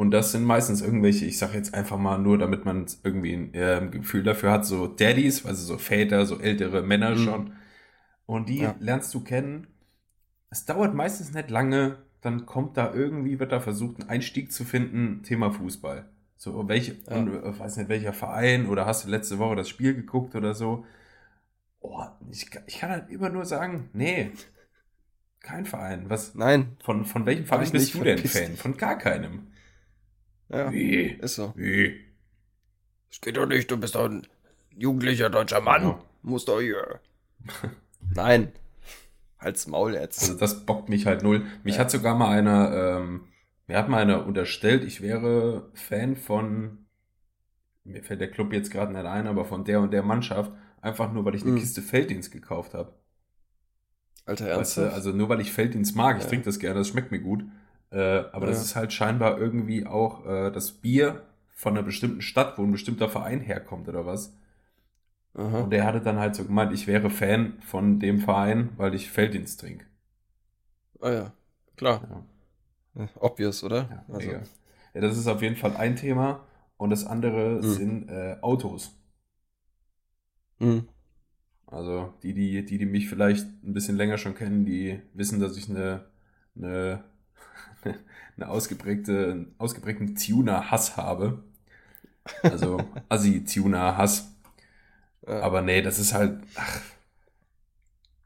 Und 0.00 0.12
das 0.12 0.32
sind 0.32 0.44
meistens 0.44 0.80
irgendwelche, 0.80 1.26
ich 1.26 1.36
sage 1.36 1.58
jetzt 1.58 1.74
einfach 1.74 1.98
mal 1.98 2.16
nur, 2.16 2.38
damit 2.38 2.64
man 2.64 2.86
irgendwie 3.04 3.34
ein 3.34 3.52
äh, 3.52 3.86
Gefühl 3.90 4.22
dafür 4.22 4.50
hat, 4.50 4.64
so 4.64 4.86
Daddies, 4.86 5.44
also 5.44 5.62
so 5.62 5.76
Väter, 5.76 6.24
so 6.24 6.40
ältere 6.40 6.80
Männer 6.80 7.10
mhm. 7.10 7.18
schon. 7.18 7.52
Und 8.24 8.48
die 8.48 8.60
ja. 8.60 8.74
lernst 8.80 9.12
du 9.12 9.22
kennen. 9.22 9.66
Es 10.48 10.64
dauert 10.64 10.94
meistens 10.94 11.34
nicht 11.34 11.50
lange, 11.50 11.98
dann 12.22 12.46
kommt 12.46 12.78
da 12.78 12.94
irgendwie, 12.94 13.38
wird 13.38 13.52
da 13.52 13.60
versucht, 13.60 14.00
einen 14.00 14.08
Einstieg 14.08 14.52
zu 14.52 14.64
finden, 14.64 15.22
Thema 15.22 15.50
Fußball. 15.50 16.08
So, 16.38 16.66
welche, 16.66 16.96
ja. 17.06 17.18
und, 17.18 17.34
äh, 17.34 17.58
weiß 17.58 17.76
nicht, 17.76 17.90
welcher 17.90 18.14
Verein 18.14 18.68
oder 18.68 18.86
hast 18.86 19.04
du 19.04 19.10
letzte 19.10 19.38
Woche 19.38 19.56
das 19.56 19.68
Spiel 19.68 19.94
geguckt 19.94 20.34
oder 20.34 20.54
so. 20.54 20.86
Oh, 21.80 22.06
ich, 22.30 22.46
ich 22.66 22.78
kann 22.78 22.88
halt 22.88 23.10
immer 23.10 23.28
nur 23.28 23.44
sagen, 23.44 23.90
nee, 23.92 24.30
kein 25.40 25.66
Verein. 25.66 26.08
Was? 26.08 26.34
Nein. 26.34 26.78
Von, 26.82 27.04
von 27.04 27.26
welchem 27.26 27.44
Verein 27.44 27.70
bist 27.70 27.92
du 27.92 28.02
denn 28.02 28.16
Fan? 28.16 28.56
Von 28.56 28.78
gar 28.78 28.96
keinem. 28.96 29.48
Ja, 30.50 30.72
Wie? 30.72 31.06
ist 31.20 31.36
so. 31.36 31.52
Wie? 31.56 32.00
Das 33.08 33.20
geht 33.20 33.36
doch 33.36 33.46
nicht, 33.46 33.70
du 33.70 33.76
bist 33.76 33.94
doch 33.94 34.08
ein 34.08 34.26
jugendlicher 34.76 35.30
deutscher 35.30 35.60
Mann. 35.60 35.82
Ja. 35.82 36.02
Musst 36.22 36.48
doch 36.48 36.60
hier. 36.60 37.00
Nein. 38.14 38.52
Halt's 39.38 39.66
Maul 39.66 39.94
jetzt. 39.94 40.20
Also 40.20 40.34
das 40.36 40.66
bockt 40.66 40.88
mich 40.88 41.06
halt 41.06 41.22
null. 41.22 41.46
Mich 41.62 41.76
ja. 41.76 41.80
hat 41.80 41.90
sogar 41.90 42.14
mal 42.14 42.28
einer, 42.28 42.98
ähm, 43.00 43.28
mir 43.66 43.78
hat 43.78 43.88
mal 43.88 44.02
einer 44.02 44.26
unterstellt, 44.26 44.84
ich 44.84 45.00
wäre 45.00 45.70
Fan 45.74 46.16
von, 46.16 46.86
mir 47.84 48.02
fällt 48.02 48.20
der 48.20 48.30
Club 48.30 48.52
jetzt 48.52 48.70
gerade 48.70 48.92
nicht 48.92 49.06
ein, 49.06 49.26
aber 49.26 49.44
von 49.44 49.64
der 49.64 49.80
und 49.80 49.92
der 49.92 50.02
Mannschaft, 50.02 50.52
einfach 50.82 51.12
nur, 51.12 51.24
weil 51.24 51.34
ich 51.34 51.42
eine 51.42 51.52
mhm. 51.52 51.58
Kiste 51.58 51.80
Felddienst 51.80 52.32
gekauft 52.32 52.74
habe. 52.74 52.92
Alter, 54.26 54.46
ernsthaft? 54.46 54.86
Weißt 54.86 54.92
du, 54.92 54.94
also 54.94 55.12
nur 55.12 55.28
weil 55.28 55.40
ich 55.40 55.52
Felddienst 55.52 55.96
mag, 55.96 56.18
ich 56.18 56.24
ja. 56.24 56.28
trinke 56.28 56.44
das 56.44 56.58
gerne, 56.58 56.80
das 56.80 56.88
schmeckt 56.88 57.10
mir 57.10 57.20
gut. 57.20 57.44
Äh, 57.90 58.24
aber 58.32 58.46
ja. 58.46 58.52
das 58.52 58.62
ist 58.62 58.76
halt 58.76 58.92
scheinbar 58.92 59.38
irgendwie 59.38 59.86
auch 59.86 60.24
äh, 60.26 60.50
das 60.50 60.72
Bier 60.72 61.22
von 61.48 61.76
einer 61.76 61.82
bestimmten 61.82 62.22
Stadt, 62.22 62.56
wo 62.56 62.62
ein 62.62 62.72
bestimmter 62.72 63.08
Verein 63.08 63.40
herkommt 63.40 63.88
oder 63.88 64.06
was. 64.06 64.36
Aha. 65.34 65.60
Und 65.60 65.70
der 65.70 65.84
hatte 65.84 66.00
dann 66.00 66.18
halt 66.18 66.34
so 66.34 66.44
gemeint, 66.44 66.72
ich 66.72 66.86
wäre 66.86 67.10
Fan 67.10 67.60
von 67.60 68.00
dem 68.00 68.20
Verein, 68.20 68.70
weil 68.76 68.94
ich 68.94 69.10
Felddienst 69.10 69.60
trinke. 69.60 69.86
Ah 71.00 71.10
ja, 71.10 71.32
klar. 71.76 72.24
Ja. 72.94 73.08
Obvious, 73.16 73.62
oder? 73.62 74.04
Ja, 74.08 74.14
also. 74.14 74.30
ja, 74.30 75.00
das 75.00 75.16
ist 75.16 75.26
auf 75.28 75.42
jeden 75.42 75.56
Fall 75.56 75.76
ein 75.76 75.96
Thema. 75.96 76.44
Und 76.76 76.90
das 76.90 77.06
andere 77.06 77.56
mhm. 77.56 77.62
sind 77.62 78.08
äh, 78.08 78.38
Autos. 78.40 78.96
Mhm. 80.58 80.88
Also 81.66 82.14
die, 82.22 82.32
die, 82.34 82.64
die, 82.64 82.78
die 82.78 82.86
mich 82.86 83.08
vielleicht 83.08 83.46
ein 83.62 83.74
bisschen 83.74 83.96
länger 83.96 84.18
schon 84.18 84.34
kennen, 84.34 84.64
die 84.64 85.00
wissen, 85.14 85.40
dass 85.40 85.56
ich 85.56 85.68
eine, 85.68 86.06
eine 86.56 87.04
eine 88.36 88.48
ausgeprägte, 88.48 89.32
einen 89.32 89.54
ausgeprägten 89.58 90.16
Tuner-Hass 90.16 90.96
habe. 90.96 91.42
Also 92.42 92.82
Assi-Tuner-Hass. 93.08 94.32
Ja. 95.26 95.40
Aber 95.40 95.62
nee, 95.62 95.82
das 95.82 95.98
ist 95.98 96.14
halt. 96.14 96.40
Ach, 96.54 96.80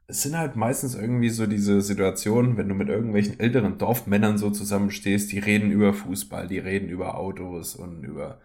es 0.07 0.21
sind 0.21 0.37
halt 0.37 0.55
meistens 0.55 0.95
irgendwie 0.95 1.29
so 1.29 1.47
diese 1.47 1.81
Situationen, 1.81 2.57
wenn 2.57 2.69
du 2.69 2.75
mit 2.75 2.89
irgendwelchen 2.89 3.39
älteren 3.39 3.77
Dorfmännern 3.77 4.37
so 4.37 4.51
zusammenstehst, 4.51 5.31
die 5.31 5.39
reden 5.39 5.71
über 5.71 5.93
Fußball, 5.93 6.47
die 6.47 6.59
reden 6.59 6.89
über 6.89 7.17
Autos 7.17 7.75
und 7.75 8.03
über. 8.03 8.39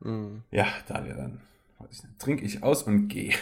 Mhm. 0.00 0.42
Ja, 0.50 0.66
Daniel, 0.86 1.14
dann 1.14 1.40
trinke 2.18 2.44
ich 2.44 2.62
aus 2.62 2.82
und 2.82 3.08
gehe. 3.08 3.34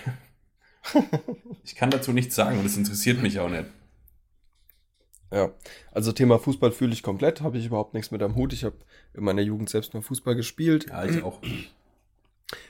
ich 1.65 1.75
kann 1.75 1.91
dazu 1.91 2.13
nichts 2.13 2.37
sagen 2.37 2.59
und 2.59 2.67
es 2.67 2.77
interessiert 2.77 3.21
mich 3.21 3.41
auch 3.41 3.51
nicht. 3.51 3.67
Ja, 5.33 5.51
also 5.93 6.13
Thema 6.13 6.39
Fußball 6.39 6.71
fühle 6.71 6.93
ich 6.93 7.03
komplett, 7.03 7.41
habe 7.41 7.59
ich 7.59 7.67
überhaupt 7.67 7.95
nichts 7.95 8.11
mit 8.11 8.23
am 8.23 8.37
Hut. 8.37 8.53
Ich 8.53 8.65
habe 8.65 8.77
in 9.15 9.25
meiner 9.25 9.43
Jugend 9.43 9.69
selbst 9.69 9.93
mal 9.93 10.03
Fußball 10.03 10.37
gespielt. 10.37 10.87
Ja, 10.89 11.05
ich 11.05 11.23
auch. 11.23 11.41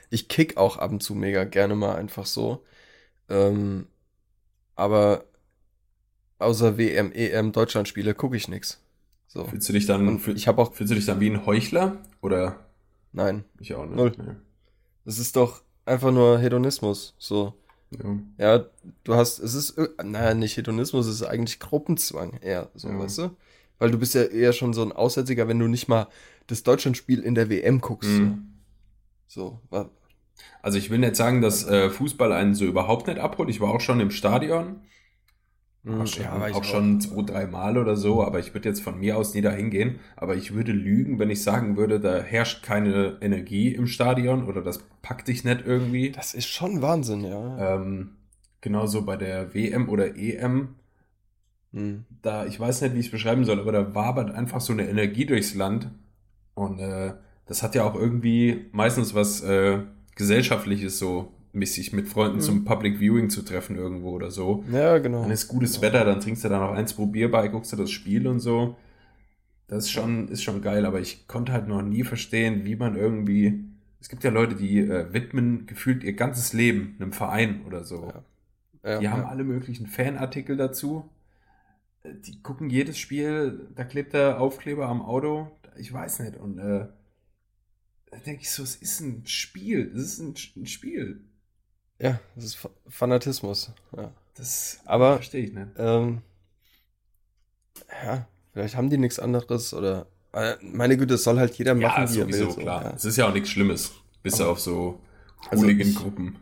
Ich 0.09 0.27
kick 0.27 0.57
auch 0.57 0.77
ab 0.77 0.91
und 0.91 1.03
zu 1.03 1.13
mega 1.13 1.43
gerne 1.43 1.75
mal 1.75 1.95
einfach 1.95 2.25
so. 2.25 2.63
Ähm, 3.29 3.87
aber 4.75 5.25
außer 6.39 6.77
WM, 6.77 7.11
EM, 7.11 7.51
Deutschlandspiele 7.51 8.15
gucke 8.15 8.37
ich 8.37 8.47
nichts. 8.47 8.81
So. 9.27 9.43
Fühlst 9.45 9.69
du 9.69 9.73
dich 9.73 9.85
dann, 9.85 10.19
fühl, 10.19 10.35
ich 10.35 10.47
habe 10.47 10.61
auch, 10.61 10.73
fühlst 10.73 10.91
du 10.91 10.95
dich 10.95 11.05
dann 11.05 11.19
wie 11.19 11.29
ein 11.29 11.45
Heuchler 11.45 12.01
oder? 12.21 12.67
Nein. 13.11 13.43
Ich 13.59 13.75
auch 13.75 13.85
nicht. 13.85 13.95
Null. 13.95 14.13
Nee. 14.17 14.35
Das 15.05 15.19
ist 15.19 15.35
doch 15.35 15.61
einfach 15.85 16.11
nur 16.11 16.39
Hedonismus. 16.39 17.15
So. 17.17 17.53
Ja. 17.91 18.19
ja, 18.37 18.65
du 19.03 19.15
hast, 19.15 19.39
es 19.39 19.53
ist, 19.53 19.79
naja, 20.03 20.33
nicht 20.33 20.57
Hedonismus, 20.57 21.07
es 21.07 21.21
ist 21.21 21.23
eigentlich 21.23 21.59
Gruppenzwang 21.59 22.33
eher, 22.41 22.69
so, 22.75 22.89
ja. 22.89 22.99
weißt 22.99 23.17
du? 23.19 23.29
Weil 23.79 23.91
du 23.91 23.97
bist 23.97 24.13
ja 24.13 24.23
eher 24.23 24.53
schon 24.53 24.73
so 24.73 24.81
ein 24.81 24.91
Aussätziger, 24.91 25.47
wenn 25.47 25.59
du 25.59 25.67
nicht 25.67 25.87
mal 25.87 26.07
das 26.47 26.63
Deutschlandspiel 26.63 27.19
in 27.19 27.35
der 27.35 27.49
WM 27.49 27.79
guckst. 27.79 28.09
Mhm. 28.09 28.53
So. 29.27 29.61
so. 29.71 29.89
Also 30.61 30.77
ich 30.77 30.89
will 30.89 30.99
nicht 30.99 31.15
sagen, 31.15 31.41
dass 31.41 31.65
äh, 31.65 31.89
Fußball 31.89 32.31
einen 32.31 32.55
so 32.55 32.65
überhaupt 32.65 33.07
nicht 33.07 33.19
abholt. 33.19 33.49
Ich 33.49 33.61
war 33.61 33.69
auch 33.69 33.81
schon 33.81 33.99
im 33.99 34.11
Stadion 34.11 34.81
hm, 35.87 36.01
auch 36.01 36.07
schon, 36.07 36.23
ja, 36.23 36.35
auch, 36.35 36.55
auch 36.55 36.63
schon 36.63 36.99
zwei, 36.99 37.21
drei 37.21 37.45
Mal 37.47 37.77
oder 37.77 37.95
so, 37.95 38.23
aber 38.23 38.39
ich 38.39 38.53
würde 38.53 38.67
jetzt 38.67 38.81
von 38.81 38.99
mir 38.99 39.17
aus 39.17 39.33
nie 39.33 39.41
da 39.41 39.51
hingehen. 39.51 39.99
Aber 40.17 40.35
ich 40.35 40.53
würde 40.53 40.73
lügen, 40.73 41.17
wenn 41.17 41.29
ich 41.29 41.41
sagen 41.41 41.77
würde, 41.77 41.99
da 41.99 42.19
herrscht 42.19 42.61
keine 42.61 43.17
Energie 43.21 43.73
im 43.73 43.87
Stadion 43.87 44.45
oder 44.47 44.61
das 44.61 44.79
packt 45.01 45.29
dich 45.29 45.45
nicht 45.45 45.65
irgendwie. 45.65 46.11
Das 46.11 46.33
ist 46.33 46.47
schon 46.47 46.81
Wahnsinn, 46.81 47.23
ja. 47.23 47.75
Ähm, 47.75 48.17
genauso 48.59 49.03
bei 49.03 49.15
der 49.15 49.53
WM 49.53 49.87
oder 49.87 50.17
EM. 50.17 50.75
Hm. 51.73 52.05
Da, 52.21 52.45
ich 52.45 52.59
weiß 52.59 52.81
nicht, 52.81 52.95
wie 52.95 52.99
ich 52.99 53.05
es 53.05 53.11
beschreiben 53.11 53.45
soll, 53.45 53.59
aber 53.59 53.71
da 53.71 53.95
wabert 53.95 54.31
einfach 54.31 54.59
so 54.59 54.73
eine 54.73 54.89
Energie 54.89 55.25
durchs 55.25 55.55
Land. 55.55 55.89
Und 56.53 56.79
äh, 56.79 57.13
das 57.45 57.63
hat 57.63 57.75
ja 57.75 57.85
auch 57.85 57.95
irgendwie 57.95 58.65
meistens 58.73 59.15
was 59.15 59.41
äh, 59.41 59.79
Gesellschaftliches 60.15 60.99
so 60.99 61.31
mich 61.57 61.93
mit 61.93 62.07
Freunden 62.07 62.37
mhm. 62.37 62.41
zum 62.41 62.65
Public 62.65 62.99
Viewing 62.99 63.29
zu 63.29 63.43
treffen 63.43 63.75
irgendwo 63.75 64.11
oder 64.11 64.31
so. 64.31 64.63
Ja, 64.71 64.97
genau. 64.97 65.23
Dann 65.23 65.31
ist 65.31 65.47
gutes 65.47 65.81
Wetter, 65.81 66.05
dann 66.05 66.19
trinkst 66.19 66.43
du 66.43 66.49
da 66.49 66.59
noch 66.59 66.73
eins, 66.73 66.93
bei, 66.93 67.47
guckst 67.47 67.73
du 67.73 67.77
das 67.77 67.91
Spiel 67.91 68.27
und 68.27 68.39
so. 68.39 68.75
Das 69.67 69.85
ist 69.85 69.91
schon, 69.91 70.29
ist 70.29 70.43
schon 70.43 70.61
geil, 70.61 70.85
aber 70.85 71.01
ich 71.01 71.27
konnte 71.27 71.51
halt 71.51 71.67
noch 71.67 71.81
nie 71.81 72.03
verstehen, 72.03 72.65
wie 72.65 72.75
man 72.75 72.95
irgendwie. 72.95 73.65
Es 73.99 74.09
gibt 74.09 74.23
ja 74.23 74.29
Leute, 74.29 74.55
die 74.55 74.79
äh, 74.79 75.11
widmen 75.11 75.65
gefühlt 75.65 76.03
ihr 76.03 76.13
ganzes 76.13 76.53
Leben 76.53 76.95
einem 76.99 77.11
Verein 77.11 77.65
oder 77.65 77.83
so. 77.83 78.07
Ja. 78.07 78.23
Ja, 78.83 78.99
die 78.99 79.09
haben 79.09 79.25
alle 79.25 79.43
möglichen 79.43 79.87
Fanartikel 79.87 80.55
dazu. 80.55 81.09
Äh, 82.03 82.13
die 82.25 82.41
gucken 82.41 82.69
jedes 82.69 82.97
Spiel, 82.97 83.67
da 83.75 83.83
klebt 83.83 84.13
der 84.13 84.39
Aufkleber 84.39 84.87
am 84.87 85.01
Auto. 85.01 85.51
Ich 85.77 85.91
weiß 85.91 86.19
nicht. 86.19 86.37
Und 86.37 86.57
äh, 86.57 86.87
da 88.09 88.17
denke 88.25 88.43
ich 88.43 88.51
so, 88.51 88.63
es 88.63 88.75
ist 88.75 89.01
ein 89.01 89.25
Spiel. 89.25 89.91
Es 89.93 90.03
ist 90.03 90.19
ein, 90.19 90.35
ein 90.55 90.65
Spiel. 90.67 91.21
Ja, 91.99 92.19
das 92.35 92.45
ist 92.45 92.69
Fanatismus. 92.87 93.71
Ja. 93.95 94.11
Das 94.35 94.79
Aber, 94.85 95.15
verstehe 95.15 95.45
ich 95.45 95.53
nicht. 95.53 95.67
Ähm, 95.77 96.21
ja, 98.03 98.27
vielleicht 98.53 98.75
haben 98.75 98.89
die 98.89 98.97
nichts 98.97 99.19
anderes 99.19 99.73
oder. 99.73 100.07
Äh, 100.33 100.55
meine 100.61 100.97
Güte, 100.97 101.15
es 101.15 101.23
soll 101.23 101.39
halt 101.39 101.55
jeder 101.55 101.73
machen, 101.73 102.05
ja, 102.05 102.13
wie 102.13 102.19
er 102.19 102.27
will. 102.27 102.51
So, 102.51 102.53
klar. 102.53 102.83
Ja. 102.83 102.93
Es 102.95 103.05
ist 103.05 103.17
ja 103.17 103.27
auch 103.27 103.33
nichts 103.33 103.49
Schlimmes, 103.49 103.93
bis 104.21 104.39
auf 104.39 104.59
so 104.59 104.99
also 105.49 105.63
Hooligan-Gruppen. 105.63 106.37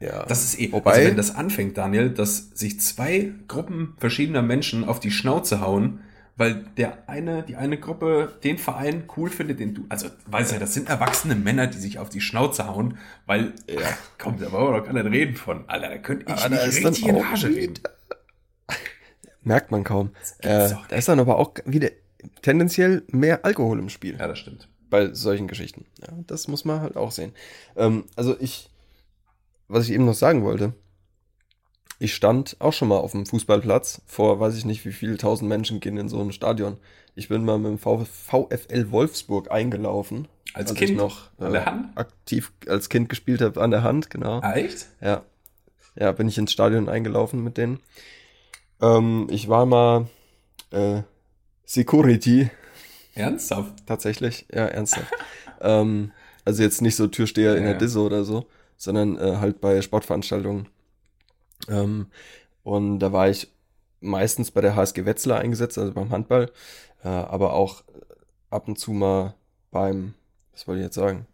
ja. 0.00 0.24
Das 0.26 0.42
ist 0.42 0.58
eh, 0.58 0.72
Wobei, 0.72 0.92
also 0.92 1.08
wenn 1.08 1.16
das 1.16 1.34
anfängt, 1.34 1.78
Daniel, 1.78 2.10
dass 2.10 2.50
sich 2.50 2.80
zwei 2.80 3.32
Gruppen 3.46 3.94
verschiedener 3.98 4.42
Menschen 4.42 4.84
auf 4.84 4.98
die 4.98 5.12
Schnauze 5.12 5.60
hauen, 5.60 6.00
weil 6.38 6.64
der 6.76 7.08
eine, 7.08 7.42
die 7.42 7.56
eine 7.56 7.78
Gruppe 7.78 8.38
den 8.44 8.58
Verein 8.58 9.04
cool 9.16 9.28
findet, 9.28 9.58
den 9.58 9.74
du, 9.74 9.86
also 9.88 10.08
weiß 10.26 10.52
ja, 10.52 10.58
das 10.60 10.72
sind 10.72 10.88
erwachsene 10.88 11.34
Männer, 11.34 11.66
die 11.66 11.78
sich 11.78 11.98
auf 11.98 12.08
die 12.08 12.20
Schnauze 12.20 12.68
hauen, 12.68 12.96
weil, 13.26 13.54
ja, 13.68 13.88
komm, 14.18 14.38
da 14.38 14.50
wollen 14.52 14.72
wir 14.72 14.78
doch 14.78 14.86
gar 14.86 14.92
nicht 14.94 15.12
reden 15.12 15.34
von, 15.34 15.68
Alter, 15.68 15.88
da 15.88 15.98
könnte 15.98 16.32
ich 16.32 16.44
ah, 16.44 16.48
nicht 16.48 16.62
richtig 16.62 17.06
in 17.06 17.16
Rage 17.16 17.48
reden. 17.48 17.74
Merkt 19.42 19.72
man 19.72 19.82
kaum. 19.82 20.10
Äh, 20.38 20.70
da 20.88 20.96
ist 20.96 21.08
dann 21.08 21.18
aber 21.20 21.38
auch 21.38 21.54
wieder 21.64 21.90
tendenziell 22.42 23.02
mehr 23.08 23.44
Alkohol 23.44 23.80
im 23.80 23.88
Spiel. 23.88 24.16
Ja, 24.16 24.28
das 24.28 24.38
stimmt. 24.38 24.68
Bei 24.90 25.12
solchen 25.12 25.48
Geschichten. 25.48 25.86
Ja, 26.00 26.08
das 26.26 26.46
muss 26.46 26.64
man 26.64 26.80
halt 26.80 26.96
auch 26.96 27.10
sehen. 27.10 27.32
Ähm, 27.76 28.04
also 28.14 28.36
ich, 28.38 28.70
was 29.66 29.86
ich 29.86 29.92
eben 29.92 30.04
noch 30.04 30.14
sagen 30.14 30.44
wollte, 30.44 30.72
ich 31.98 32.14
stand 32.14 32.56
auch 32.60 32.72
schon 32.72 32.88
mal 32.88 32.98
auf 32.98 33.12
dem 33.12 33.26
Fußballplatz. 33.26 34.02
Vor 34.06 34.38
weiß 34.38 34.56
ich 34.56 34.64
nicht, 34.64 34.84
wie 34.84 34.92
viele 34.92 35.16
tausend 35.16 35.48
Menschen 35.48 35.80
gehen 35.80 35.96
in 35.96 36.08
so 36.08 36.20
ein 36.20 36.32
Stadion. 36.32 36.76
Ich 37.14 37.28
bin 37.28 37.44
mal 37.44 37.58
mit 37.58 37.70
dem 37.72 37.78
VfL 37.78 38.90
Wolfsburg 38.90 39.50
eingelaufen. 39.50 40.28
Als, 40.54 40.70
als 40.70 40.78
Kind? 40.78 40.96
noch 40.96 41.30
äh, 41.40 41.44
an 41.44 41.52
der 41.52 41.66
Hand? 41.66 41.98
aktiv 41.98 42.52
als 42.68 42.88
Kind 42.88 43.08
gespielt 43.08 43.40
habe, 43.40 43.60
an 43.60 43.70
der 43.70 43.82
Hand, 43.82 44.10
genau. 44.10 44.40
Ah, 44.40 44.54
echt? 44.54 44.86
Ja. 45.00 45.22
Ja, 45.96 46.12
bin 46.12 46.28
ich 46.28 46.38
ins 46.38 46.52
Stadion 46.52 46.88
eingelaufen 46.88 47.42
mit 47.42 47.56
denen. 47.56 47.80
Ähm, 48.80 49.26
ich 49.30 49.48
war 49.48 49.66
mal 49.66 50.06
äh, 50.70 51.02
Security. 51.64 52.50
Ernsthaft? 53.14 53.86
Tatsächlich, 53.86 54.46
ja, 54.52 54.66
ernsthaft. 54.66 55.12
ähm, 55.60 56.12
also 56.44 56.62
jetzt 56.62 56.80
nicht 56.80 56.94
so 56.94 57.08
Türsteher 57.08 57.52
ja, 57.52 57.56
in 57.56 57.64
der 57.64 57.72
ja. 57.72 57.78
Disse 57.78 58.00
oder 58.00 58.22
so, 58.22 58.46
sondern 58.76 59.18
äh, 59.18 59.38
halt 59.38 59.60
bei 59.60 59.82
Sportveranstaltungen. 59.82 60.68
Ähm, 61.68 62.06
und 62.62 62.98
da 63.00 63.12
war 63.12 63.28
ich 63.28 63.48
meistens 64.00 64.50
bei 64.50 64.60
der 64.60 64.76
HSG 64.76 65.04
Wetzlar 65.06 65.40
eingesetzt, 65.40 65.78
also 65.78 65.92
beim 65.92 66.10
Handball, 66.10 66.50
äh, 67.04 67.08
aber 67.08 67.54
auch 67.54 67.84
ab 68.50 68.68
und 68.68 68.78
zu 68.78 68.92
mal 68.92 69.34
beim, 69.70 70.14
was 70.52 70.66
wollte 70.68 70.80
ich 70.80 70.86
jetzt 70.86 70.94
sagen? 70.96 71.26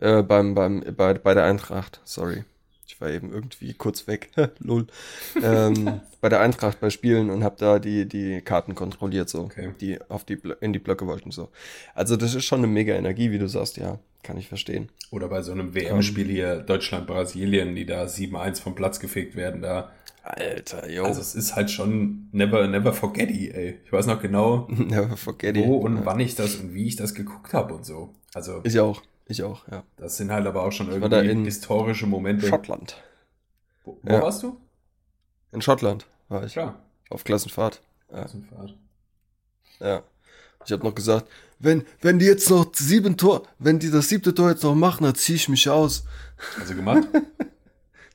Äh, 0.00 0.22
beim, 0.22 0.54
beim, 0.54 0.82
bei, 0.96 1.14
bei 1.14 1.34
der 1.34 1.44
Eintracht, 1.44 2.00
sorry. 2.04 2.44
Ich 2.86 3.00
war 3.00 3.10
eben 3.10 3.32
irgendwie 3.32 3.74
kurz 3.74 4.06
weg. 4.06 4.30
Lol. 4.58 4.86
ähm, 5.42 6.00
bei 6.20 6.28
der 6.28 6.40
Eintracht 6.40 6.80
bei 6.80 6.90
Spielen 6.90 7.30
und 7.30 7.44
habe 7.44 7.56
da 7.58 7.78
die, 7.78 8.06
die 8.06 8.40
Karten 8.42 8.74
kontrolliert, 8.74 9.28
so, 9.28 9.42
Okay. 9.44 9.74
die 9.80 10.00
auf 10.10 10.24
die 10.24 10.38
in 10.60 10.72
die 10.72 10.78
Blöcke 10.78 11.06
wollten. 11.06 11.30
so. 11.30 11.50
Also 11.94 12.16
das 12.16 12.34
ist 12.34 12.44
schon 12.44 12.58
eine 12.60 12.66
mega 12.66 12.94
Energie, 12.94 13.30
wie 13.30 13.38
du 13.38 13.48
sagst, 13.48 13.76
ja, 13.78 13.98
kann 14.24 14.36
ich 14.36 14.48
verstehen. 14.48 14.88
Oder 15.10 15.28
bei 15.28 15.42
so 15.42 15.52
einem 15.52 15.74
WM-Spiel 15.74 16.26
hier 16.26 16.56
Deutschland-Brasilien, 16.56 17.74
die 17.76 17.86
da 17.86 18.04
7-1 18.04 18.60
vom 18.60 18.74
Platz 18.74 18.98
gefegt 18.98 19.36
werden, 19.36 19.62
da. 19.62 19.92
Alter, 20.24 20.88
yo. 20.90 21.04
Also 21.04 21.20
es 21.20 21.34
ist 21.34 21.54
halt 21.54 21.70
schon 21.70 22.28
never, 22.32 22.66
never 22.66 22.92
forget 22.94 23.30
it, 23.30 23.54
ey. 23.54 23.78
Ich 23.84 23.92
weiß 23.92 24.06
noch 24.06 24.20
genau, 24.22 24.66
Never 24.70 25.16
forget 25.16 25.54
wo 25.56 25.76
und 25.76 25.98
Ja. 25.98 26.06
wann 26.06 26.18
ich 26.20 26.34
das 26.34 26.56
und 26.56 26.72
wie 26.74 26.86
ich 26.88 26.96
das 26.96 27.14
geguckt 27.14 27.52
habe 27.52 27.74
und 27.74 27.84
so. 27.84 28.14
Also 28.32 28.60
Ich 28.64 28.80
auch, 28.80 29.02
ich 29.26 29.42
auch, 29.42 29.68
ja. 29.68 29.84
das 29.98 30.16
sind 30.16 30.32
halt 30.32 30.46
aber 30.46 30.62
auch 30.64 30.72
schon 30.72 30.90
irgendwie 30.90 31.28
in 31.30 31.44
historische 31.44 32.06
Momente. 32.06 32.46
Schottland. 32.46 32.96
Wo, 33.84 33.98
wo 34.02 34.12
Ja. 34.14 34.22
warst 34.22 34.42
du? 34.42 34.56
In 35.52 35.60
Schottland 35.60 36.06
war 36.30 36.42
ich. 36.44 36.52
Klar. 36.54 36.80
Auf 37.10 37.22
Klassenfahrt. 37.22 37.82
Ja. 38.10 38.20
Klassenfahrt. 38.20 38.74
Ja. 39.80 40.02
Ich 40.64 40.72
habe 40.72 40.82
noch 40.84 40.94
gesagt, 40.94 41.28
wenn, 41.58 41.84
wenn 42.00 42.18
die 42.18 42.26
jetzt 42.26 42.50
noch 42.50 42.72
sieben 42.74 43.16
Tor, 43.16 43.46
wenn 43.58 43.78
die 43.78 43.90
das 43.90 44.08
siebte 44.08 44.34
Tor 44.34 44.50
jetzt 44.50 44.62
noch 44.62 44.74
machen, 44.74 45.04
dann 45.04 45.14
zieh 45.14 45.34
ich 45.34 45.48
mich 45.48 45.68
aus. 45.68 46.04
Also 46.58 46.74
gemacht? 46.74 47.08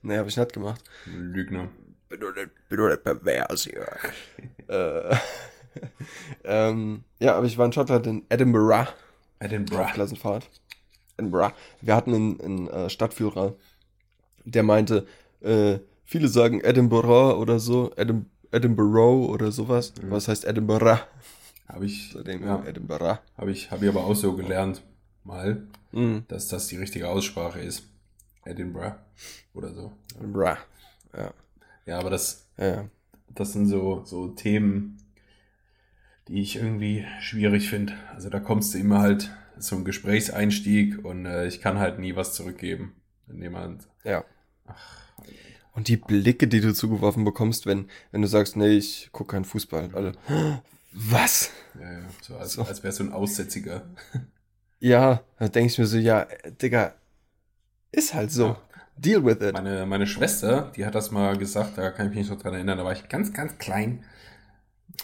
Nee, 0.01 0.17
habe 0.17 0.29
ich 0.29 0.37
nicht 0.37 0.53
gemacht. 0.53 0.81
Lügner. 1.05 1.67
Bin 2.07 2.21
doch 2.21 2.33
nicht, 2.33 2.49
bin 2.69 2.77
doch 2.77 2.87
nicht 2.87 3.03
pervers 3.03 3.63
hier. 3.65 3.85
äh, 4.69 5.15
ähm, 6.45 7.03
ja, 7.19 7.35
aber 7.35 7.45
ich 7.45 7.57
war 7.57 7.65
in 7.65 7.73
Schottland 7.73 8.07
in 8.07 8.25
Edinburgh 8.29 8.87
Edinburgh. 9.39 9.91
Klassenfahrt. 9.93 10.49
Edinburgh. 11.17 11.53
Wir 11.81 11.95
hatten 11.95 12.13
einen, 12.13 12.41
einen 12.41 12.67
äh, 12.69 12.89
Stadtführer, 12.89 13.55
der 14.45 14.63
meinte, 14.63 15.05
äh, 15.41 15.79
viele 16.05 16.27
sagen 16.27 16.61
Edinburgh 16.61 17.37
oder 17.37 17.59
so, 17.59 17.91
Edim 17.95 18.25
Edinburgh 18.51 19.27
oder 19.29 19.51
sowas. 19.51 19.93
Mhm. 20.01 20.11
Was 20.11 20.27
heißt 20.27 20.45
Edinburgh? 20.45 20.99
Habe 21.69 21.85
ich, 21.85 22.11
Seitdem 22.13 22.43
ja, 22.43 22.63
Edinburgh. 22.65 23.19
habe 23.37 23.51
ich, 23.51 23.69
habe 23.71 23.85
ich 23.85 23.89
aber 23.91 24.03
auch 24.03 24.15
so 24.15 24.35
gelernt, 24.35 24.81
mal, 25.23 25.67
Mhm. 25.91 26.23
dass 26.27 26.47
das 26.47 26.67
die 26.67 26.77
richtige 26.77 27.07
Aussprache 27.07 27.59
ist. 27.59 27.83
Edinburgh 28.45 28.95
oder 29.53 29.73
so. 29.73 29.91
Edinburgh. 30.17 30.57
Ja. 31.15 31.33
Ja, 31.85 31.99
aber 31.99 32.09
das, 32.09 32.47
ja. 32.57 32.85
das 33.29 33.53
sind 33.53 33.67
so, 33.67 34.03
so 34.05 34.27
Themen, 34.29 34.97
die 36.27 36.41
ich 36.41 36.55
irgendwie 36.57 37.05
schwierig 37.21 37.69
finde. 37.69 37.93
Also 38.13 38.29
da 38.29 38.39
kommst 38.39 38.73
du 38.73 38.77
immer 38.79 38.99
halt 38.99 39.31
zum 39.59 39.83
Gesprächseinstieg 39.85 41.03
und 41.03 41.25
äh, 41.25 41.47
ich 41.47 41.59
kann 41.61 41.79
halt 41.79 41.99
nie 41.99 42.15
was 42.15 42.33
zurückgeben. 42.33 42.93
Wenn 43.27 43.41
jemand, 43.41 43.87
Ja. 44.03 44.23
ach, 44.67 44.97
Und 45.73 45.87
die 45.87 45.97
Blicke, 45.97 46.47
die 46.47 46.61
du 46.61 46.73
zugeworfen 46.73 47.25
bekommst, 47.25 47.65
wenn, 47.65 47.89
wenn 48.11 48.21
du 48.21 48.27
sagst, 48.27 48.55
nee, 48.57 48.69
ich 48.77 49.09
gucke 49.11 49.33
keinen 49.33 49.45
Fußball. 49.45 49.89
Alle, 49.93 50.13
was? 50.93 51.51
ja, 51.79 51.91
ja, 51.91 51.99
so 52.21 52.37
als, 52.37 52.53
So. 52.53 52.63
als 52.63 52.83
wärst 52.83 52.99
du 52.99 53.03
ein 53.03 53.11
Aussätziger. 53.13 53.83
Ja, 54.79 55.21
da 55.37 55.47
denke 55.47 55.71
ich 55.71 55.77
mir 55.77 55.85
so, 55.85 55.97
ja, 55.97 56.25
Digga, 56.61 56.93
ist 57.91 58.13
halt 58.13 58.31
so. 58.31 58.47
Ja. 58.47 58.61
Deal 58.97 59.23
with 59.23 59.41
it. 59.41 59.53
Meine, 59.53 59.85
meine 59.85 60.07
Schwester, 60.07 60.71
die 60.75 60.85
hat 60.85 60.93
das 60.95 61.11
mal 61.11 61.37
gesagt, 61.37 61.77
da 61.77 61.89
kann 61.91 62.09
ich 62.09 62.15
mich 62.15 62.29
noch 62.29 62.41
dran 62.41 62.53
erinnern, 62.53 62.77
da 62.77 62.85
war 62.85 62.91
ich 62.93 63.07
ganz, 63.07 63.33
ganz 63.33 63.57
klein. 63.57 64.03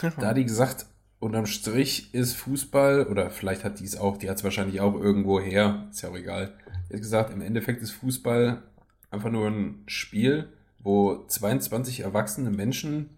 Da 0.01 0.27
hat 0.27 0.38
die 0.38 0.43
gesagt, 0.43 0.86
unterm 1.19 1.45
Strich 1.45 2.13
ist 2.13 2.36
Fußball, 2.36 3.07
oder 3.07 3.29
vielleicht 3.29 3.63
hat 3.63 3.79
die 3.79 3.86
es 3.86 3.97
auch, 3.97 4.17
die 4.17 4.29
hat 4.29 4.38
es 4.38 4.43
wahrscheinlich 4.43 4.81
auch 4.81 4.95
irgendwo 4.95 5.39
her, 5.39 5.88
ist 5.91 6.01
ja 6.01 6.09
auch 6.09 6.17
egal. 6.17 6.53
Die 6.89 6.93
hat 6.93 7.01
gesagt, 7.01 7.31
im 7.31 7.41
Endeffekt 7.41 7.81
ist 7.81 7.91
Fußball 7.91 8.63
einfach 9.11 9.31
nur 9.31 9.47
ein 9.47 9.83
Spiel, 9.88 10.49
wo 10.79 11.25
22 11.25 12.01
erwachsene 12.01 12.49
Menschen 12.49 13.14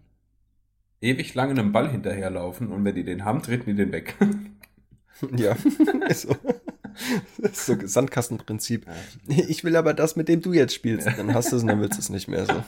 ewig 1.00 1.34
lang 1.34 1.50
einem 1.50 1.72
Ball 1.72 1.90
hinterherlaufen 1.90 2.68
und 2.68 2.84
wenn 2.84 2.94
die 2.94 3.04
den 3.04 3.24
haben, 3.24 3.42
treten 3.42 3.66
die 3.66 3.74
den 3.74 3.92
weg. 3.92 4.14
Ja, 5.36 5.56
ist 6.08 6.22
so. 6.22 6.36
Das 7.38 7.52
ist 7.52 7.66
so 7.66 7.76
Sandkastenprinzip. 7.84 8.86
Ich 9.26 9.64
will 9.64 9.76
aber 9.76 9.94
das, 9.94 10.16
mit 10.16 10.28
dem 10.28 10.42
du 10.42 10.52
jetzt 10.52 10.74
spielst. 10.74 11.06
Dann 11.06 11.34
hast 11.34 11.52
du 11.52 11.56
es 11.56 11.62
und 11.62 11.68
dann 11.68 11.80
willst 11.80 11.96
du 11.96 12.00
es 12.00 12.08
nicht 12.08 12.28
mehr 12.28 12.44
so. 12.46 12.52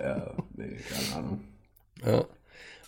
ja, 0.00 0.34
nee, 0.56 0.76
keine 0.88 1.16
Ahnung. 1.16 1.40
Ja. 2.04 2.24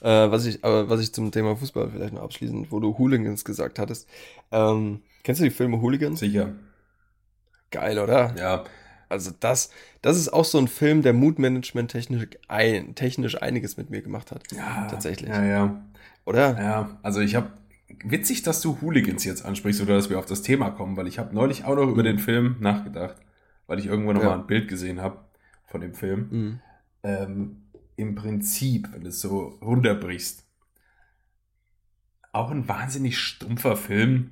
Äh, 0.00 0.30
was 0.30 0.46
ich, 0.46 0.64
aber 0.64 0.88
was 0.88 1.00
ich 1.00 1.12
zum 1.12 1.32
Thema 1.32 1.56
Fußball 1.56 1.90
vielleicht 1.90 2.14
noch 2.14 2.22
abschließend, 2.22 2.70
wo 2.70 2.78
du 2.78 2.98
Hooligans 2.98 3.44
gesagt 3.44 3.78
hattest. 3.78 4.08
Ähm, 4.52 5.02
kennst 5.24 5.40
du 5.40 5.44
die 5.44 5.50
Filme 5.50 5.80
Hooligans? 5.80 6.20
Sicher. 6.20 6.52
Geil, 7.70 7.98
oder? 7.98 8.34
Ja, 8.36 8.64
Also 9.08 9.32
das, 9.38 9.70
das 10.02 10.16
ist 10.16 10.28
auch 10.32 10.44
so 10.44 10.58
ein 10.58 10.68
Film, 10.68 11.02
der 11.02 11.12
Moodmanagement 11.12 11.90
technisch, 11.90 12.26
ein, 12.48 12.94
technisch 12.94 13.40
einiges 13.40 13.76
mit 13.76 13.90
mir 13.90 14.02
gemacht 14.02 14.30
hat. 14.32 14.42
ja, 14.52 14.86
Tatsächlich. 14.90 15.30
Ja, 15.30 15.44
ja. 15.44 15.84
Oder? 16.24 16.60
Ja, 16.60 16.98
also 17.02 17.20
ich 17.20 17.34
habe 17.34 17.50
witzig, 18.04 18.42
dass 18.42 18.60
du 18.60 18.80
Hooligans 18.82 19.24
jetzt 19.24 19.44
ansprichst 19.44 19.80
oder 19.80 19.94
dass 19.94 20.10
wir 20.10 20.18
auf 20.18 20.26
das 20.26 20.42
Thema 20.42 20.70
kommen, 20.70 20.96
weil 20.96 21.06
ich 21.06 21.18
habe 21.18 21.34
neulich 21.34 21.64
auch 21.64 21.74
noch 21.74 21.88
über 21.88 22.02
den 22.02 22.18
Film 22.18 22.56
nachgedacht, 22.60 23.16
weil 23.66 23.78
ich 23.78 23.86
irgendwo 23.86 24.12
noch 24.12 24.22
Ja. 24.22 24.28
mal 24.30 24.40
ein 24.40 24.46
Bild 24.46 24.68
gesehen 24.68 25.00
habe 25.00 25.18
von 25.66 25.80
dem 25.80 25.94
Film. 25.94 26.28
Mhm. 26.30 26.60
Ähm, 27.02 27.62
Im 27.96 28.14
Prinzip, 28.14 28.92
wenn 28.92 29.02
du 29.02 29.08
es 29.08 29.20
so 29.20 29.58
runterbrichst, 29.62 30.44
auch 32.32 32.50
ein 32.50 32.68
wahnsinnig 32.68 33.18
stumpfer 33.18 33.76
Film. 33.76 34.30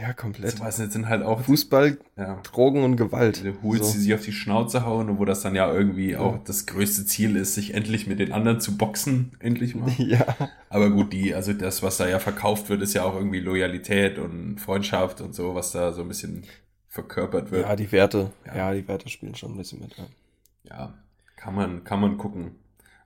Ja, 0.00 0.12
komplett. 0.12 0.58
Das 0.60 0.76
sind 0.76 1.08
halt 1.08 1.22
auch 1.22 1.42
Fußball, 1.42 1.98
ja, 2.16 2.40
Drogen 2.42 2.82
und 2.82 2.96
Gewalt. 2.96 3.44
du 3.44 3.54
holst 3.62 3.84
So. 3.84 3.90
sie 3.92 4.00
sich 4.00 4.14
auf 4.14 4.22
die 4.24 4.32
Schnauze 4.32 4.84
hauen 4.84 5.08
und 5.08 5.18
wo 5.20 5.24
das 5.24 5.42
dann 5.42 5.54
ja 5.54 5.72
irgendwie 5.72 6.10
Ja. 6.12 6.18
auch 6.20 6.42
das 6.42 6.66
größte 6.66 7.06
Ziel 7.06 7.36
ist, 7.36 7.54
sich 7.54 7.74
endlich 7.74 8.08
mit 8.08 8.18
den 8.18 8.32
anderen 8.32 8.60
zu 8.60 8.76
boxen, 8.76 9.36
endlich 9.38 9.76
mal. 9.76 9.88
Ja, 9.98 10.26
Aber 10.68 10.90
gut, 10.90 11.12
die, 11.12 11.32
also 11.34 11.52
das, 11.52 11.82
was 11.84 11.96
da 11.98 12.08
ja 12.08 12.18
verkauft 12.18 12.68
wird, 12.70 12.82
ist 12.82 12.94
ja 12.94 13.04
auch 13.04 13.14
irgendwie 13.14 13.38
Loyalität 13.38 14.18
und 14.18 14.58
Freundschaft 14.58 15.20
und 15.20 15.32
so, 15.34 15.54
was 15.54 15.70
da 15.70 15.92
so 15.92 16.02
ein 16.02 16.08
bisschen 16.08 16.42
verkörpert 16.88 17.52
wird. 17.52 17.62
ja, 17.66 17.76
die 17.76 17.92
Werte. 17.92 18.32
Ja. 18.46 18.56
Ja. 18.56 18.72
die 18.74 18.86
Werte 18.88 19.08
spielen 19.08 19.36
schon 19.36 19.52
ein 19.52 19.58
bisschen 19.58 19.78
mit. 19.80 19.96
Ja. 19.96 20.04
Ja, 20.64 20.94
kann 21.36 21.54
man, 21.54 21.84
kann 21.84 22.00
man 22.00 22.18
gucken. 22.18 22.56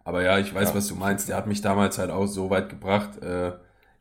Aber 0.05 0.22
ja, 0.22 0.39
ich 0.39 0.55
weiß, 0.55 0.74
was 0.74 0.86
du 0.89 0.95
meinst. 0.95 1.28
Der 1.28 1.36
hat 1.36 1.47
mich 1.47 1.61
damals 1.61 1.99
halt 1.99 2.11
auch 2.11 2.26
so 2.26 2.49
weit 2.49 2.70
gebracht. 2.70 3.22
Äh, 3.22 3.49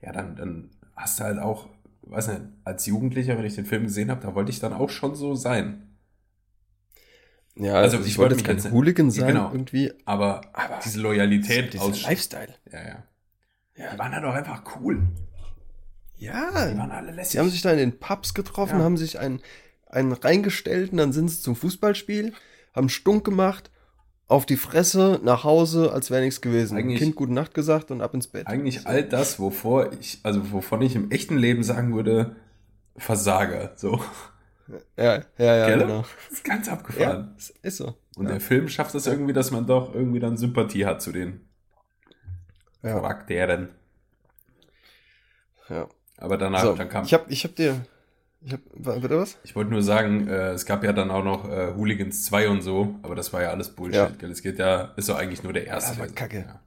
ja, 0.01 0.13
dann, 0.13 0.35
dann 0.37 0.69
hast 0.95 1.19
du 1.19 1.25
halt 1.25 1.37
auch, 1.39 1.67
weiß 2.09 2.27
nicht, 2.29 2.41
als 2.63 2.85
Jugendlicher, 2.85 3.37
wenn 3.37 3.45
ich 3.45 3.55
den 3.55 3.65
Film 3.65 3.83
gesehen 3.83 4.09
habe, 4.11 4.21
da 4.21 4.33
wollte 4.35 4.51
ich 4.51 4.59
dann 4.59 4.73
auch 4.73 4.89
schon 4.89 5.15
so 5.15 5.35
sein. 5.35 5.83
Ja, 7.55 7.73
Also, 7.75 7.97
also 7.97 8.07
ich 8.09 8.17
wollte 8.17 8.35
jetzt 8.35 8.45
kein 8.45 8.57
jetzt- 8.57 8.71
Hooligan 8.71 9.09
sein 9.09 9.27
genau. 9.27 9.51
irgendwie. 9.51 9.91
Aber, 10.05 10.41
Aber 10.53 10.79
diese 10.83 11.01
Loyalität 11.01 11.73
Dieser 11.73 11.83
aus. 11.85 12.03
Lifestyle. 12.03 12.53
Ja, 12.71 12.79
ja. 12.87 13.03
Ja. 13.75 13.93
Die 13.93 13.99
waren 13.99 14.11
halt 14.13 14.23
auch 14.25 14.33
einfach 14.33 14.63
cool. 14.79 15.07
Die 16.19 16.25
Ja, 16.25 16.49
waren 16.53 16.91
alle 16.91 17.11
lässig. 17.11 17.31
sie 17.33 17.39
haben 17.39 17.49
sich 17.49 17.61
da 17.61 17.71
in 17.71 17.77
den 17.77 17.99
Pubs 17.99 18.33
getroffen, 18.33 18.79
Ja. 18.79 18.85
haben 18.85 18.97
sich 18.97 19.19
einen, 19.19 19.39
einen 19.87 20.11
reingestellt 20.13 20.91
und 20.91 20.97
dann 20.97 21.13
sind 21.13 21.29
sie 21.29 21.41
zum 21.41 21.55
Fußballspiel, 21.55 22.33
haben 22.75 22.89
Stunk 22.89 23.23
gemacht, 23.23 23.69
auf 24.27 24.45
die 24.45 24.57
Fresse, 24.57 25.19
nach 25.23 25.43
Hause, 25.43 25.91
als 25.93 26.11
wäre 26.11 26.21
nichts 26.21 26.41
gewesen. 26.41 26.77
Eigentlich- 26.77 26.99
Kind 26.99 27.15
gute 27.15 27.33
Nacht 27.33 27.53
gesagt 27.53 27.91
und 27.91 28.01
ab 28.01 28.13
ins 28.13 28.27
Bett. 28.27 28.47
Eigentlich 28.47 28.85
all 28.85 29.03
das, 29.03 29.39
wovor 29.39 29.93
ich, 29.93 30.19
also 30.23 30.51
wovon 30.51 30.81
ich 30.81 30.95
im 30.95 31.11
echten 31.11 31.37
Leben 31.37 31.63
sagen 31.63 31.95
würde, 31.95 32.35
Versager. 32.97 33.71
So. 33.75 34.01
Ja, 34.97 35.23
ja, 35.37 35.55
ja, 35.55 35.67
Gell? 35.67 35.79
genau. 35.79 36.03
Das 36.29 36.39
ist 36.39 36.43
ganz 36.43 36.67
abgefahren. 36.67 37.35
Ja, 37.37 37.45
ist 37.61 37.77
so. 37.77 37.95
Und 38.17 38.25
ja. 38.25 38.31
der 38.31 38.41
Film 38.41 38.67
schafft 38.67 38.95
es 38.95 39.07
irgendwie, 39.07 39.31
dass 39.31 39.51
man 39.51 39.65
doch 39.65 39.93
irgendwie 39.95 40.19
dann 40.19 40.35
Sympathie 40.35 40.85
hat 40.85 41.01
zu 41.01 41.11
den 41.13 41.47
ja. 42.83 42.91
Charakteren. 42.93 43.69
ja. 45.69 45.87
Aber 46.17 46.37
danach, 46.37 46.63
So, 46.63 46.73
dann 46.73 46.89
kam. 46.89 47.05
ich 47.05 47.13
hab, 47.13 47.29
ich 47.29 47.43
hab 47.43 47.55
dir, 47.55 47.85
ich 48.41 48.53
hab, 48.53 48.59
bitte 49.01 49.17
was? 49.17 49.37
Ich 49.43 49.55
wollte 49.55 49.71
nur 49.71 49.81
sagen, 49.81 50.27
äh, 50.27 50.51
es 50.51 50.65
gab 50.65 50.83
ja 50.83 50.93
dann 50.93 51.11
auch 51.11 51.23
noch 51.23 51.49
äh, 51.49 51.73
Hooligans 51.75 52.23
2 52.25 52.49
und 52.49 52.61
so, 52.61 52.95
aber 53.01 53.15
das 53.15 53.33
war 53.33 53.41
ja 53.41 53.49
alles 53.49 53.69
Bullshit, 53.75 53.95
Ja. 53.95 54.09
gell? 54.17 54.31
Es 54.31 54.41
geht 54.41 54.59
ja, 54.59 54.93
ist 54.95 55.09
doch 55.09 55.17
eigentlich 55.17 55.43
nur 55.43 55.53
der 55.53 55.65
erste. 55.67 55.91
Das 55.91 55.99
war 55.99 56.05
der- 56.07 56.15
kacke. 56.15 56.39
Ja. 56.47 56.59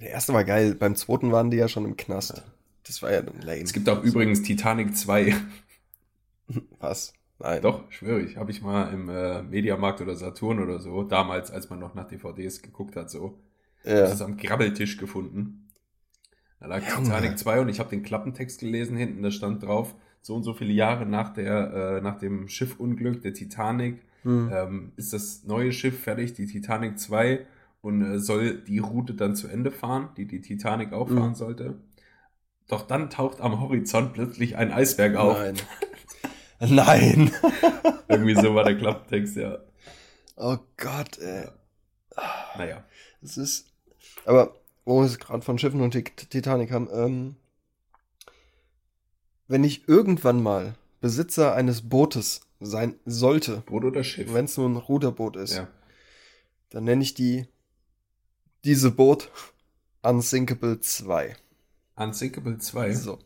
Der 0.00 0.10
erste 0.10 0.32
war 0.32 0.44
geil, 0.44 0.74
beim 0.74 0.96
zweiten 0.96 1.30
waren 1.32 1.50
die 1.50 1.58
ja 1.58 1.68
schon 1.68 1.84
im 1.84 1.96
Knast. 1.96 2.42
Das 2.86 3.02
war 3.02 3.12
ja 3.12 3.22
dann 3.22 3.40
lame. 3.42 3.60
Es 3.62 3.72
gibt 3.72 3.88
auch 3.88 4.02
übrigens 4.02 4.42
Titanic 4.42 4.96
2. 4.96 5.34
Was? 6.80 7.12
Nein. 7.38 7.62
Doch, 7.62 7.90
schwöre 7.90 8.20
ich. 8.20 8.36
Habe 8.36 8.50
ich 8.50 8.60
mal 8.60 8.92
im 8.92 9.08
äh, 9.08 9.42
Mediamarkt 9.42 10.00
oder 10.00 10.14
Saturn 10.16 10.58
oder 10.58 10.78
so, 10.80 11.04
damals, 11.04 11.50
als 11.50 11.70
man 11.70 11.78
noch 11.78 11.94
nach 11.94 12.06
DVDs 12.08 12.60
geguckt 12.62 12.96
hat, 12.96 13.10
so, 13.10 13.38
ja. 13.84 13.94
Ja. 13.94 14.00
das 14.02 14.14
ist 14.14 14.22
am 14.22 14.36
Grabbeltisch 14.36 14.96
gefunden. 14.98 15.68
Da 16.58 16.66
lag 16.66 16.82
Junge. 16.86 17.04
Titanic 17.04 17.38
2 17.38 17.60
und 17.60 17.68
ich 17.70 17.78
habe 17.80 17.88
den 17.88 18.02
Klappentext 18.02 18.60
gelesen 18.60 18.96
hinten, 18.96 19.22
da 19.22 19.30
stand 19.30 19.62
drauf, 19.62 19.94
so 20.22 20.34
und 20.34 20.42
so 20.42 20.52
viele 20.54 20.72
Jahre 20.72 21.06
nach, 21.06 21.32
der, 21.32 21.72
äh, 21.98 22.00
nach 22.02 22.18
dem 22.18 22.48
Schiffunglück 22.48 23.22
der 23.22 23.32
Titanic 23.34 24.02
Hm. 24.22 24.50
ähm, 24.52 24.92
ist 24.96 25.14
das 25.14 25.44
neue 25.44 25.72
Schiff 25.72 25.98
fertig, 26.02 26.34
die 26.34 26.44
Titanic 26.46 26.98
2. 26.98 27.46
und 27.80 28.02
äh, 28.02 28.18
soll 28.18 28.58
die 28.60 28.78
Route 28.78 29.14
dann 29.14 29.34
zu 29.34 29.48
Ende 29.48 29.70
fahren, 29.70 30.10
die 30.18 30.26
die 30.26 30.42
Titanic 30.42 30.92
auch 30.92 31.08
Mhm. 31.08 31.16
fahren 31.18 31.34
sollte. 31.34 31.78
Doch 32.68 32.82
dann 32.86 33.08
taucht 33.08 33.40
am 33.40 33.58
Horizont 33.60 34.12
plötzlich 34.12 34.56
ein 34.56 34.70
Eisberg 34.72 35.16
auf. 35.16 35.38
Nein. 35.38 35.56
Nein. 36.60 37.30
Irgendwie 38.08 38.34
so 38.34 38.54
war 38.54 38.64
der 38.64 38.76
Klapptext, 38.76 39.36
ja. 39.36 39.58
Oh 40.36 40.58
Gott, 40.76 41.18
ey. 41.18 41.46
Naja. 42.58 42.84
Es 43.22 43.36
ist. 43.38 43.72
Aber, 44.26 44.54
wo 44.84 45.00
wir 45.00 45.06
es 45.06 45.18
gerade 45.18 45.42
von 45.42 45.58
Schiffen 45.58 45.80
und 45.80 45.94
Tit- 45.94 46.28
Titanic 46.30 46.70
haben, 46.72 46.88
ähm, 46.92 47.36
wenn 49.50 49.64
ich 49.64 49.88
irgendwann 49.88 50.42
mal 50.42 50.74
Besitzer 51.00 51.54
eines 51.54 51.82
Bootes 51.88 52.42
sein 52.60 52.94
sollte, 53.04 53.64
Boot 53.66 53.84
oder 53.84 54.04
Schiff? 54.04 54.32
wenn 54.32 54.44
es 54.44 54.56
nur 54.56 54.68
ein 54.68 54.76
Ruderboot 54.76 55.36
ist, 55.36 55.56
ja. 55.56 55.66
dann 56.70 56.84
nenne 56.84 57.02
ich 57.02 57.14
die 57.14 57.46
diese 58.64 58.92
Boot 58.92 59.30
Unsinkable 60.02 60.78
2. 60.78 61.34
Unsinkable 61.96 62.58
2. 62.58 62.92
So. 62.94 63.18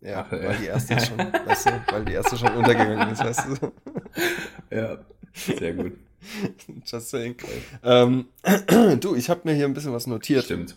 Ja, 0.00 0.24
Ach, 0.26 0.32
ja. 0.32 0.44
weil 0.44 0.58
die 0.58 0.66
erste 0.66 1.00
schon, 1.00 1.18
weißt 1.18 1.66
du, 1.66 1.70
weil 1.90 2.04
die 2.04 2.12
erste 2.12 2.38
schon 2.38 2.54
untergegangen 2.54 3.10
ist, 3.10 3.24
weißt 3.24 3.46
du. 3.60 3.72
Ja, 4.70 4.98
sehr 5.32 5.72
gut. 5.74 5.94
Just 6.84 7.08
saying. 7.10 7.36
Ähm, 7.82 8.26
du, 9.00 9.14
ich 9.14 9.30
habe 9.30 9.40
mir 9.44 9.54
hier 9.54 9.64
ein 9.64 9.74
bisschen 9.74 9.92
was 9.92 10.06
notiert. 10.06 10.44
Stimmt. 10.44 10.76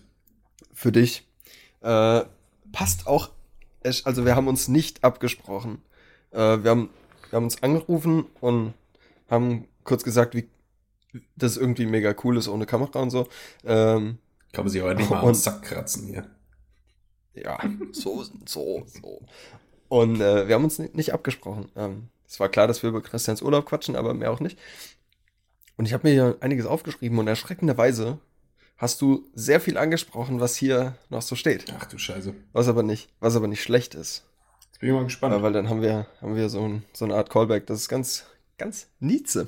für 0.73 0.91
dich. 0.91 1.27
Äh, 1.81 2.21
passt 2.71 3.05
auch, 3.05 3.31
also 3.83 4.25
wir 4.25 4.35
haben 4.35 4.47
uns 4.47 4.67
nicht 4.67 5.03
abgesprochen. 5.03 5.81
Äh, 6.31 6.63
wir, 6.63 6.71
haben, 6.71 6.89
wir 7.29 7.37
haben 7.37 7.43
uns 7.45 7.61
angerufen 7.63 8.25
und 8.39 8.73
haben 9.29 9.67
kurz 9.83 10.03
gesagt, 10.03 10.35
wie 10.35 10.47
das 11.35 11.57
irgendwie 11.57 11.85
mega 11.85 12.15
cool 12.23 12.37
ist 12.37 12.47
ohne 12.47 12.65
Kamera 12.65 12.99
und 13.01 13.09
so. 13.09 13.27
Ähm, 13.65 14.17
Kann 14.53 14.65
man 14.65 14.69
sich 14.69 14.81
aber 14.81 14.93
nicht 14.93 15.09
mal 15.09 15.21
am 15.21 15.33
Sack 15.33 15.63
kratzen 15.63 16.07
hier. 16.07 16.29
ja, 17.33 17.59
so, 17.91 18.23
so, 18.45 18.85
so. 18.85 19.21
Und 19.89 20.21
äh, 20.21 20.47
wir 20.47 20.55
haben 20.55 20.63
uns 20.63 20.79
ni- 20.79 20.89
nicht 20.93 21.13
abgesprochen. 21.13 21.69
Ähm, 21.75 22.07
es 22.27 22.39
war 22.39 22.47
klar, 22.49 22.67
dass 22.67 22.81
wir 22.81 22.89
über 22.89 23.01
Christians 23.01 23.41
Urlaub 23.41 23.65
quatschen, 23.65 23.95
aber 23.97 24.13
mehr 24.13 24.31
auch 24.31 24.39
nicht. 24.39 24.57
Und 25.75 25.85
ich 25.85 25.93
habe 25.93 26.07
mir 26.07 26.13
hier 26.13 26.37
einiges 26.39 26.65
aufgeschrieben 26.65 27.17
und 27.19 27.27
erschreckenderweise 27.27 28.19
hast 28.81 28.99
du 28.99 29.29
sehr 29.35 29.61
viel 29.61 29.77
angesprochen, 29.77 30.39
was 30.39 30.55
hier 30.55 30.95
noch 31.09 31.21
so 31.21 31.35
steht. 31.35 31.71
Ach 31.77 31.85
du 31.85 31.99
Scheiße. 31.99 32.33
Was 32.51 32.67
aber 32.67 32.81
nicht, 32.81 33.09
was 33.19 33.35
aber 33.35 33.47
nicht 33.47 33.61
schlecht 33.61 33.93
ist. 33.93 34.25
Jetzt 34.65 34.79
bin 34.79 34.89
ich 34.89 34.95
mal 34.95 35.03
gespannt. 35.03 35.35
Ja, 35.35 35.43
weil 35.43 35.53
dann 35.53 35.69
haben 35.69 35.83
wir, 35.83 36.07
haben 36.19 36.35
wir 36.35 36.49
so, 36.49 36.67
ein, 36.67 36.83
so 36.91 37.05
eine 37.05 37.13
Art 37.15 37.29
Callback. 37.29 37.67
Das 37.67 37.79
ist 37.79 37.89
ganz, 37.89 38.25
ganz 38.57 38.87
nieze. 38.99 39.47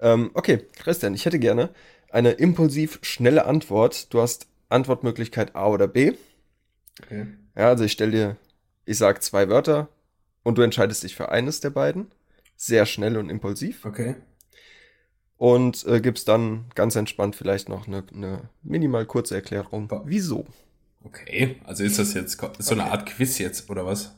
Ähm, 0.00 0.32
okay, 0.34 0.66
Christian, 0.76 1.14
ich 1.14 1.24
hätte 1.24 1.38
gerne 1.38 1.70
eine 2.10 2.32
impulsiv 2.32 2.98
schnelle 3.02 3.44
Antwort. 3.44 4.12
Du 4.12 4.20
hast 4.20 4.48
Antwortmöglichkeit 4.68 5.54
A 5.54 5.68
oder 5.68 5.86
B. 5.86 6.14
okay. 7.00 7.28
Ja, 7.56 7.68
also 7.68 7.84
ich 7.84 7.92
stelle 7.92 8.10
dir, 8.10 8.36
ich 8.84 8.98
sag 8.98 9.22
zwei 9.22 9.48
Wörter 9.48 9.88
und 10.42 10.58
du 10.58 10.62
entscheidest 10.62 11.04
dich 11.04 11.14
für 11.14 11.28
eines 11.28 11.60
der 11.60 11.70
beiden. 11.70 12.10
Sehr 12.56 12.86
schnell 12.86 13.16
und 13.18 13.30
impulsiv. 13.30 13.84
Okay. 13.84 14.16
Und 15.42 15.84
äh, 15.88 16.00
gibst 16.00 16.28
dann 16.28 16.66
ganz 16.76 16.94
entspannt 16.94 17.34
vielleicht 17.34 17.68
noch 17.68 17.88
eine, 17.88 18.04
eine 18.14 18.48
minimal 18.62 19.06
kurze 19.06 19.34
Erklärung. 19.34 19.90
Wieso? 20.04 20.46
Okay. 21.02 21.56
Also 21.64 21.82
ist 21.82 21.98
das 21.98 22.14
jetzt 22.14 22.40
ist 22.40 22.66
so 22.68 22.74
eine 22.74 22.84
Art 22.84 23.06
Quiz 23.06 23.38
jetzt, 23.38 23.68
oder 23.68 23.84
was? 23.84 24.14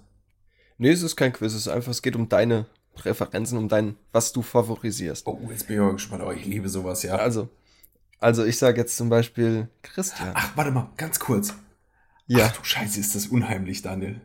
Nee, 0.77 0.91
es 0.91 1.01
ist 1.01 1.17
kein 1.17 1.33
Quiz, 1.33 1.55
es 1.55 1.61
ist 1.61 1.69
einfach, 1.69 1.93
es 1.93 2.03
geht 2.03 2.15
um 2.15 2.29
deine 2.29 2.67
Präferenzen, 2.95 3.57
um 3.57 3.71
dein, 3.71 3.97
was 4.13 4.35
du 4.35 4.43
favorisierst. 4.43 5.27
Oh, 5.27 5.41
jetzt 5.49 5.67
bin 5.67 5.77
ich 5.77 5.83
mal 5.83 5.93
gespannt. 5.95 6.23
Oh, 6.27 6.31
ich 6.31 6.45
liebe 6.45 6.69
sowas, 6.69 7.03
ja. 7.03 7.17
Also, 7.17 7.49
also 8.19 8.45
ich 8.45 8.59
sage 8.59 8.83
jetzt 8.83 8.95
zum 8.99 9.09
Beispiel 9.09 9.69
Christian. 9.81 10.33
Ach, 10.35 10.55
warte 10.59 10.73
mal, 10.73 10.91
ganz 10.99 11.19
kurz. 11.19 11.55
ja, 12.27 12.51
Ach 12.51 12.57
du 12.59 12.65
Scheiße, 12.65 13.01
ist 13.01 13.15
das 13.15 13.29
unheimlich, 13.29 13.81
Daniel. 13.81 14.21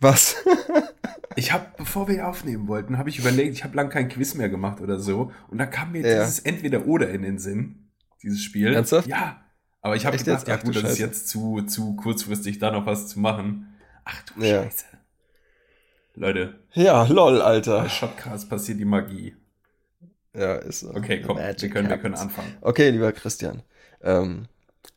was? 0.00 0.36
Ich 1.36 1.52
habe, 1.52 1.66
bevor 1.76 2.08
wir 2.08 2.26
aufnehmen 2.28 2.68
wollten, 2.68 2.98
habe 2.98 3.08
ich 3.08 3.18
überlegt, 3.18 3.54
ich 3.54 3.64
habe 3.64 3.76
lang 3.76 3.88
kein 3.88 4.08
Quiz 4.08 4.34
mehr 4.34 4.48
gemacht 4.48 4.80
oder 4.80 4.98
so. 4.98 5.32
Und 5.48 5.58
da 5.58 5.66
kam 5.66 5.92
mir 5.92 6.00
Ja. 6.06 6.20
dieses 6.24 6.40
Entweder-Oder 6.40 7.10
in 7.10 7.22
den 7.22 7.38
Sinn, 7.38 7.88
dieses 8.22 8.42
Spiel. 8.42 8.72
Ernsthaft? 8.74 9.08
Ja. 9.08 9.40
Aber 9.80 9.96
ich 9.96 10.06
habe 10.06 10.16
gedacht, 10.16 10.38
jetzt? 10.40 10.48
ja 10.48 10.54
Ach 10.56 10.60
du 10.60 10.66
gut, 10.72 10.76
das 10.82 10.92
ist 10.92 10.98
jetzt 10.98 11.28
zu, 11.28 11.62
zu 11.62 11.94
kurzfristig, 11.96 12.58
da 12.58 12.70
noch 12.70 12.86
was 12.86 13.08
zu 13.08 13.20
machen. 13.20 13.74
Ach 14.04 14.22
du 14.22 14.42
Ja. 14.42 14.62
Scheiße. 14.64 14.86
Leute, 16.16 16.60
ja, 16.74 17.02
lol, 17.08 17.38
bei 17.40 17.44
Alter. 17.44 17.88
Shotcast 17.88 18.48
passiert 18.48 18.78
die 18.78 18.84
Magie. 18.84 19.34
Ja, 20.32 20.54
ist 20.56 20.80
so. 20.80 20.90
Okay, 20.94 21.20
komm, 21.26 21.38
wir 21.38 21.54
können, 21.70 21.88
wir 21.88 21.98
können 21.98 22.14
anfangen. 22.14 22.56
Okay, 22.60 22.90
lieber 22.90 23.10
Christian. 23.12 23.62
Ähm, 24.00 24.46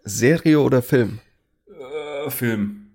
Serie 0.03 0.59
oder 0.59 0.81
Film? 0.83 1.19
Äh, 1.67 2.29
Film. 2.29 2.91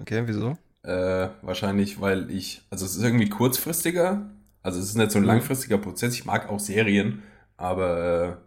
Okay, 0.00 0.22
wieso? 0.26 0.56
Äh, 0.84 1.30
wahrscheinlich, 1.42 2.00
weil 2.00 2.30
ich, 2.30 2.62
also 2.70 2.86
es 2.86 2.96
ist 2.96 3.04
irgendwie 3.04 3.30
kurzfristiger. 3.30 4.30
Also 4.62 4.80
es 4.80 4.86
ist 4.86 4.96
nicht 4.96 5.12
so 5.12 5.18
ein 5.18 5.22
Mhm. 5.22 5.28
langfristiger 5.28 5.78
Prozess. 5.78 6.14
Ich 6.14 6.26
mag 6.26 6.48
auch 6.50 6.60
Serien, 6.60 7.22
aber 7.58 8.40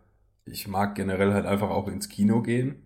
äh, 0.45 0.51
ich 0.51 0.67
mag 0.67 0.95
generell 0.95 1.33
halt 1.33 1.45
einfach 1.47 1.69
auch 1.71 1.89
ins 1.89 2.09
Kino 2.09 2.41
gehen. 2.43 2.83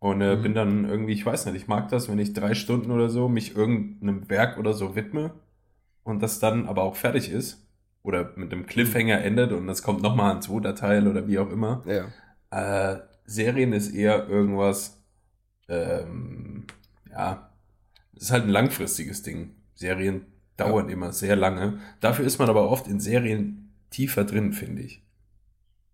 Und 0.00 0.20
äh, 0.22 0.36
Mhm. 0.36 0.42
bin 0.42 0.54
dann 0.54 0.84
irgendwie, 0.84 1.12
ich 1.14 1.26
weiß 1.26 1.46
nicht, 1.46 1.56
ich 1.56 1.68
mag 1.68 1.88
das, 1.90 2.08
wenn 2.08 2.18
ich 2.20 2.32
drei 2.34 2.54
Stunden 2.54 2.90
oder 2.92 3.10
so 3.10 3.28
mich 3.28 3.56
irgendeinem 3.56 4.28
Werk 4.30 4.58
oder 4.58 4.74
so 4.74 4.96
widme 4.96 5.32
und 6.04 6.22
das 6.22 6.40
dann 6.40 6.68
aber 6.68 6.82
auch 6.84 6.96
fertig 6.96 7.30
ist. 7.32 7.66
Oder 8.04 8.32
mit 8.36 8.52
einem 8.52 8.66
Cliffhanger 8.66 9.22
endet 9.22 9.52
und 9.52 9.68
es 9.68 9.82
kommt 9.82 10.02
nochmal 10.02 10.36
ein 10.36 10.42
zweiter 10.42 10.74
Teil 10.74 11.08
oder 11.08 11.28
wie 11.28 11.38
auch 11.38 11.50
immer. 11.50 11.84
Ja. 11.86 12.06
Äh, 12.50 13.00
Serien 13.26 13.72
ist 13.74 13.90
eher 13.94 14.28
irgendwas, 14.28 15.02
ähm, 15.68 16.66
ja, 17.10 17.47
es 18.18 18.24
ist 18.24 18.30
halt 18.30 18.44
ein 18.44 18.50
langfristiges 18.50 19.22
Ding. 19.22 19.52
Serien 19.74 20.26
dauern 20.56 20.88
immer 20.90 21.12
sehr 21.12 21.36
lange. 21.36 21.78
Dafür 22.00 22.24
ist 22.26 22.38
man 22.38 22.48
aber 22.50 22.68
oft 22.70 22.86
in 22.88 23.00
Serien 23.00 23.72
tiefer 23.90 24.24
drin, 24.24 24.52
finde 24.52 24.82
ich. 24.82 25.02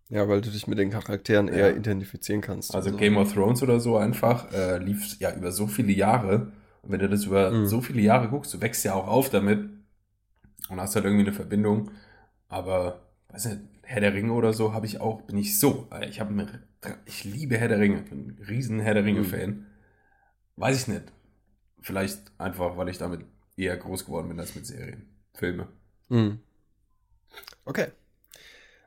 Ja, 0.09 0.29
weil 0.29 0.41
du 0.41 0.51
dich 0.51 0.67
mit 0.67 0.79
den 0.79 0.91
Charakteren 0.91 1.49
Ja. 1.49 1.55
eher 1.55 1.77
identifizieren 1.77 2.41
kannst. 2.41 2.75
Also 2.75 2.91
so. 2.91 2.97
Game 2.97 3.17
of 3.17 3.33
Thrones 3.33 3.63
oder 3.63 3.79
so 3.81 3.97
einfach 3.97 4.53
äh, 4.53 4.79
lief 4.79 5.17
ja 5.21 5.35
über 5.35 5.53
so 5.53 5.67
viele 5.67 5.93
Jahre. 5.93 6.53
Und 6.83 6.91
wenn 6.93 6.99
du 7.01 7.09
das 7.09 7.25
über 7.25 7.51
Mhm. 7.51 7.67
so 7.67 7.81
viele 7.81 8.01
Jahre 8.03 8.29
guckst, 8.29 8.53
du 8.55 8.61
wächst 8.61 8.85
ja 8.85 8.95
auch 8.95 9.07
auf 9.09 9.31
damit 9.31 9.69
und 10.69 10.81
hast 10.81 10.95
halt 10.95 11.05
irgendwie 11.05 11.25
eine 11.25 11.33
Verbindung. 11.33 11.91
Aber, 12.49 13.01
weiß 13.29 13.47
nicht, 13.47 13.61
Herr 13.83 14.01
der 14.01 14.15
Ringe 14.15 14.33
oder 14.33 14.53
so 14.55 14.73
habe 14.73 14.87
ich 14.87 15.01
auch, 15.01 15.23
bin 15.23 15.37
ich 15.37 15.59
so. 15.59 15.89
äh, 15.93 16.09
Ich 16.09 16.21
habe 16.21 16.33
mir, 16.33 16.47
ich 17.07 17.25
liebe 17.25 17.57
Herr 17.59 17.69
der 17.69 17.81
Ringe, 17.81 18.03
bin 18.03 18.29
ein 18.29 18.45
riesen 18.49 18.81
Herr 18.81 18.95
der 18.95 19.05
Ringe-Fan. 19.05 19.67
Weiß 20.57 20.83
ich 20.83 20.89
nicht. 20.89 21.05
Vielleicht 21.85 22.33
einfach, 22.39 22.79
weil 22.79 22.89
ich 22.89 22.97
damit 22.97 23.27
eher 23.59 23.77
groß 23.77 24.07
geworden 24.07 24.29
bin 24.29 24.41
als 24.41 24.55
mit 24.55 24.65
Serien. 24.65 25.07
Filme. 25.35 25.69
Mhm. 26.09 26.41
Okay. 27.67 27.89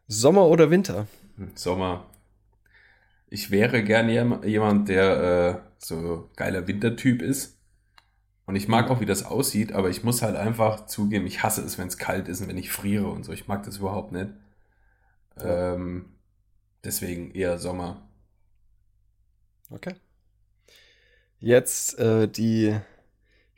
Sommer 0.08 0.48
oder 0.48 0.72
Winter? 0.72 1.06
Hm, 1.36 1.52
Sommer. 1.56 2.10
Ich 3.30 3.52
wäre 3.52 3.84
gern 3.84 4.10
jem- 4.10 4.44
jemand, 4.44 4.90
der 4.90 5.62
äh, 5.64 5.70
so 5.78 6.32
geiler 6.36 6.66
Wintertyp 6.68 7.22
ist. 7.22 7.60
Und 8.48 8.56
ich 8.56 8.68
mag 8.68 8.90
auch, 8.90 9.00
wie 9.00 9.06
das 9.06 9.26
aussieht, 9.26 9.74
aber 9.74 9.92
ich 9.92 10.04
muss 10.04 10.24
halt 10.24 10.36
einfach 10.36 10.88
zugeben, 10.88 11.28
ich 11.28 11.44
hasse 11.44 11.62
es, 11.62 11.78
wenn 11.78 11.88
es 11.90 12.00
kalt 12.00 12.28
ist 12.30 12.42
und 12.42 12.48
wenn 12.48 12.58
ich 12.58 12.72
friere 12.72 13.08
und 13.08 13.26
so. 13.26 13.32
Ich 13.32 13.48
mag 13.48 13.62
das 13.64 13.78
überhaupt 13.78 14.12
nicht. 14.12 14.32
Ähm, 15.38 16.14
deswegen 16.84 17.32
eher 17.32 17.60
Sommer. 17.60 18.10
Okay. 19.70 19.94
Jetzt 21.40 21.98
äh, 22.00 22.28
die 22.28 22.76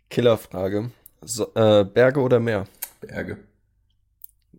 Killerfrage. 0.10 0.92
So, 1.22 1.54
äh, 1.56 1.84
Berge 1.86 2.20
oder 2.20 2.40
Meer? 2.40 2.66
Berge. 3.02 3.38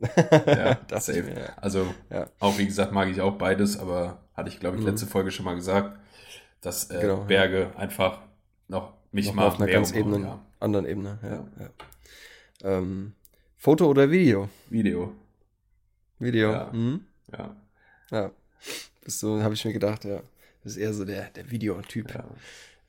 ja, 0.46 0.74
das 0.88 1.06
safe. 1.06 1.22
mir, 1.22 1.38
ja. 1.40 1.52
Also, 1.56 1.94
Ja. 2.10 2.28
auch 2.38 2.56
wie 2.58 2.66
gesagt, 2.66 2.92
mag 2.92 3.08
ich 3.08 3.20
auch 3.20 3.36
beides, 3.36 3.78
aber 3.78 4.22
hatte 4.34 4.48
ich, 4.48 4.58
glaube 4.60 4.76
ich, 4.76 4.82
Mhm. 4.82 4.88
letzte 4.90 5.06
Folge 5.06 5.30
schon 5.30 5.44
mal 5.44 5.54
gesagt, 5.54 5.98
dass 6.62 6.90
äh, 6.90 7.00
Genau, 7.00 7.18
ja. 7.18 7.24
Berge 7.24 7.72
einfach 7.76 8.20
noch 8.68 8.94
mich 9.12 9.26
Noch 9.26 9.34
mal 9.34 9.46
auf 9.48 9.56
einer 9.56 9.66
mehr 9.66 9.74
ganz 9.74 9.92
Ebenen, 9.92 10.22
ja. 10.22 10.44
anderen 10.60 10.86
Ebene. 10.86 11.18
Ja, 11.22 11.64
ja. 11.64 11.70
Ähm, 12.78 13.14
Foto 13.56 13.86
oder 13.88 14.10
Video? 14.10 14.48
Video. 14.70 15.12
Video. 16.18 16.52
Ja. 16.52 16.70
Mhm. 16.72 17.04
Ja. 17.32 17.56
ja. 18.10 18.30
Bist 19.02 19.22
du, 19.22 19.42
habe 19.42 19.54
ich 19.54 19.64
mir 19.64 19.72
gedacht, 19.72 20.04
ja. 20.04 20.22
Das 20.62 20.72
ist 20.72 20.78
eher 20.78 20.92
so 20.94 21.04
der, 21.04 21.30
der 21.30 21.50
Videotyp. 21.50 22.14
ja. 22.14 22.24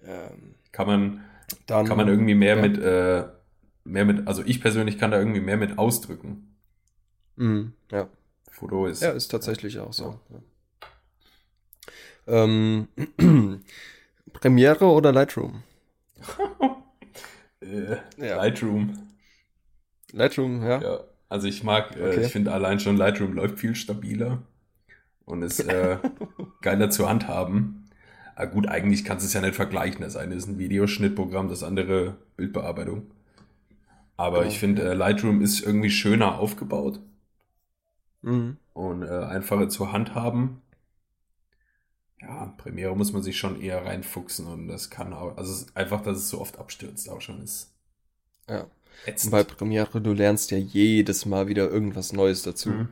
Ähm, 0.06 0.56
Kann 0.72 0.88
man, 0.88 1.24
dann, 1.68 1.86
kann 1.86 1.98
man 1.98 2.08
irgendwie 2.08 2.36
mehr 2.36 2.56
ja. 2.56 2.62
mit, 2.62 2.78
äh, 2.80 3.26
mehr 3.84 4.06
mit, 4.06 4.28
also 4.28 4.44
ich 4.46 4.62
persönlich 4.62 4.98
kann 4.98 5.12
da 5.12 5.20
irgendwie 5.20 5.42
mehr 5.42 5.58
mit 5.58 5.78
ausdrücken. 5.78 6.56
Mhm, 7.36 7.74
ja. 7.92 8.08
Foto 8.50 8.86
ist. 8.88 9.02
ja, 9.02 9.12
ist 9.12 9.30
tatsächlich 9.30 9.80
auch 9.80 9.94
so. 9.94 10.20
Ja. 12.28 12.44
Ähm, 12.44 12.88
Premiere 14.34 14.86
oder 14.86 15.12
Lightroom? 15.12 15.64
äh. 17.62 17.98
Lightroom. 18.18 19.08
Lightroom, 20.12 20.64
ja. 20.64 20.82
Ja. 20.82 21.00
Also 21.30 21.48
ich 21.48 21.64
mag, 21.64 21.96
äh, 21.96 22.10
Okay. 22.10 22.26
ich 22.26 22.32
finde 22.32 22.52
allein 22.52 22.80
schon 22.80 22.98
Lightroom 22.98 23.34
läuft 23.34 23.60
viel 23.60 23.76
stabiler. 23.76 24.40
und 25.26 25.44
ist 25.44 25.62
äh, 25.62 25.98
geiler 26.62 26.90
zu 26.90 27.08
handhaben. 27.10 27.81
Aber 28.42 28.52
gut, 28.52 28.68
eigentlich 28.68 29.06
kannst 29.06 29.24
du 29.24 29.28
es 29.28 29.34
ja 29.34 29.42
nicht 29.42 29.56
vergleichen. 29.56 30.02
Das 30.02 30.16
eine 30.18 30.36
ist 30.36 30.48
ein 30.48 30.58
Videoschnittprogramm, 30.60 31.50
das 31.50 31.64
andere 31.64 32.18
Bildbearbeitung. 32.38 33.12
Aber 34.18 34.40
Genau. 34.40 34.50
ich 34.50 34.58
finde, 34.60 34.84
äh, 34.84 34.94
Lightroom 34.94 35.42
ist 35.42 35.60
irgendwie 35.62 35.90
schöner 35.90 36.40
aufgebaut 36.40 37.02
Mhm. 38.24 38.58
und 38.74 39.04
äh, 39.04 39.08
einfacher 39.10 39.70
zu 39.70 39.92
handhaben. 39.92 40.62
Ja, 42.22 42.54
Premiere 42.58 42.96
muss 42.96 43.14
man 43.14 43.24
sich 43.24 43.38
schon 43.38 43.60
eher 43.62 43.84
reinfuchsen 43.86 44.46
und 44.48 44.68
das 44.68 44.90
kann 44.90 45.14
auch, 45.14 45.38
also 45.38 45.66
einfach, 45.74 46.02
dass 46.02 46.18
es 46.18 46.30
so 46.30 46.40
oft 46.40 46.58
abstürzt 46.60 47.10
auch 47.10 47.22
schon 47.22 47.42
ist. 47.42 47.72
Ja. 48.50 48.68
Ätzend. 49.06 49.32
Bei 49.32 49.44
Premiere, 49.44 50.00
du 50.02 50.14
lernst 50.14 50.52
ja 50.52 50.58
jedes 50.58 51.26
Mal 51.26 51.48
wieder 51.48 51.70
irgendwas 51.70 52.14
Neues 52.14 52.44
dazu. 52.44 52.70
Mhm. 52.70 52.90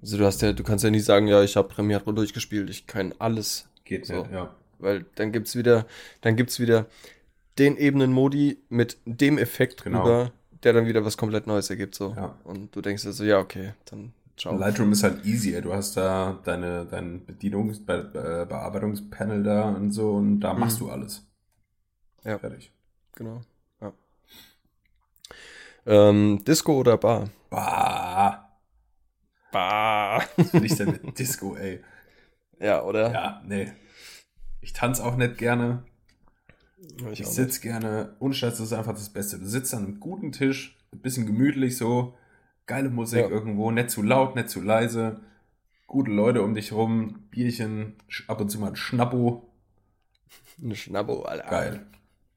Also 0.00 0.16
du 0.18 0.24
hast 0.24 0.40
ja, 0.42 0.52
du 0.52 0.62
kannst 0.62 0.84
ja 0.84 0.90
nicht 0.90 1.04
sagen, 1.04 1.26
ja, 1.28 1.42
ich 1.42 1.56
habe 1.56 1.68
Premiere 1.68 2.12
durchgespielt, 2.14 2.70
ich 2.70 2.86
kann 2.86 3.14
alles, 3.18 3.68
Geht 3.84 4.06
So. 4.06 4.22
nicht, 4.22 4.32
ja. 4.32 4.54
Weil 4.82 5.04
dann 5.14 5.32
gibt's 5.32 5.56
wieder, 5.56 5.86
dann 6.20 6.36
gibt's 6.36 6.58
wieder 6.60 6.86
den 7.58 7.76
Ebenenmodi 7.76 8.58
mit 8.68 8.98
dem 9.04 9.38
Effekt 9.38 9.84
Genau. 9.84 9.98
drüber, 10.02 10.32
der 10.62 10.72
dann 10.72 10.86
wieder 10.86 11.04
was 11.04 11.16
komplett 11.16 11.46
Neues 11.46 11.70
ergibt, 11.70 11.94
so. 11.94 12.14
Ja. 12.16 12.36
Und 12.44 12.74
du 12.74 12.80
denkst 12.80 13.02
dir 13.02 13.12
so, 13.12 13.24
ja, 13.24 13.38
okay, 13.38 13.72
dann 13.86 14.12
ciao. 14.36 14.56
Lightroom 14.56 14.92
ist 14.92 15.02
halt 15.02 15.24
easier. 15.26 15.60
Du 15.60 15.72
hast 15.72 15.96
da 15.96 16.38
deine, 16.44 16.86
dein 16.86 17.26
Bedienungs-, 17.26 17.84
Be 17.84 18.04
Be 18.04 18.46
Bearbeitungspanel 18.48 19.42
da 19.42 19.68
und 19.70 19.90
so 19.92 20.12
und 20.12 20.40
da 20.40 20.54
machst 20.54 20.80
Mhm. 20.80 20.84
du 20.86 20.90
alles. 20.92 21.26
Ja. 22.24 22.38
Fertig. 22.38 22.70
Genau, 23.16 23.40
ja. 23.80 23.92
Ähm, 25.84 26.42
Disco 26.46 26.78
oder 26.78 26.96
Bar? 26.96 27.28
Bah, 27.50 28.48
Bar. 29.50 30.22
was 30.36 30.52
will 30.54 30.64
ich 30.64 30.76
denn 30.76 30.92
mit 30.92 31.18
Disco, 31.18 31.56
ey? 31.56 31.80
ja, 32.60 32.82
oder? 32.82 33.12
Ja, 33.12 33.42
nee. 33.44 33.72
Ich 34.62 34.72
tanze 34.72 35.04
auch 35.04 35.16
nicht 35.16 35.36
gerne. 35.36 35.82
Ich 37.12 37.20
Ich 37.20 37.26
sitze 37.26 37.60
gerne. 37.60 38.16
Ohne 38.20 38.32
Scheiß, 38.32 38.52
das 38.56 38.68
ist 38.68 38.72
einfach 38.72 38.94
das 38.94 39.10
Beste. 39.10 39.38
Du 39.38 39.44
sitzt 39.46 39.74
an 39.74 39.84
einem 39.84 40.00
guten 40.00 40.32
Tisch, 40.32 40.78
ein 40.92 41.00
bisschen 41.00 41.26
gemütlich 41.26 41.76
so, 41.76 42.16
geile 42.66 42.88
Musik 42.88 43.20
Ja. 43.20 43.28
irgendwo, 43.28 43.70
nicht 43.70 43.90
zu 43.90 44.02
laut, 44.02 44.34
nicht 44.36 44.48
zu 44.48 44.60
leise, 44.60 45.20
gute 45.86 46.10
Leute 46.10 46.42
um 46.42 46.54
dich 46.54 46.72
rum, 46.72 47.24
Bierchen, 47.30 47.96
ab 48.28 48.40
und 48.40 48.48
zu 48.50 48.58
mal 48.58 48.68
ein 48.68 48.76
Schnappo. 48.76 49.48
nicht. 50.56 50.64
Eine 50.64 50.76
Schnabbo, 50.76 51.22
Alter. 51.22 51.50
Geil. 51.50 51.86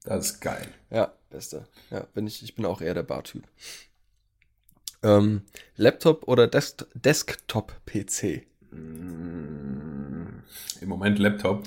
Das 0.04 0.26
ist 0.32 0.40
geil. 0.40 0.68
Ja, 0.90 1.12
beste. 1.30 1.66
Ja, 1.90 2.00
bin 2.14 2.26
ich, 2.26 2.42
ich 2.42 2.54
bin 2.54 2.64
auch 2.66 2.80
eher 2.80 2.94
der 2.94 3.02
Bartyp. 3.02 3.44
Ähm, 5.02 5.42
Laptop 5.76 6.26
oder 6.28 6.46
Des 6.48 6.76
Desktop-PC? 6.94 8.46
Mm, 8.70 10.42
Im 10.80 10.88
Moment 10.88 11.18
Laptop. 11.18 11.64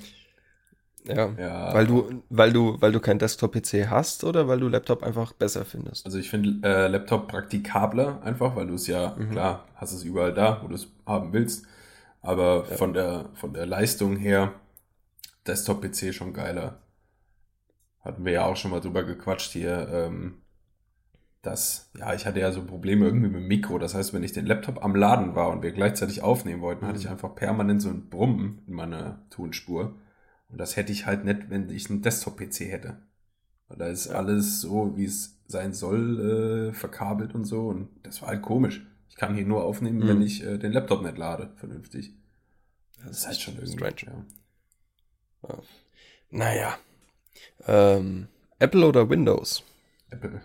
Ja. 1.16 1.30
Ja. 1.38 1.74
Weil 1.74 1.88
du, 1.88 2.24
weil 2.30 2.54
du, 2.54 2.78
weil 2.82 2.92
du 2.92 3.00
kein 3.00 3.20
Desktop-PC 3.20 3.90
hast 3.90 4.24
oder 4.24 4.48
weil 4.48 4.60
du 4.60 4.68
Laptop 4.68 5.04
einfach 5.04 5.34
besser 5.34 5.66
findest? 5.66 6.06
Also 6.06 6.18
ich 6.20 6.30
finde 6.30 6.68
äh, 6.68 6.88
Laptop 6.88 7.28
praktikabler 7.28 8.22
einfach, 8.24 8.56
weil 8.56 8.68
du 8.68 8.76
es 8.76 8.88
ja, 8.88 9.16
Mhm. 9.18 9.32
klar, 9.32 9.66
hast 9.76 9.94
es 9.94 10.04
überall 10.04 10.34
da, 10.34 10.62
wo 10.64 10.68
du 10.68 10.76
es 10.76 10.88
haben 11.06 11.34
willst. 11.34 11.66
Aber 12.22 12.66
Ja. 12.70 12.76
von, 12.78 12.94
der, 12.94 13.30
von 13.34 13.54
der 13.54 13.66
Leistung 13.66 14.16
her, 14.18 14.54
Desktop-PC 15.48 16.14
schon 16.14 16.34
geiler. 16.34 16.80
Hatten 18.02 18.24
wir 18.26 18.32
ja 18.34 18.46
auch 18.46 18.56
schon 18.56 18.72
mal 18.72 18.80
drüber 18.82 19.04
gequatscht 19.04 19.52
hier, 19.52 19.88
ähm, 19.92 20.42
dass, 21.42 21.90
ja, 21.98 22.14
ich 22.14 22.26
hatte 22.26 22.40
ja 22.42 22.52
so 22.52 22.64
Probleme 22.66 23.06
irgendwie 23.06 23.30
mit 23.30 23.42
dem 23.42 23.48
Mikro. 23.48 23.80
Das 23.80 23.96
heißt, 23.96 24.14
wenn 24.14 24.24
ich 24.24 24.34
den 24.34 24.46
Laptop 24.46 24.84
am 24.84 24.96
Laden 24.96 25.36
war 25.36 25.50
und 25.50 25.64
wir 25.64 25.72
gleichzeitig 25.72 26.22
aufnehmen 26.22 26.62
wollten, 26.62 26.86
hatte 26.86 27.00
Mhm. 27.00 27.06
ich 27.06 27.10
einfach 27.10 27.34
permanent 27.36 27.82
so 27.82 27.90
ein 27.90 28.10
Brummen 28.10 28.62
in 28.68 28.74
meiner 28.74 29.22
Tonspur. 29.30 29.94
Und 30.50 30.58
das 30.58 30.76
hätte 30.76 30.92
ich 30.92 31.06
halt 31.06 31.26
nicht, 31.26 31.50
wenn 31.50 31.70
ich 31.70 31.90
einen 31.90 32.02
Desktop-PC 32.02 32.66
hätte. 32.72 32.98
Weil 33.68 33.78
da 33.78 33.88
ist 33.88 34.08
Ja. 34.08 34.14
alles 34.16 34.62
so, 34.62 34.98
wie 34.98 35.06
es 35.06 35.38
sein 35.48 35.74
soll, 35.74 36.70
äh, 36.72 36.74
verkabelt 36.74 37.34
und 37.36 37.46
so. 37.46 37.68
Und 37.68 37.90
das 38.04 38.22
war 38.22 38.30
halt 38.30 38.42
komisch. 38.42 38.86
Ich 39.10 39.16
kann 39.16 39.36
hier 39.36 39.46
nur 39.46 39.64
aufnehmen, 39.64 40.00
Mhm. 40.00 40.08
wenn 40.08 40.22
ich 40.22 40.44
äh, 40.44 40.58
den 40.58 40.72
Laptop 40.72 41.04
nicht 41.04 41.18
lade, 41.18 41.52
vernünftig. 41.58 42.14
Das 43.04 43.20
ist 43.20 43.28
halt 43.28 43.38
schon 43.40 43.56
irgendwie 43.56 43.74
strange. 43.94 44.26
Ja. 45.48 45.56
Naja. 46.32 46.78
Ähm, 47.68 48.28
Apple 48.60 48.86
oder 48.88 49.10
Windows? 49.10 49.64
Apple. 50.10 50.42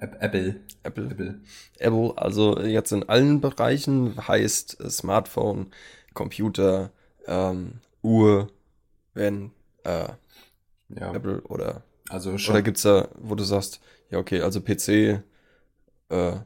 App, 0.00 0.16
Apple. 0.20 0.60
Apple. 0.82 1.06
Apple. 1.10 1.40
Apple, 1.78 2.12
also 2.16 2.60
jetzt 2.60 2.92
in 2.92 3.08
allen 3.08 3.40
Bereichen 3.40 4.26
heißt 4.28 4.78
Smartphone, 4.90 5.72
Computer, 6.12 6.90
ähm, 7.26 7.80
Uhr, 8.02 8.50
wenn 9.14 9.52
äh, 9.84 10.08
Ja. 10.90 11.12
Apple 11.14 11.40
oder 11.42 11.82
Also 12.08 12.36
schon. 12.38 12.54
oder 12.54 12.62
gibt's 12.62 12.82
da, 12.82 13.08
wo 13.18 13.34
du 13.34 13.44
sagst, 13.44 13.80
ja 14.10 14.18
okay, 14.18 14.40
also 14.42 14.60
PC, 14.60 15.22
äh, 16.10 16.36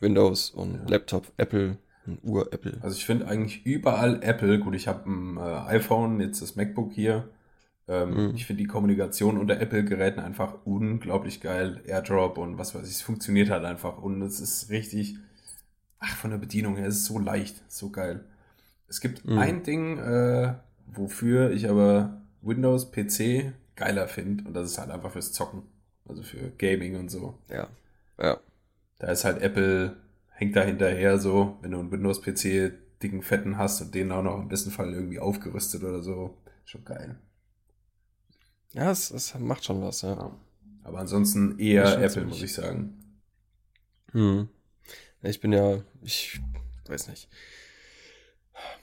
Windows 0.00 0.50
und 0.50 0.74
Ja. 0.74 0.88
Laptop 0.88 1.32
Apple 1.36 1.78
und 2.06 2.22
Uhr 2.22 2.52
Apple. 2.52 2.78
Also 2.82 2.96
ich 2.96 3.06
finde 3.06 3.26
eigentlich 3.28 3.64
überall 3.64 4.22
Apple, 4.22 4.58
gut, 4.58 4.74
ich 4.74 4.88
habe 4.88 5.10
ein 5.10 5.36
äh, 5.36 5.40
iPhone, 5.40 6.20
jetzt 6.20 6.42
das 6.42 6.56
MacBook 6.56 6.92
hier. 6.92 7.28
Ähm, 7.88 8.30
Mhm. 8.30 8.34
Ich 8.34 8.46
finde 8.46 8.62
die 8.62 8.68
Kommunikation 8.68 9.38
unter 9.38 9.60
Apple-Geräten 9.60 10.20
einfach 10.20 10.54
unglaublich 10.64 11.40
geil. 11.40 11.80
AirDrop 11.86 12.36
und 12.38 12.58
was 12.58 12.74
weiß 12.74 12.84
ich, 12.88 12.94
es 12.96 13.02
funktioniert 13.02 13.48
halt 13.50 13.64
einfach. 13.64 13.98
Und 13.98 14.22
es 14.22 14.40
ist 14.40 14.70
richtig, 14.70 15.16
ach, 16.00 16.16
von 16.16 16.30
der 16.30 16.38
Bedienung 16.38 16.76
her, 16.76 16.86
es 16.88 16.96
ist 16.96 17.04
so 17.06 17.18
leicht, 17.18 17.62
so 17.70 17.90
geil. 17.90 18.24
Es 18.88 19.00
gibt 19.00 19.24
Mhm. 19.24 19.38
ein 19.38 19.62
Ding, 19.62 19.98
äh, 19.98 20.54
wofür 20.96 21.50
ich 21.50 21.68
aber 21.68 22.22
Windows 22.42 22.90
PC 22.90 23.52
geiler 23.76 24.08
finde. 24.08 24.44
Und 24.44 24.54
das 24.54 24.70
ist 24.70 24.78
halt 24.78 24.90
einfach 24.90 25.12
fürs 25.12 25.32
Zocken. 25.32 25.62
Also 26.08 26.22
für 26.22 26.50
Gaming 26.58 26.96
und 26.96 27.10
so. 27.10 27.38
Ja. 27.48 27.68
Ja. 28.18 28.40
Da 28.98 29.08
ist 29.08 29.24
halt 29.24 29.42
Apple, 29.42 29.96
hängt 30.30 30.56
da 30.56 30.62
hinterher 30.62 31.18
so, 31.18 31.58
wenn 31.60 31.72
du 31.72 31.78
einen 31.78 31.90
Windows-PC 31.90 32.72
dicken, 33.02 33.22
fetten 33.22 33.58
hast 33.58 33.80
und 33.82 33.94
den 33.94 34.12
auch 34.12 34.22
noch 34.22 34.38
im 34.38 34.48
besten 34.48 34.70
Fall 34.70 34.92
irgendwie 34.92 35.18
aufgerüstet 35.18 35.82
oder 35.82 36.02
so. 36.02 36.36
Schon 36.64 36.84
geil. 36.84 37.18
Ja, 38.72 38.90
es, 38.90 39.10
es 39.10 39.38
macht 39.38 39.64
schon 39.64 39.82
was, 39.82 40.02
ja. 40.02 40.14
Ja. 40.14 40.36
Aber 40.84 40.98
ansonsten 41.00 41.58
eher 41.58 42.00
Apple, 42.00 42.24
muss 42.24 42.42
ich 42.42 42.54
sagen. 42.54 42.94
Hm. 44.12 44.48
Ich 45.22 45.40
bin 45.40 45.52
ja, 45.52 45.82
ich 46.02 46.40
weiß 46.86 47.08
nicht. 47.08 47.28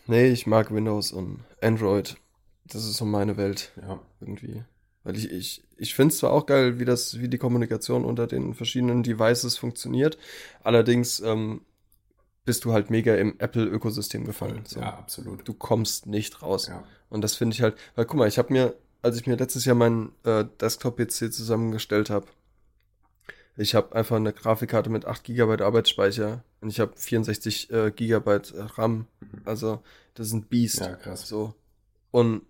Nee, 0.07 0.27
ich 0.27 0.45
mag 0.45 0.73
Windows 0.73 1.11
und 1.11 1.39
Android. 1.63 2.17
Das 2.65 2.83
ist 2.85 2.97
so 2.97 3.05
meine 3.05 3.37
Welt 3.37 3.71
Ja. 3.81 3.99
irgendwie. 4.21 4.63
Weil 5.03 5.17
ich, 5.17 5.29
ich, 5.31 5.63
ich 5.75 5.95
finde 5.95 6.13
es 6.13 6.19
zwar 6.19 6.31
auch 6.31 6.45
geil, 6.45 6.79
wie 6.79 6.85
das, 6.85 7.19
wie 7.19 7.27
die 7.27 7.37
Kommunikation 7.37 8.05
unter 8.05 8.25
den 8.25 8.53
verschiedenen 8.53 9.03
Devices 9.03 9.57
funktioniert. 9.57 10.17
Allerdings 10.63 11.19
ähm, 11.19 11.61
bist 12.45 12.63
du 12.63 12.71
halt 12.71 12.89
mega 12.89 13.15
im 13.15 13.37
Apple-Ökosystem 13.39 14.23
gefallen. 14.25 14.61
So. 14.65 14.79
Ja, 14.79 14.97
absolut. 14.97 15.45
Du 15.47 15.53
kommst 15.53 16.07
nicht 16.07 16.41
raus. 16.41 16.67
Ja. 16.67 16.83
Und 17.09 17.21
das 17.21 17.35
finde 17.35 17.53
ich 17.53 17.61
halt, 17.61 17.75
weil 17.95 18.05
guck 18.05 18.17
mal, 18.17 18.27
ich 18.29 18.37
habe 18.37 18.53
mir, 18.53 18.75
als 19.01 19.17
ich 19.17 19.27
mir 19.27 19.35
letztes 19.35 19.65
Jahr 19.65 19.75
meinen 19.75 20.13
äh, 20.23 20.45
Desktop-PC 20.61 21.33
zusammengestellt 21.33 22.09
habe, 22.09 22.27
ich 23.55 23.75
habe 23.75 23.95
einfach 23.95 24.15
eine 24.15 24.33
Grafikkarte 24.33 24.89
mit 24.89 25.05
8 25.05 25.23
GB 25.23 25.63
Arbeitsspeicher 25.63 26.43
und 26.61 26.69
ich 26.69 26.79
habe 26.79 26.93
64 26.95 27.71
äh, 27.71 27.91
GB 27.91 28.39
RAM. 28.77 29.07
Also, 29.45 29.83
das 30.15 30.27
ist 30.27 30.33
ein 30.33 30.43
Biest. 30.43 30.79
Ja, 30.79 30.95
krass. 30.95 31.27
So. 31.27 31.53
Und 32.11 32.43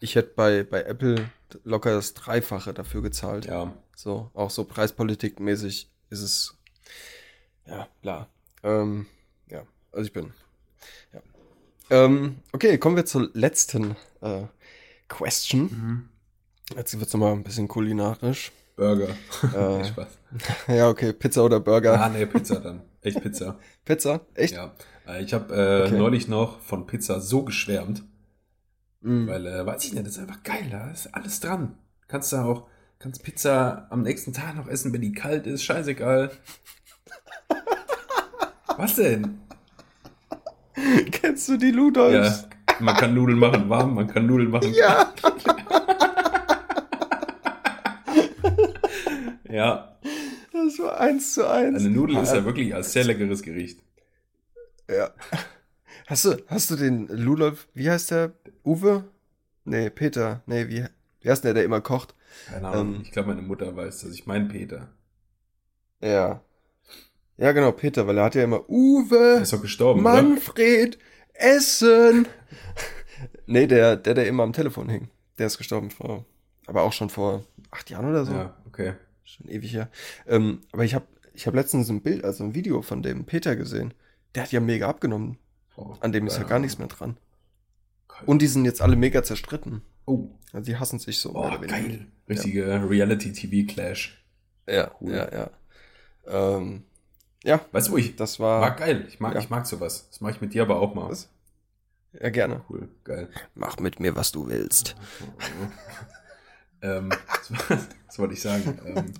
ich 0.00 0.14
hätte 0.14 0.32
bei, 0.36 0.62
bei 0.62 0.82
Apple 0.82 1.30
locker 1.64 1.92
das 1.92 2.14
Dreifache 2.14 2.74
dafür 2.74 3.02
gezahlt. 3.02 3.46
Ja. 3.46 3.72
So, 3.96 4.30
auch 4.34 4.50
so 4.50 4.64
preispolitikmäßig 4.64 5.90
ist 6.10 6.20
es, 6.20 6.58
ja, 7.66 7.88
klar. 8.02 8.28
Ähm, 8.62 9.06
ja, 9.48 9.64
also 9.92 10.06
ich 10.06 10.12
bin, 10.12 10.32
ja. 11.12 11.22
Ähm, 11.90 12.40
okay, 12.52 12.78
kommen 12.78 12.96
wir 12.96 13.06
zur 13.06 13.30
letzten 13.34 13.96
äh, 14.20 14.42
Question. 15.08 15.62
Mhm. 15.62 16.08
Jetzt 16.76 16.98
wird's 16.98 17.12
nochmal 17.12 17.32
ein 17.32 17.44
bisschen 17.44 17.68
kulinarisch. 17.68 18.52
Burger. 18.76 19.08
Äh, 19.54 19.78
Nee, 19.78 19.84
Spaß. 19.84 20.18
ja, 20.68 20.88
okay, 20.88 21.12
Pizza 21.12 21.44
oder 21.44 21.60
Burger? 21.60 22.00
Ah, 22.00 22.08
nee, 22.08 22.26
Pizza 22.26 22.56
dann. 22.60 22.82
Echt 23.02 23.20
Pizza. 23.22 23.58
Pizza? 23.84 24.20
Echt? 24.34 24.54
Ja. 24.54 24.72
Äh, 25.06 25.22
Ich 25.22 25.32
habe 25.34 25.54
äh, 25.54 25.86
Okay. 25.86 25.98
neulich 25.98 26.28
noch 26.28 26.60
von 26.60 26.86
Pizza 26.86 27.20
so 27.20 27.42
geschwärmt. 27.44 28.02
Mm. 29.02 29.26
Weil, 29.28 29.46
äh, 29.46 29.66
weiß 29.66 29.84
ich 29.84 29.92
nicht, 29.92 30.06
das 30.06 30.14
ist 30.14 30.18
einfach 30.20 30.42
geil, 30.42 30.66
da 30.70 30.90
ist 30.90 31.14
alles 31.14 31.40
dran. 31.40 31.76
Kannst 32.08 32.32
du 32.32 32.36
auch, 32.38 32.66
kannst 32.98 33.22
Pizza 33.22 33.86
am 33.90 34.02
nächsten 34.02 34.32
Tag 34.32 34.56
noch 34.56 34.66
essen, 34.66 34.92
wenn 34.92 35.02
die 35.02 35.12
kalt 35.12 35.46
ist, 35.46 35.62
scheißegal. 35.62 36.30
Was 38.76 38.96
denn? 38.96 39.40
Kennst 41.12 41.48
du 41.48 41.56
die 41.56 41.70
Ludolfs? 41.70 42.48
Ja, 42.68 42.74
man 42.80 42.96
kann 42.96 43.14
Nudeln 43.14 43.38
machen 43.38 43.68
warm, 43.68 43.94
man 43.94 44.08
kann 44.08 44.26
Nudeln 44.26 44.50
machen 44.50 44.72
Ja. 44.74 45.12
Ja, 49.54 49.96
Das 50.52 50.78
war 50.80 50.98
eins 51.00 51.34
zu 51.34 51.48
eins. 51.48 51.78
eine 51.80 51.90
Nudel 51.90 52.16
ist 52.16 52.32
ja 52.34 52.44
wirklich 52.44 52.74
ein 52.74 52.82
sehr 52.82 53.04
leckeres 53.04 53.40
Gericht. 53.42 53.80
Ja. 54.88 55.10
Hast 56.06 56.24
du, 56.24 56.36
hast 56.48 56.70
du 56.70 56.76
den 56.76 57.06
Ludolf, 57.06 57.68
wie 57.72 57.88
heißt 57.88 58.10
der? 58.10 58.32
Uwe? 58.64 59.04
Nee, 59.64 59.90
Peter. 59.90 60.42
Nee, 60.46 60.68
wie, 60.68 60.84
wie 61.20 61.30
heißt 61.30 61.44
der, 61.44 61.54
der 61.54 61.64
immer 61.64 61.80
kocht? 61.80 62.14
Keine 62.50 62.68
Ahnung. 62.68 62.94
Ähm, 62.96 63.00
ich 63.02 63.12
glaube, 63.12 63.28
meine 63.28 63.42
Mutter 63.42 63.74
weiß 63.76 64.02
das. 64.02 64.12
Ich 64.12 64.26
meine 64.26 64.46
Peter. 64.46 64.88
Ja. 66.02 66.42
Ja, 67.36 67.52
genau, 67.52 67.72
Peter, 67.72 68.06
weil 68.06 68.18
er 68.18 68.24
hat 68.24 68.34
ja 68.34 68.42
immer 68.44 68.68
Uwe. 68.68 69.36
Er 69.36 69.42
ist 69.42 69.52
doch 69.52 69.62
gestorben. 69.62 70.02
Manfred, 70.02 70.96
oder? 70.96 71.04
Essen. 71.34 72.26
nee, 73.46 73.66
der, 73.66 73.96
der, 73.96 74.14
der 74.14 74.26
immer 74.26 74.42
am 74.42 74.52
Telefon 74.52 74.88
hing. 74.88 75.08
Der 75.38 75.46
ist 75.46 75.58
gestorben 75.58 75.90
vor, 75.90 76.24
aber 76.66 76.82
auch 76.82 76.92
schon 76.92 77.08
vor 77.08 77.44
acht 77.70 77.88
Jahren 77.90 78.10
oder 78.10 78.24
so. 78.24 78.32
Ja, 78.32 78.56
okay. 78.66 78.94
Schon 79.24 79.48
ewig 79.48 79.72
her. 79.72 79.90
Ähm, 80.26 80.60
aber 80.72 80.84
ich 80.84 80.94
habe 80.94 81.06
ich 81.32 81.46
hab 81.46 81.54
letztens 81.54 81.88
ein 81.88 82.02
Bild, 82.02 82.24
also 82.24 82.44
ein 82.44 82.54
Video 82.54 82.82
von 82.82 83.02
dem 83.02 83.24
Peter 83.24 83.56
gesehen. 83.56 83.94
Der 84.34 84.44
hat 84.44 84.52
ja 84.52 84.60
mega 84.60 84.88
abgenommen. 84.88 85.38
Oh, 85.76 85.94
An 86.00 86.12
dem 86.12 86.26
ist 86.26 86.38
ja 86.38 86.44
gar 86.44 86.58
nichts 86.58 86.78
mehr 86.78 86.88
dran. 86.88 87.16
Und 88.26 88.42
die 88.42 88.46
sind 88.46 88.64
jetzt 88.64 88.80
alle 88.80 88.96
mega 88.96 89.22
zerstritten. 89.22 89.82
Oh. 90.06 90.28
Also 90.52 90.70
die 90.70 90.76
hassen 90.76 90.98
sich 90.98 91.18
so. 91.18 91.34
Oh, 91.34 91.50
geil. 91.60 92.06
Richtige 92.28 92.68
ja. 92.68 92.84
Reality-TV-Clash. 92.84 94.24
Ja, 94.68 94.92
cool. 95.00 95.12
ja, 95.12 95.32
ja. 95.32 95.50
Ähm, 96.26 96.84
ja. 97.42 97.60
Weißt 97.72 97.88
du, 97.88 97.96
ich. 97.96 98.16
Das 98.16 98.38
war. 98.38 98.60
War 98.60 98.76
geil. 98.76 99.04
Ich 99.08 99.18
mag, 99.20 99.34
ja. 99.34 99.40
ich 99.40 99.50
mag 99.50 99.66
sowas. 99.66 100.08
Das 100.10 100.20
mache 100.20 100.32
ich 100.32 100.40
mit 100.40 100.54
dir 100.54 100.62
aber 100.62 100.80
auch 100.80 100.94
mal. 100.94 101.10
Was? 101.10 101.28
Ja, 102.12 102.30
gerne. 102.30 102.62
Cool, 102.68 102.88
geil. 103.02 103.28
Mach 103.54 103.78
mit 103.78 103.98
mir, 103.98 104.14
was 104.14 104.30
du 104.30 104.46
willst. 104.46 104.94
Ähm, 106.84 107.10
was, 107.48 107.88
was, 108.06 108.18
wollte 108.18 108.34
ich 108.34 108.42
sagen? 108.42 108.78
Ähm, 108.84 109.12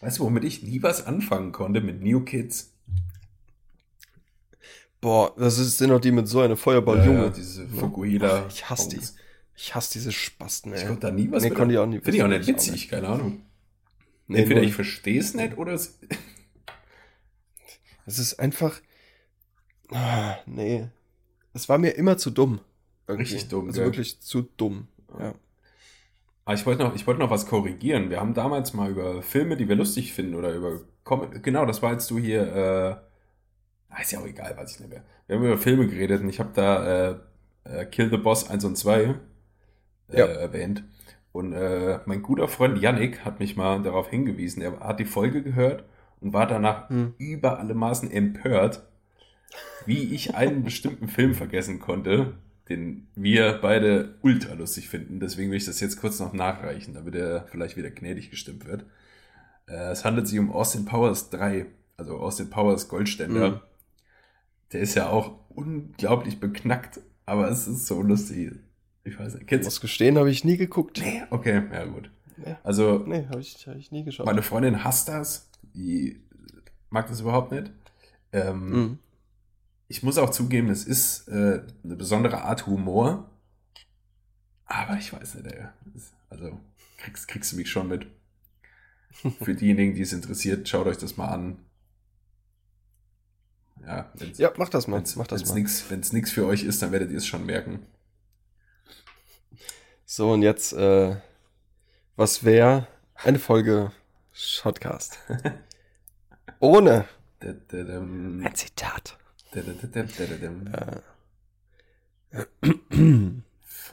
weißt 0.00 0.18
du, 0.18 0.24
womit 0.24 0.44
ich 0.44 0.62
nie 0.62 0.82
was 0.82 1.06
anfangen 1.06 1.52
konnte 1.52 1.80
mit 1.80 2.02
New 2.02 2.20
Kids? 2.20 2.72
Boah, 5.00 5.34
das 5.36 5.56
sind 5.56 5.90
doch 5.90 6.00
die 6.00 6.12
mit 6.12 6.28
so 6.28 6.40
einer 6.40 6.56
Feuerball-Junge. 6.56 7.18
Ja, 7.18 7.24
ja, 7.24 7.30
diese 7.30 7.66
Fukuhila. 7.68 8.46
Ich 8.48 8.68
hasse 8.68 8.90
die. 8.90 9.00
Ich 9.56 9.74
hasse 9.74 9.92
diese 9.92 10.12
Spasten, 10.12 10.72
ey. 10.72 10.80
Ich 10.80 10.86
konnte 10.86 11.06
da 11.06 11.12
nie 11.12 11.30
was 11.30 11.42
nee, 11.42 11.50
konnte 11.50 11.74
ich 11.74 11.78
auch 11.78 11.86
nie. 11.86 12.00
Finde 12.00 12.16
ich 12.16 12.22
auch 12.22 12.28
nicht 12.28 12.46
witzig, 12.46 12.72
nicht. 12.72 12.90
keine 12.90 13.08
Ahnung. 13.08 13.42
Nee, 14.26 14.40
Entweder 14.40 14.62
ich 14.62 14.74
verstehe 14.74 15.20
es 15.20 15.34
nicht 15.34 15.56
oder 15.58 15.72
es. 15.72 15.98
Es 18.06 18.18
ist 18.18 18.38
einfach. 18.38 18.82
Ah, 19.90 20.36
nee. 20.44 20.88
Es 21.54 21.70
war 21.70 21.78
mir 21.78 21.92
immer 21.92 22.18
zu 22.18 22.30
dumm. 22.30 22.60
Irgendwie. 23.06 23.22
Richtig 23.22 23.48
dumm. 23.48 23.68
Also 23.68 23.80
gell? 23.80 23.86
wirklich 23.86 24.20
zu 24.20 24.42
dumm. 24.42 24.88
Ja. 25.18 25.34
Aber 26.44 26.52
ah, 26.52 26.54
ich 26.54 26.66
wollte 26.66 26.82
noch, 26.82 26.94
ich 26.94 27.06
noch 27.06 27.30
was 27.30 27.46
korrigieren. 27.46 28.10
Wir 28.10 28.20
haben 28.20 28.34
damals 28.34 28.74
mal 28.74 28.90
über 28.90 29.22
Filme, 29.22 29.56
die 29.56 29.66
wir 29.66 29.76
lustig 29.76 30.12
finden 30.12 30.34
oder 30.34 30.52
über 30.52 30.80
Com 31.02 31.30
genau, 31.42 31.64
das 31.64 31.82
war 31.82 31.92
jetzt 31.92 32.10
du 32.10 32.18
hier. 32.18 32.42
Äh, 32.42 33.92
ah, 33.94 34.00
ist 34.00 34.12
ja 34.12 34.20
auch 34.20 34.26
egal, 34.26 34.54
weiß 34.56 34.74
ich 34.74 34.80
nicht 34.80 34.90
mehr. 34.90 35.04
Wir 35.26 35.36
haben 35.36 35.44
über 35.44 35.56
Filme 35.56 35.86
geredet 35.86 36.20
und 36.20 36.28
ich 36.28 36.40
habe 36.40 36.50
da 36.54 37.10
äh, 37.10 37.16
äh, 37.64 37.86
Kill 37.86 38.10
the 38.10 38.18
Boss 38.18 38.50
1 38.50 38.62
und 38.64 38.76
2 38.76 39.00
äh, 39.00 40.18
ja. 40.18 40.26
erwähnt. 40.26 40.84
Und 41.32 41.54
äh, 41.54 42.00
mein 42.04 42.22
guter 42.22 42.46
Freund 42.46 42.78
Yannick 42.78 43.24
hat 43.24 43.40
mich 43.40 43.56
mal 43.56 43.82
darauf 43.82 44.08
hingewiesen. 44.08 44.62
Er 44.62 44.80
hat 44.80 45.00
die 45.00 45.06
Folge 45.06 45.42
gehört 45.42 45.84
und 46.20 46.32
war 46.34 46.46
danach 46.46 46.90
hm. 46.90 47.14
über 47.18 47.58
alle 47.58 47.74
Maßen 47.74 48.10
empört, 48.10 48.82
wie 49.86 50.14
ich 50.14 50.34
einen 50.34 50.62
bestimmten 50.62 51.08
Film 51.08 51.34
vergessen 51.34 51.80
konnte, 51.80 52.34
den 52.68 53.08
wir 53.14 53.58
beide 53.60 54.14
ultra 54.22 54.54
lustig 54.54 54.88
finden. 54.88 55.20
Deswegen 55.20 55.50
will 55.50 55.58
ich 55.58 55.66
das 55.66 55.80
jetzt 55.80 56.00
kurz 56.00 56.18
noch 56.18 56.32
nachreichen, 56.32 56.94
damit 56.94 57.14
er 57.14 57.46
vielleicht 57.50 57.76
wieder 57.76 57.90
gnädig 57.90 58.30
gestimmt 58.30 58.66
wird. 58.66 58.86
Äh, 59.66 59.90
es 59.90 60.04
handelt 60.04 60.28
sich 60.28 60.38
um 60.38 60.50
Austin 60.50 60.84
Powers 60.84 61.30
3, 61.30 61.66
also 61.96 62.16
Austin 62.18 62.50
Powers 62.50 62.88
Goldständer. 62.88 63.50
Mhm. 63.50 63.60
Der 64.72 64.80
ist 64.80 64.94
ja 64.94 65.08
auch 65.10 65.38
unglaublich 65.50 66.40
beknackt, 66.40 67.00
aber 67.26 67.50
es 67.50 67.68
ist 67.68 67.86
so 67.86 68.00
lustig. 68.02 68.52
Ich 69.04 69.18
weiß 69.18 69.34
nicht. 69.34 69.46
Kennst 69.46 69.66
Muss 69.66 69.80
gestehen, 69.82 70.16
habe 70.16 70.30
ich 70.30 70.44
nie 70.44 70.56
geguckt. 70.56 71.00
Nee, 71.04 71.22
okay, 71.30 71.62
ja 71.70 71.84
gut. 71.84 72.10
Nee. 72.38 72.56
Also, 72.64 73.04
nee, 73.06 73.26
habe 73.28 73.40
ich, 73.40 73.66
hab 73.68 73.76
ich 73.76 73.92
nie 73.92 74.04
geschaut. 74.04 74.26
Meine 74.26 74.42
Freundin 74.42 74.82
hasst 74.82 75.08
das. 75.08 75.50
Die 75.74 76.20
mag 76.88 77.06
das 77.08 77.20
überhaupt 77.20 77.52
nicht. 77.52 77.70
Ähm, 78.32 78.70
mhm 78.70 78.98
ich 79.88 80.02
muss 80.02 80.18
auch 80.18 80.30
zugeben, 80.30 80.70
es 80.70 80.84
ist 80.84 81.28
äh, 81.28 81.62
eine 81.82 81.96
besondere 81.96 82.42
Art 82.42 82.66
Humor. 82.66 83.30
Aber 84.66 84.96
ich 84.96 85.12
weiß 85.12 85.36
nicht, 85.36 85.46
ey. 85.46 85.66
Also, 86.30 86.58
kriegst, 86.98 87.28
kriegst 87.28 87.52
du 87.52 87.56
mich 87.56 87.70
schon 87.70 87.88
mit. 87.88 88.06
Für 89.42 89.54
diejenigen, 89.54 89.94
die 89.94 90.02
es 90.02 90.12
interessiert, 90.12 90.68
schaut 90.68 90.86
euch 90.86 90.98
das 90.98 91.16
mal 91.16 91.28
an. 91.28 91.58
Ja, 93.86 94.10
ja 94.36 94.52
mach 94.56 94.70
das 94.70 94.88
mal. 94.88 94.96
Wenn's, 94.96 95.16
mach 95.16 95.26
das 95.26 95.54
wenn's 95.54 95.82
mal. 95.82 95.90
Wenn 95.90 96.00
es 96.00 96.12
nichts 96.12 96.30
für 96.30 96.46
euch 96.46 96.64
ist, 96.64 96.82
dann 96.82 96.92
werdet 96.92 97.10
ihr 97.10 97.18
es 97.18 97.26
schon 97.26 97.44
merken. 97.44 97.86
So, 100.06 100.32
und 100.32 100.42
jetzt, 100.42 100.72
äh, 100.72 101.16
was 102.16 102.44
wäre 102.44 102.86
eine 103.16 103.38
Folge 103.38 103.92
Shotcast? 104.32 105.18
Ohne 106.60 107.06
ein 107.40 108.54
Zitat. 108.54 109.18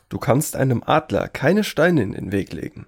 Du 0.09 0.17
kannst 0.17 0.55
einem 0.55 0.83
Adler 0.85 1.27
keine 1.27 1.63
Steine 1.63 2.01
in 2.01 2.11
den 2.13 2.31
Weg 2.31 2.51
legen, 2.51 2.87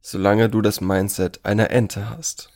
solange 0.00 0.48
du 0.48 0.60
das 0.60 0.80
Mindset 0.80 1.44
einer 1.44 1.70
Ente 1.70 2.10
hast. 2.10 2.50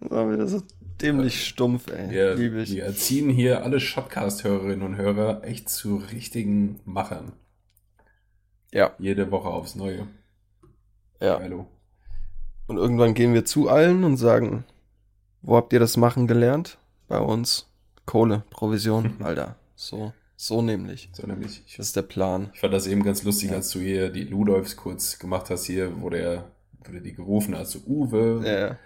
das 0.00 0.10
war 0.10 0.32
wieder 0.32 0.46
so 0.46 0.62
dämlich 1.02 1.46
stumpf, 1.46 1.88
ey. 1.88 2.10
Wir, 2.10 2.38
wir 2.38 2.84
erziehen 2.84 3.28
hier 3.28 3.64
alle 3.64 3.80
Shotcast-Hörerinnen 3.80 4.82
und 4.82 4.96
Hörer 4.96 5.44
echt 5.44 5.68
zu 5.68 5.96
richtigen 5.96 6.80
Machern. 6.84 7.32
Ja. 8.72 8.94
Jede 8.98 9.30
Woche 9.30 9.48
aufs 9.48 9.74
Neue. 9.74 10.06
Ja. 11.20 11.38
Hallo. 11.40 11.66
Und 12.66 12.78
irgendwann 12.78 13.14
gehen 13.14 13.34
wir 13.34 13.44
zu 13.44 13.68
allen 13.68 14.04
und 14.04 14.16
sagen, 14.16 14.64
wo 15.42 15.56
habt 15.56 15.72
ihr 15.72 15.80
das 15.80 15.96
machen 15.96 16.26
gelernt? 16.26 16.78
Bei 17.08 17.18
uns. 17.18 17.68
Kohle, 18.06 18.44
Provision, 18.50 19.16
Alter. 19.22 19.56
So, 19.76 20.12
so 20.36 20.62
nämlich. 20.62 21.10
So 21.12 21.26
nämlich. 21.26 21.62
das 21.76 21.86
ist 21.88 21.96
der 21.96 22.02
Plan. 22.02 22.50
Ich 22.54 22.60
fand 22.60 22.72
das 22.72 22.86
eben 22.86 23.02
ganz 23.02 23.22
lustig, 23.22 23.50
ja. 23.50 23.56
als 23.56 23.70
du 23.70 23.80
hier 23.80 24.10
die 24.10 24.24
Ludolfs 24.24 24.76
kurz 24.76 25.18
gemacht 25.18 25.50
hast, 25.50 25.66
hier, 25.66 26.00
wo 26.00 26.10
der, 26.10 26.44
wo 26.84 26.92
der 26.92 27.00
die 27.00 27.14
gerufen 27.14 27.56
hat, 27.56 27.68
so 27.68 27.80
Uwe. 27.86 28.42
Ja. 28.44 28.78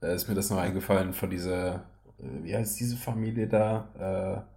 Da 0.00 0.12
ist 0.12 0.28
mir 0.28 0.34
das 0.34 0.50
noch 0.50 0.58
eingefallen 0.58 1.14
von 1.14 1.30
dieser, 1.30 1.86
äh, 2.18 2.42
wie 2.42 2.56
heißt 2.56 2.78
diese 2.78 2.96
Familie 2.96 3.46
da? 3.46 4.44
Äh, 4.46 4.54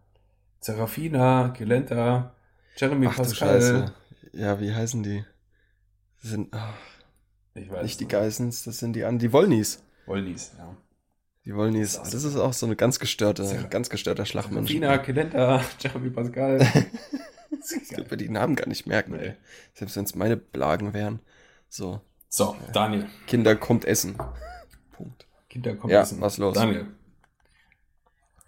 Serafina, 0.59 1.49
Gelenta, 1.49 2.33
Jeremy 2.75 3.07
Ach, 3.07 3.15
Pascal. 3.15 3.93
Ja, 4.33 4.59
wie 4.59 4.73
heißen 4.73 5.03
die? 5.03 5.23
die 6.21 6.27
sind, 6.27 6.49
ach, 6.51 6.73
ich 7.53 7.69
weiß 7.69 7.83
nicht 7.83 7.99
die 7.99 8.07
Geissens, 8.07 8.63
das 8.63 8.79
sind 8.79 8.93
die 8.93 9.05
an, 9.05 9.19
die 9.19 9.31
Wollnies. 9.31 9.83
Wollnies, 10.05 10.51
ja. 10.57 10.75
Die 11.47 11.55
wollen 11.55 11.73
die, 11.73 11.79
das 11.79 12.13
ist 12.13 12.35
auch 12.35 12.51
so 12.51 12.65
eine 12.65 12.75
ganz 12.75 12.99
gestörte, 12.99 13.43
ja. 13.43 13.63
ganz 13.63 13.89
gestörter 13.89 14.25
Schlagmensch. 14.25 14.69
Tina, 14.69 14.97
Kelenta, 14.97 15.63
Jeremy 15.79 16.09
Pascal. 16.09 16.59
ich 17.49 17.97
würde 17.97 18.17
die 18.17 18.27
Namen 18.27 18.57
gar 18.57 18.67
nicht 18.67 18.85
merken, 18.85 19.13
ey. 19.13 19.33
Selbst 19.73 19.95
wenn 19.95 20.03
es 20.03 20.13
meine 20.13 20.35
Blagen 20.35 20.93
wären. 20.93 21.21
So. 21.69 22.01
So, 22.27 22.57
Daniel. 22.73 23.07
Kinder 23.27 23.55
kommt 23.55 23.85
essen. 23.85 24.17
Punkt. 24.91 25.25
Kinder 25.47 25.73
kommt 25.77 25.93
ja, 25.93 26.01
essen. 26.01 26.19
was 26.19 26.37
los? 26.37 26.53
Daniel. 26.53 26.87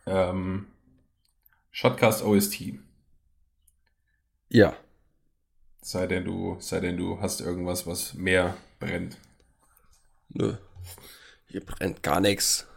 Ähm, 0.06 0.68
Shotcast 1.72 2.22
OST. 2.22 2.74
Ja. 4.50 4.76
Sei 5.82 6.06
denn 6.06 6.26
du, 6.26 6.58
sei 6.60 6.82
denn 6.82 6.98
du 6.98 7.22
hast 7.22 7.40
irgendwas, 7.40 7.88
was 7.88 8.14
mehr 8.16 8.58
brennt. 8.78 9.16
Nö. 10.28 10.58
Hier 11.48 11.66
brennt 11.66 12.04
gar 12.04 12.20
nichts. 12.20 12.69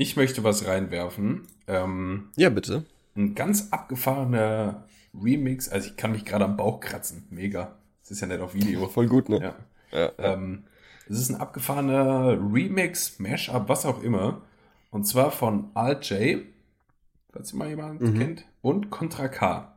Ich 0.00 0.16
möchte 0.16 0.42
was 0.44 0.66
reinwerfen. 0.66 1.42
Ähm, 1.66 2.30
ja, 2.36 2.48
bitte. 2.48 2.84
Ein 3.14 3.34
ganz 3.34 3.68
abgefahrener 3.70 4.86
Remix. 5.12 5.68
Also 5.68 5.90
ich 5.90 5.96
kann 5.98 6.12
mich 6.12 6.24
gerade 6.24 6.46
am 6.46 6.56
Bauch 6.56 6.80
kratzen. 6.80 7.26
Mega. 7.28 7.76
Das 8.00 8.10
ist 8.10 8.22
ja 8.22 8.26
nicht 8.26 8.40
auf 8.40 8.54
Video. 8.54 8.88
Voll 8.88 9.08
gut, 9.08 9.28
ne? 9.28 9.54
Ja. 9.92 9.98
ja, 9.98 10.12
ja. 10.18 10.32
Ähm, 10.32 10.64
es 11.06 11.18
ist 11.18 11.28
ein 11.28 11.38
abgefahrener 11.38 12.38
Remix, 12.50 13.18
Mashup, 13.18 13.68
was 13.68 13.84
auch 13.84 14.02
immer. 14.02 14.40
Und 14.90 15.04
zwar 15.04 15.30
von 15.30 15.70
Alt 15.74 16.08
J, 16.08 16.44
falls 17.30 17.52
ihr 17.52 17.58
mal 17.58 17.68
jemand 17.68 18.00
mhm. 18.00 18.18
kennt, 18.18 18.44
und 18.62 18.88
Contra 18.88 19.28
K. 19.28 19.70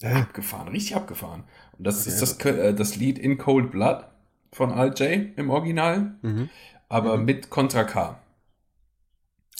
Ja. 0.00 0.22
Abgefahren, 0.22 0.68
richtig 0.68 0.96
abgefahren. 0.96 1.44
Und 1.76 1.86
das 1.86 2.00
okay. 2.00 2.08
ist 2.08 2.22
das, 2.22 2.38
äh, 2.46 2.72
das 2.72 2.96
Lied 2.96 3.18
In 3.18 3.36
Cold 3.36 3.70
Blood 3.70 4.06
von 4.50 4.72
Alt 4.72 4.98
J 4.98 5.36
im 5.36 5.50
Original, 5.50 6.14
mhm. 6.22 6.48
aber 6.88 7.18
mhm. 7.18 7.26
mit 7.26 7.50
Contra 7.50 7.84
K. 7.84 8.18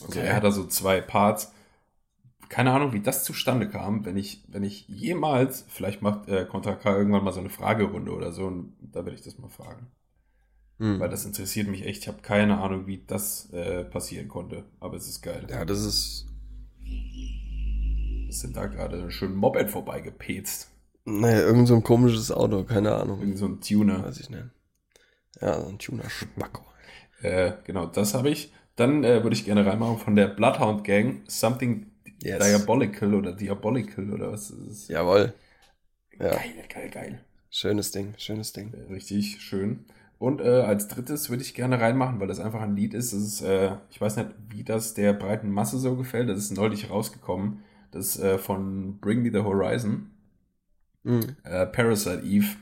Also 0.03 0.18
okay. 0.18 0.28
er 0.28 0.36
hat 0.36 0.45
da 0.45 0.51
so 0.51 0.66
zwei 0.66 1.01
Parts. 1.01 1.53
Keine 2.49 2.72
Ahnung, 2.72 2.92
wie 2.92 3.01
das 3.01 3.24
zustande 3.24 3.68
kam. 3.68 4.05
Wenn 4.05 4.16
ich, 4.16 4.45
wenn 4.49 4.62
ich 4.62 4.86
jemals, 4.88 5.64
vielleicht 5.68 6.03
macht 6.03 6.28
äh, 6.28 6.45
Contra 6.45 6.74
K 6.74 6.97
irgendwann 6.97 7.24
mal 7.24 7.32
so 7.32 7.40
eine 7.40 7.51
Fragerunde 7.51 8.12
oder 8.12 8.32
so, 8.32 8.47
und 8.47 8.76
da 8.80 9.05
werde 9.05 9.16
ich 9.16 9.22
das 9.22 9.38
mal 9.38 9.49
fragen. 9.49 9.90
Hm. 10.78 11.01
Weil 11.01 11.09
das 11.09 11.24
interessiert 11.24 11.68
mich 11.68 11.86
echt. 11.86 12.03
Ich 12.03 12.09
habe 12.09 12.20
keine 12.20 12.59
Ahnung, 12.59 12.86
wie 12.86 13.05
das 13.07 13.51
äh, 13.53 13.84
passieren 13.84 14.28
konnte. 14.28 14.64
Aber 14.80 14.97
es 14.97 15.09
ist 15.09 15.22
geil. 15.22 15.47
Ja, 15.49 15.64
das 15.64 15.84
ist 15.84 16.26
Was 18.28 18.40
sind 18.40 18.57
da 18.57 18.66
gerade 18.66 19.11
schön 19.11 19.34
Moped 19.34 19.70
vorbeigepetzt? 19.70 20.70
Naja, 21.05 21.40
irgend 21.40 21.68
so 21.68 21.74
ein 21.74 21.82
komisches 21.82 22.32
Auto, 22.32 22.64
keine 22.64 22.95
Ahnung. 22.95 23.20
Irgend 23.20 23.38
so 23.38 23.47
ein 23.47 23.61
Tuner. 23.61 24.05
Weiß 24.05 24.18
ich 24.18 24.30
nicht. 24.30 24.45
Ja, 25.40 25.61
so 25.61 25.68
ein 25.68 25.78
Tuner-Spacko. 25.78 26.62
Äh, 27.22 27.53
genau, 27.64 27.86
das 27.86 28.14
habe 28.14 28.30
ich. 28.30 28.53
Dann 28.76 29.04
äh, 29.04 29.22
würde 29.22 29.34
ich 29.34 29.44
gerne 29.44 29.64
reinmachen 29.64 29.98
von 29.98 30.16
der 30.16 30.28
Bloodhound 30.28 30.84
Gang 30.84 31.22
Something 31.26 31.86
Yes. 32.22 32.42
Diabolical 32.42 33.14
oder 33.14 33.32
Diabolical 33.32 34.10
oder 34.10 34.32
was 34.32 34.50
ist 34.50 34.70
es? 34.70 34.88
Jawohl. 34.88 35.34
Ja. 36.18 36.30
Geil, 36.30 36.64
geil, 36.68 36.90
geil. 36.90 37.20
Schönes 37.50 37.90
Ding, 37.90 38.14
schönes 38.16 38.52
Ding. 38.52 38.72
Äh, 38.72 38.92
Richtig 38.92 39.40
schön. 39.42 39.84
Und 40.18 40.40
äh, 40.40 40.62
als 40.62 40.88
drittes 40.88 41.28
würde 41.28 41.42
ich 41.42 41.54
gerne 41.54 41.80
reinmachen, 41.80 42.18
weil 42.20 42.28
das 42.28 42.40
einfach 42.40 42.62
ein 42.62 42.76
Lied 42.76 42.94
ist. 42.94 43.12
Das 43.12 43.20
ist 43.20 43.42
äh, 43.42 43.76
ich 43.90 44.00
weiß 44.00 44.16
nicht, 44.16 44.30
wie 44.48 44.64
das 44.64 44.94
der 44.94 45.12
breiten 45.12 45.50
Masse 45.50 45.78
so 45.78 45.96
gefällt. 45.96 46.28
Das 46.28 46.38
ist 46.38 46.52
neulich 46.52 46.88
rausgekommen. 46.88 47.62
Das 47.90 48.16
ist 48.16 48.22
äh, 48.22 48.38
von 48.38 48.98
Bring 49.00 49.22
Me 49.22 49.30
the 49.30 49.40
Horizon. 49.40 50.10
Mhm. 51.02 51.36
Äh, 51.44 51.66
Parasite 51.66 52.22
Eve. 52.24 52.56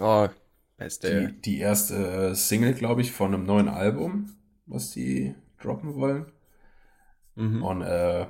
Oh, 0.00 0.28
beste. 0.76 1.26
Die, 1.28 1.40
die 1.42 1.58
erste 1.58 1.94
äh, 2.30 2.34
Single, 2.34 2.74
glaube 2.74 3.02
ich, 3.02 3.12
von 3.12 3.34
einem 3.34 3.44
neuen 3.44 3.68
Album, 3.68 4.30
was 4.66 4.90
die 4.90 5.34
droppen 5.60 5.94
wollen. 5.94 6.26
Mhm. 7.34 7.62
Und 7.62 7.82
äh, 7.82 8.26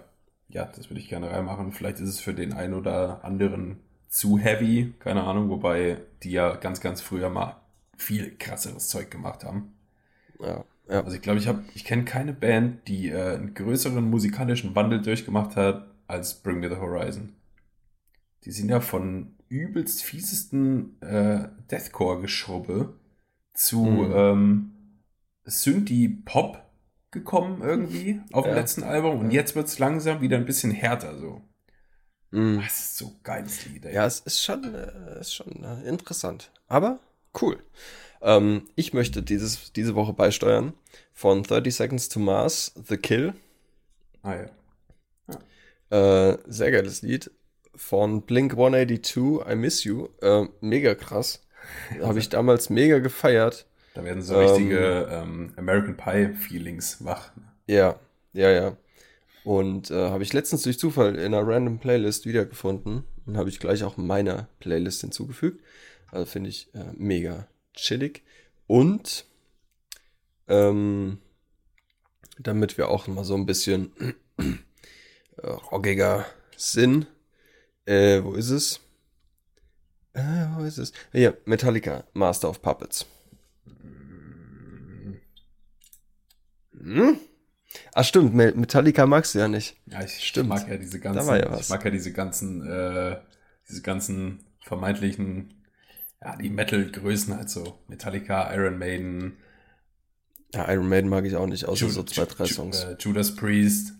ja, 0.48 0.64
das 0.66 0.90
würde 0.90 1.00
ich 1.00 1.08
gerne 1.08 1.30
reinmachen. 1.30 1.72
Vielleicht 1.72 1.98
ist 2.00 2.08
es 2.08 2.20
für 2.20 2.34
den 2.34 2.52
einen 2.52 2.74
oder 2.74 3.24
anderen 3.24 3.80
zu 4.08 4.38
heavy, 4.38 4.94
keine 5.00 5.24
Ahnung, 5.24 5.48
wobei 5.48 5.98
die 6.22 6.30
ja 6.30 6.54
ganz, 6.56 6.80
ganz 6.80 7.00
früher 7.00 7.28
mal 7.30 7.60
viel 7.96 8.36
krasseres 8.36 8.88
Zeug 8.88 9.10
gemacht 9.10 9.44
haben. 9.44 9.72
Ja, 10.40 10.64
ja. 10.88 11.02
Also 11.02 11.16
ich 11.16 11.22
glaube, 11.22 11.38
ich 11.38 11.48
habe, 11.48 11.64
ich 11.74 11.84
kenne 11.84 12.04
keine 12.04 12.32
Band, 12.32 12.86
die 12.88 13.08
äh, 13.08 13.34
einen 13.36 13.54
größeren 13.54 14.08
musikalischen 14.08 14.74
Wandel 14.74 15.02
durchgemacht 15.02 15.56
hat 15.56 15.88
als 16.06 16.42
Bring 16.42 16.60
Me 16.60 16.68
the 16.68 16.76
Horizon. 16.76 17.34
Die 18.44 18.52
sind 18.52 18.68
ja 18.68 18.80
von 18.80 19.34
übelst 19.48 20.02
fiesesten 20.04 21.00
äh, 21.02 21.48
Deathcore-Geschrubbe 21.70 22.94
zu 23.54 23.84
Mhm. 23.84 24.12
ähm, 24.14 24.72
Synthie-Pop 25.46 26.62
gekommen 27.10 27.62
irgendwie 27.62 28.20
auf 28.32 28.44
dem 28.44 28.50
Ja. 28.54 28.60
letzten 28.60 28.82
Album 28.82 29.20
und 29.20 29.30
Ja. 29.30 29.40
jetzt 29.40 29.54
wird 29.56 29.68
es 29.68 29.78
langsam 29.78 30.20
wieder 30.20 30.36
ein 30.36 30.44
bisschen 30.44 30.70
härter 30.70 31.18
so. 31.18 31.40
Mhm. 32.32 32.60
Das 32.62 32.78
ist 32.78 32.98
so 32.98 33.12
geiles 33.22 33.64
Lied, 33.66 33.86
ey. 33.86 33.94
Ja, 33.94 34.04
es 34.06 34.20
ist 34.20 34.42
schon, 34.42 34.74
äh, 34.74 35.20
ist 35.20 35.34
schon 35.34 35.62
äh, 35.64 35.88
interessant. 35.88 36.50
Aber 36.68 36.98
cool. 37.40 37.62
Ähm, 38.20 38.68
ich 38.74 38.92
möchte 38.92 39.22
dieses, 39.22 39.72
diese 39.72 39.94
Woche 39.94 40.12
beisteuern 40.12 40.74
von 41.12 41.42
30 41.44 41.74
Seconds 41.74 42.08
to 42.08 42.18
Mars, 42.18 42.72
The 42.88 42.96
Kill. 42.96 43.34
Ah, 44.22 44.34
ja. 44.34 44.46
Äh, 45.90 46.38
sehr 46.46 46.72
geiles 46.72 47.02
Lied. 47.02 47.30
Von 47.76 48.22
Blink 48.22 48.52
182, 48.56 49.40
I 49.48 49.54
Miss 49.54 49.84
You. 49.84 50.08
Äh, 50.20 50.46
mega 50.60 50.94
krass. 50.94 51.42
Habe 52.02 52.18
ich 52.18 52.28
damals 52.28 52.70
mega 52.70 52.98
gefeiert. 52.98 53.66
Da 53.96 54.04
werden 54.04 54.22
so 54.22 54.34
Ähm, 54.34 54.40
richtige 54.40 55.08
ähm, 55.10 55.54
American 55.56 55.96
Pie-Feelings 55.96 57.02
wach. 57.02 57.32
Ja, 57.66 57.98
ja, 58.34 58.50
ja. 58.50 58.76
Und 59.42 59.90
äh, 59.90 60.10
habe 60.10 60.22
ich 60.22 60.34
letztens 60.34 60.64
durch 60.64 60.78
Zufall 60.78 61.14
in 61.14 61.32
einer 61.32 61.48
random 61.48 61.78
Playlist 61.78 62.26
wiedergefunden 62.26 63.04
und 63.24 63.38
habe 63.38 63.48
ich 63.48 63.58
gleich 63.58 63.84
auch 63.84 63.96
meiner 63.96 64.48
Playlist 64.60 65.00
hinzugefügt. 65.00 65.64
Also 66.10 66.26
finde 66.26 66.50
ich 66.50 66.68
äh, 66.74 66.92
mega 66.94 67.48
chillig. 67.72 68.22
Und 68.66 69.24
ähm, 70.46 71.18
damit 72.38 72.76
wir 72.76 72.90
auch 72.90 73.06
mal 73.06 73.24
so 73.24 73.34
ein 73.34 73.46
bisschen 73.46 73.92
äh, 74.36 75.46
rockiger 75.46 76.26
sind, 76.54 77.06
äh, 77.86 78.22
wo 78.22 78.34
ist 78.34 78.50
es? 78.50 78.80
Äh, 80.12 80.48
wo 80.54 80.64
ist 80.64 80.76
es? 80.76 80.92
Hier, 81.12 81.38
Metallica, 81.46 82.04
Master 82.12 82.50
of 82.50 82.60
Puppets. 82.60 83.06
Hm? 86.94 87.18
Ach 87.94 88.04
stimmt, 88.04 88.34
Me- 88.34 88.52
Metallica 88.54 89.06
magst 89.06 89.34
du 89.34 89.38
ja 89.40 89.48
nicht. 89.48 89.76
Ja, 89.86 90.02
ich, 90.02 90.24
Stimmt. 90.26 90.48
mag 90.48 90.68
ja 90.68 90.76
diese 90.76 91.00
ganzen, 91.00 91.28
ja 91.28 91.58
ich 91.58 91.68
mag 91.68 91.84
ja 91.84 91.90
diese 91.90 92.12
ganzen, 92.12 92.66
äh, 92.66 93.20
diese 93.68 93.82
ganzen 93.82 94.44
vermeintlichen, 94.64 95.54
ja, 96.22 96.36
die 96.36 96.48
Metal-Größen, 96.48 97.36
halt 97.36 97.50
so 97.50 97.78
Metallica, 97.88 98.52
Iron 98.54 98.78
Maiden, 98.78 99.36
Ja, 100.54 100.70
Iron 100.72 100.88
Maiden 100.88 101.10
mag 101.10 101.24
ich 101.24 101.34
auch 101.36 101.46
nicht, 101.46 101.64
außer 101.66 101.86
Ju- 101.86 101.90
so 101.90 102.02
zwei, 102.04 102.22
Ju- 102.22 102.36
drei 102.36 102.44
Ju- 102.44 102.54
Songs. 102.54 102.84
Äh, 102.84 102.96
Judas 102.98 103.34
Priest. 103.34 103.92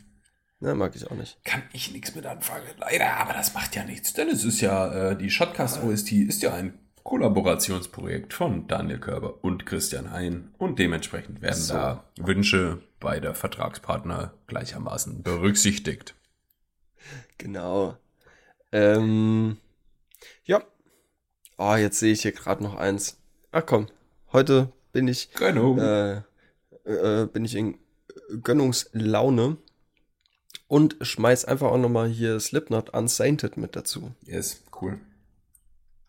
Ne, 0.61 0.75
mag 0.75 0.95
ich 0.97 1.11
auch 1.11 1.17
nicht. 1.17 1.39
Kann 1.45 1.63
ich 1.73 1.93
nichts 1.93 2.15
mit 2.15 2.25
anfangen, 2.25 2.65
leider, 2.79 3.17
aber 3.19 3.35
das 3.35 3.53
macht 3.53 3.75
ja 3.77 3.85
nichts, 3.85 4.15
denn 4.15 4.29
es 4.29 4.43
ist 4.45 4.61
ja, 4.63 5.11
äh, 5.11 5.17
die 5.19 5.29
Shotcast 5.29 5.83
OST 5.83 6.13
ist 6.13 6.41
ja 6.43 6.55
ein 6.55 6.79
Kollaborationsprojekt 7.07 8.35
von 8.35 8.67
Daniel 8.67 8.99
Körber 8.99 9.45
und 9.45 9.65
Christian 9.65 10.11
Hein 10.11 10.53
und 10.59 10.81
dementsprechend 10.81 11.41
werden 11.41 11.55
So. 11.55 11.75
da 11.75 12.05
Wünsche 12.19 12.83
beider 12.99 13.33
Vertragspartner 13.33 14.35
gleichermaßen 14.49 15.23
berücksichtigt. 15.23 16.17
Genau. 17.39 17.97
Ähm, 18.73 19.57
ja. 20.43 20.65
Oh, 21.57 21.77
jetzt 21.77 22.01
sehe 22.01 22.13
ich 22.13 22.23
hier 22.23 22.33
gerade 22.33 22.65
noch 22.65 22.75
eins. 22.75 23.19
Ach 23.53 23.65
komm, 23.65 23.87
heute 24.33 24.73
bin 24.91 25.07
ich, 25.07 25.31
Genau. 25.35 25.79
äh, 25.79 26.23
äh, 26.85 27.27
bin 27.27 27.45
ich 27.45 27.55
in 27.55 27.79
Gönnungslaune 28.43 29.59
und 30.67 30.97
schmeiß 31.01 31.45
einfach 31.45 31.71
auch 31.71 31.79
nochmal 31.79 32.09
hier 32.09 32.41
Slipknot 32.41 32.91
Unsainted 32.91 33.57
mit 33.57 33.77
dazu. 33.77 34.13
Yes, 34.23 34.65
cool. 34.81 34.99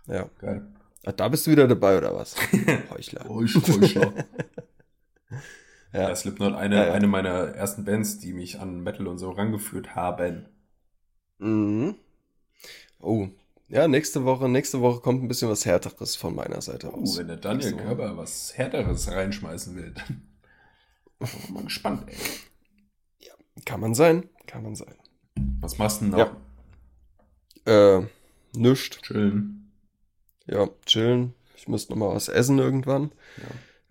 Ja. 0.07 0.27
Geil. 0.39 0.65
Ach, 1.07 1.13
da 1.13 1.29
bist 1.29 1.47
du 1.47 1.51
wieder 1.51 1.67
dabei, 1.67 1.97
oder 1.97 2.13
was? 2.15 2.35
Heuchler. 2.91 3.27
Heuchler. 3.29 4.13
Ja. 5.93 6.09
Ja, 6.09 6.15
Slipknot, 6.15 6.53
eine, 6.53 6.75
Ja, 6.75 6.85
ja. 6.87 6.93
eine 6.93 7.07
meiner 7.07 7.29
ersten 7.55 7.85
Bands, 7.85 8.19
die 8.19 8.33
mich 8.33 8.59
an 8.59 8.81
Metal 8.81 9.07
und 9.07 9.17
so 9.19 9.31
rangeführt 9.31 9.95
haben. 9.95 10.45
Mhm. 11.39 11.95
Oh. 12.99 13.29
Ja, 13.69 13.87
nächste 13.87 14.25
Woche, 14.25 14.49
nächste 14.49 14.81
Woche 14.81 14.99
kommt 14.99 15.23
ein 15.23 15.29
bisschen 15.29 15.49
was 15.49 15.65
Härteres 15.65 16.17
von 16.17 16.35
meiner 16.35 16.61
Seite 16.61 16.91
Oh, 16.93 17.01
aus. 17.01 17.17
wenn 17.17 17.27
der 17.27 17.37
Daniel 17.37 17.71
Nächste 17.71 17.75
Woche. 17.77 17.95
Körber 17.95 18.17
was 18.17 18.57
Härteres 18.57 19.09
reinschmeißen 19.11 19.75
will, 19.77 19.93
dann 19.95 20.27
bin 21.19 21.53
mal 21.53 21.63
gespannt, 21.63 22.03
ey. 22.07 22.17
Kann 23.65 23.79
man 23.79 23.95
sein, 23.95 24.29
kann 24.45 24.63
man 24.63 24.75
sein. 24.75 24.93
Was 25.61 25.77
machst 25.77 26.01
du 26.01 26.05
denn 26.05 26.11
noch? 26.19 26.35
Ja. 27.65 27.97
Äh, 27.99 28.07
nischt. 28.53 29.01
Chillen. 29.03 29.66
Ja, 30.47 30.69
chillen. 30.85 31.33
Ich 31.55 31.67
müsste 31.67 31.91
noch 31.91 31.97
mal 31.97 32.15
was 32.15 32.29
essen 32.29 32.59
irgendwann. 32.59 33.11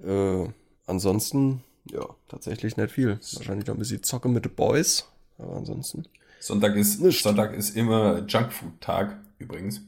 Äh, 0.02 0.48
ansonsten, 0.86 1.62
ja, 1.90 2.07
tatsächlich 2.28 2.76
nicht 2.76 2.92
viel. 2.92 3.18
Wahrscheinlich 3.34 3.66
noch 3.66 3.74
ein 3.74 3.78
bisschen 3.78 4.02
Zocke 4.02 4.28
mit 4.28 4.44
den 4.44 4.54
Boys. 4.54 5.07
Aber 5.38 5.57
ansonsten. 5.57 6.07
Sonntag 6.41 6.76
ist, 6.76 7.00
Nicht. 7.00 7.22
Sonntag 7.22 7.54
ist 7.54 7.76
immer 7.76 8.24
Junkfood-Tag, 8.26 9.16
übrigens. 9.38 9.83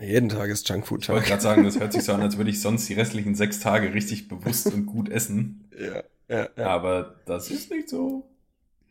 Jeden 0.00 0.30
Tag 0.30 0.48
ist 0.48 0.66
Junkfood 0.68 1.02
Ich 1.02 1.08
wollte 1.10 1.26
gerade 1.26 1.42
sagen, 1.42 1.64
das 1.64 1.78
hört 1.78 1.92
sich 1.92 2.04
so 2.04 2.12
an, 2.12 2.22
als 2.22 2.38
würde 2.38 2.50
ich 2.50 2.60
sonst 2.60 2.88
die 2.88 2.94
restlichen 2.94 3.34
sechs 3.34 3.60
Tage 3.60 3.92
richtig 3.92 4.28
bewusst 4.28 4.66
und 4.72 4.86
gut 4.86 5.10
essen. 5.10 5.68
Ja, 5.78 6.02
ja, 6.28 6.48
ja. 6.56 6.66
Aber 6.66 7.16
das 7.26 7.50
ist 7.50 7.70
nicht 7.70 7.88
so. 7.88 8.26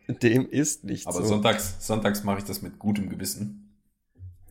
Dem 0.08 0.48
ist 0.50 0.84
nicht 0.84 1.08
Aber 1.08 1.22
so. 1.22 1.26
sonntags, 1.26 1.76
sonntags 1.86 2.24
mache 2.24 2.40
ich 2.40 2.44
das 2.44 2.62
mit 2.62 2.78
gutem 2.78 3.10
Gewissen. 3.10 3.76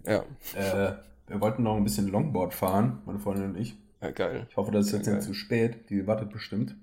Ja. 0.04 0.24
Äh, 0.54 0.96
wir 1.28 1.40
wollten 1.40 1.62
noch 1.62 1.76
ein 1.76 1.84
bisschen 1.84 2.08
Longboard 2.08 2.54
fahren, 2.54 3.02
meine 3.06 3.18
Freundin 3.18 3.50
und 3.50 3.56
ich. 3.56 3.76
ja, 4.00 4.10
geil. 4.10 4.46
Ich 4.50 4.56
hoffe, 4.56 4.70
das 4.72 4.86
ist 4.86 4.92
jetzt 4.92 5.06
Geil. 5.06 5.16
nicht 5.16 5.24
zu 5.26 5.34
spät. 5.34 5.90
Die 5.90 6.06
wartet 6.06 6.30
bestimmt 6.30 6.74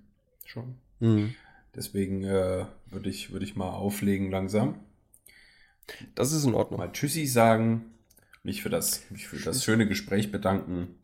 schon. 0.45 0.76
Mhm. 0.99 1.34
Deswegen 1.76 2.23
äh, 2.23 2.65
würde 2.89 3.09
ich, 3.09 3.31
würd 3.31 3.43
ich 3.43 3.55
mal 3.55 3.69
auflegen 3.69 4.31
langsam. 4.31 4.80
Das 6.15 6.31
ist 6.31 6.45
in 6.45 6.53
Ordnung. 6.53 6.80
Mal 6.80 6.91
Tschüssi 6.91 7.26
sagen. 7.27 7.85
Mich 8.43 8.61
für 8.61 8.69
das, 8.69 9.01
mich 9.09 9.27
für 9.27 9.38
das 9.43 9.63
schöne 9.63 9.88
Gespräch 9.88 10.31
bedanken. 10.31 10.95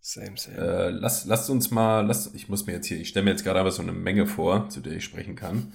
Same, 0.00 0.36
same. 0.36 0.56
Äh, 0.56 0.90
lasst, 0.90 1.26
lasst 1.26 1.50
uns 1.50 1.70
mal, 1.70 2.06
lasst, 2.06 2.34
ich 2.34 2.48
muss 2.48 2.66
mir 2.66 2.72
jetzt 2.72 2.86
hier, 2.86 2.98
ich 2.98 3.08
stelle 3.08 3.24
mir 3.24 3.30
jetzt 3.32 3.44
gerade 3.44 3.60
aber 3.60 3.70
so 3.70 3.82
eine 3.82 3.92
Menge 3.92 4.26
vor, 4.26 4.68
zu 4.70 4.80
der 4.80 4.94
ich 4.94 5.04
sprechen 5.04 5.36
kann. 5.36 5.72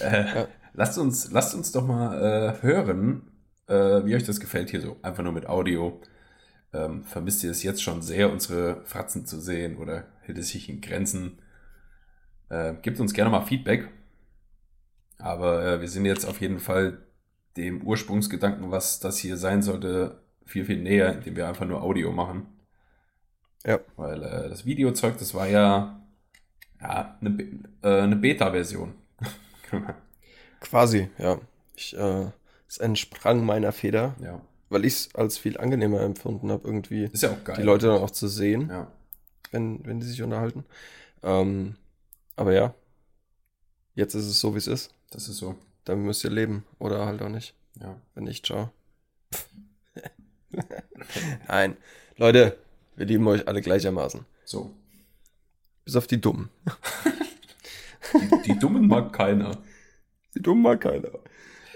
Äh, 0.00 0.24
Ja. 0.34 0.48
lasst, 0.72 0.96
uns, 0.98 1.30
lasst 1.30 1.54
uns 1.54 1.72
doch 1.72 1.86
mal 1.86 2.56
äh, 2.58 2.62
hören, 2.62 3.30
äh, 3.66 4.04
wie 4.06 4.14
euch 4.14 4.24
das 4.24 4.40
gefällt 4.40 4.70
hier 4.70 4.80
so. 4.80 4.96
Einfach 5.02 5.22
nur 5.22 5.32
mit 5.32 5.46
Audio. 5.46 6.00
Ähm, 6.74 7.04
vermisst 7.04 7.44
ihr 7.44 7.50
es 7.52 7.62
jetzt 7.62 7.82
schon 7.82 8.02
sehr, 8.02 8.32
unsere 8.32 8.84
Fratzen 8.84 9.26
zu 9.26 9.40
sehen 9.40 9.76
oder 9.78 10.08
hält 10.22 10.38
es 10.38 10.48
sich 10.50 10.68
in 10.68 10.80
Grenzen? 10.80 11.38
Äh, 12.50 12.74
gebt 12.82 13.00
uns 13.00 13.14
gerne 13.14 13.30
mal 13.30 13.42
Feedback. 13.42 13.88
Aber 15.18 15.64
äh, 15.64 15.80
wir 15.80 15.88
sind 15.88 16.04
jetzt 16.06 16.26
auf 16.26 16.40
jeden 16.40 16.58
Fall 16.58 16.98
dem 17.56 17.82
Ursprungsgedanken, 17.82 18.70
was 18.70 19.00
das 19.00 19.18
hier 19.18 19.36
sein 19.36 19.62
sollte, 19.62 20.22
viel, 20.44 20.64
viel 20.64 20.82
näher, 20.82 21.12
indem 21.14 21.36
wir 21.36 21.48
einfach 21.48 21.66
nur 21.66 21.82
Audio 21.82 22.12
machen. 22.12 22.46
Ja. 23.64 23.80
Weil 23.96 24.22
äh, 24.22 24.48
das 24.48 24.64
Videozeug, 24.66 25.16
das 25.18 25.34
war 25.34 25.46
ja, 25.48 26.00
ja 26.80 27.16
eine, 27.20 27.30
Be- 27.30 27.48
äh, 27.82 28.02
eine 28.02 28.16
Beta-Version. 28.16 28.94
Quasi, 30.60 31.10
ja. 31.18 31.38
Ich, 31.76 31.96
äh, 31.96 32.26
es 32.68 32.78
entsprang 32.78 33.44
meiner 33.44 33.72
Feder, 33.72 34.14
Ja. 34.20 34.40
Weil 34.74 34.84
ich 34.84 34.92
es 34.94 35.14
als 35.14 35.38
viel 35.38 35.56
angenehmer 35.56 36.00
empfunden 36.02 36.50
habe, 36.50 36.66
irgendwie 36.66 37.04
Ist 37.04 37.22
ja 37.22 37.30
auch 37.32 37.42
geil. 37.44 37.56
die 37.56 37.62
Leute 37.62 37.86
dann 37.86 38.02
auch 38.02 38.10
zu 38.10 38.28
sehen, 38.28 38.68
Ja. 38.68 38.90
wenn, 39.52 39.86
wenn 39.86 40.00
die 40.00 40.06
sich 40.06 40.20
unterhalten. 40.22 40.64
Ähm, 41.22 41.76
aber 42.36 42.52
ja, 42.52 42.74
jetzt 43.94 44.14
ist 44.14 44.26
es 44.26 44.40
so, 44.40 44.54
wie 44.54 44.58
es 44.58 44.66
ist. 44.66 44.92
Das 45.10 45.28
ist 45.28 45.36
so. 45.38 45.54
Damit 45.84 46.04
müsst 46.04 46.24
ihr 46.24 46.30
leben 46.30 46.64
oder 46.78 47.06
halt 47.06 47.22
auch 47.22 47.28
nicht. 47.28 47.54
Ja. 47.80 47.96
Wenn 48.14 48.24
nicht, 48.24 48.44
ciao. 48.46 48.70
Nein, 51.48 51.76
Leute, 52.16 52.58
wir 52.96 53.06
lieben 53.06 53.26
euch 53.26 53.46
alle 53.48 53.60
gleichermaßen. 53.60 54.24
So. 54.44 54.72
Bis 55.84 55.96
auf 55.96 56.06
die 56.06 56.20
Dummen. 56.20 56.48
Die, 58.12 58.42
die 58.52 58.58
Dummen 58.58 58.86
mag 58.86 59.12
keiner. 59.12 59.58
Die 60.34 60.40
Dummen 60.42 60.62
mag 60.62 60.80
keiner. 60.80 61.10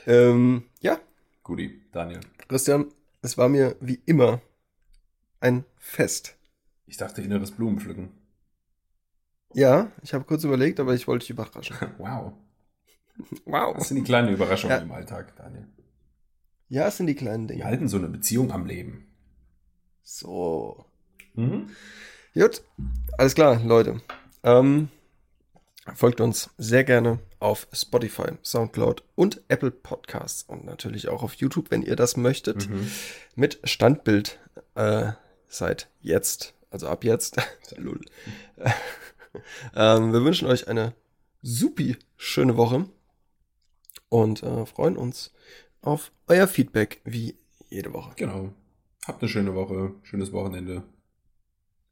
Ähm, 0.06 0.64
ja, 0.80 0.98
Guti, 1.42 1.82
Daniel. 1.92 2.20
Christian, 2.48 2.86
es 3.22 3.36
war 3.38 3.48
mir 3.48 3.76
wie 3.80 4.00
immer 4.06 4.40
ein 5.40 5.64
Fest. 5.76 6.36
Ich 6.86 6.96
dachte 6.96 7.22
inneres 7.22 7.50
Blumenpflücken. 7.52 8.10
Ja, 9.54 9.90
ich 10.02 10.14
habe 10.14 10.24
kurz 10.24 10.44
überlegt, 10.44 10.80
aber 10.80 10.94
ich 10.94 11.06
wollte 11.06 11.24
dich 11.24 11.30
überraschen. 11.30 11.76
Wow. 11.98 12.32
Wow. 13.46 13.74
Das 13.76 13.88
sind 13.88 13.96
die 13.96 14.04
kleinen 14.04 14.28
Überraschungen 14.32 14.76
Ja. 14.76 14.82
im 14.82 14.92
Alltag, 14.92 15.34
Daniel. 15.36 15.66
Ja, 16.68 16.86
es 16.86 16.98
sind 16.98 17.08
die 17.08 17.14
kleinen 17.16 17.48
Die 17.48 17.54
Dinge. 17.54 17.64
halten 17.64 17.88
so 17.88 17.96
eine 17.96 18.08
Beziehung 18.08 18.52
am 18.52 18.64
Leben. 18.66 19.08
So. 20.02 20.84
Mhm. 21.34 21.68
Gut, 22.34 22.62
alles 23.16 23.34
klar, 23.34 23.60
Leute. 23.64 24.00
Ähm, 24.44 24.88
folgt 25.94 26.20
uns 26.20 26.50
sehr 26.58 26.84
gerne 26.84 27.18
auf 27.38 27.68
Spotify, 27.72 28.32
Soundcloud 28.42 29.02
und 29.14 29.42
Apple 29.48 29.70
Podcasts 29.70 30.42
und 30.42 30.64
natürlich 30.64 31.08
auch 31.08 31.22
auf 31.22 31.34
YouTube, 31.34 31.70
wenn 31.70 31.82
ihr 31.82 31.96
das 31.96 32.16
möchtet. 32.16 32.68
Mhm. 32.68 32.90
Mit 33.34 33.60
Standbild 33.64 34.38
äh, 34.74 35.12
seit 35.48 35.88
jetzt, 36.00 36.54
also 36.70 36.88
ab 36.88 37.04
jetzt. 37.04 37.36
Lul. 37.76 38.00
ähm, 39.74 40.12
wir 40.12 40.24
wünschen 40.24 40.48
euch 40.48 40.68
eine 40.68 40.94
supi 41.42 41.96
schöne 42.16 42.56
Woche 42.56 42.86
und 44.08 44.42
äh, 44.42 44.66
freuen 44.66 44.96
uns 44.96 45.32
auf 45.80 46.12
euer 46.26 46.48
Feedback 46.48 47.00
wie 47.04 47.36
jede 47.68 47.92
Woche. 47.92 48.12
Genau. 48.16 48.52
Habt 49.06 49.22
eine 49.22 49.28
schöne 49.28 49.54
Woche, 49.54 49.94
schönes 50.02 50.32
Wochenende. 50.32 50.82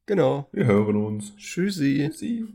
Genau. 0.05 0.47
Wir 0.51 0.65
hören 0.65 0.95
uns. 0.95 1.35
Tschüssi. 1.35 2.09
Sie. 2.13 2.47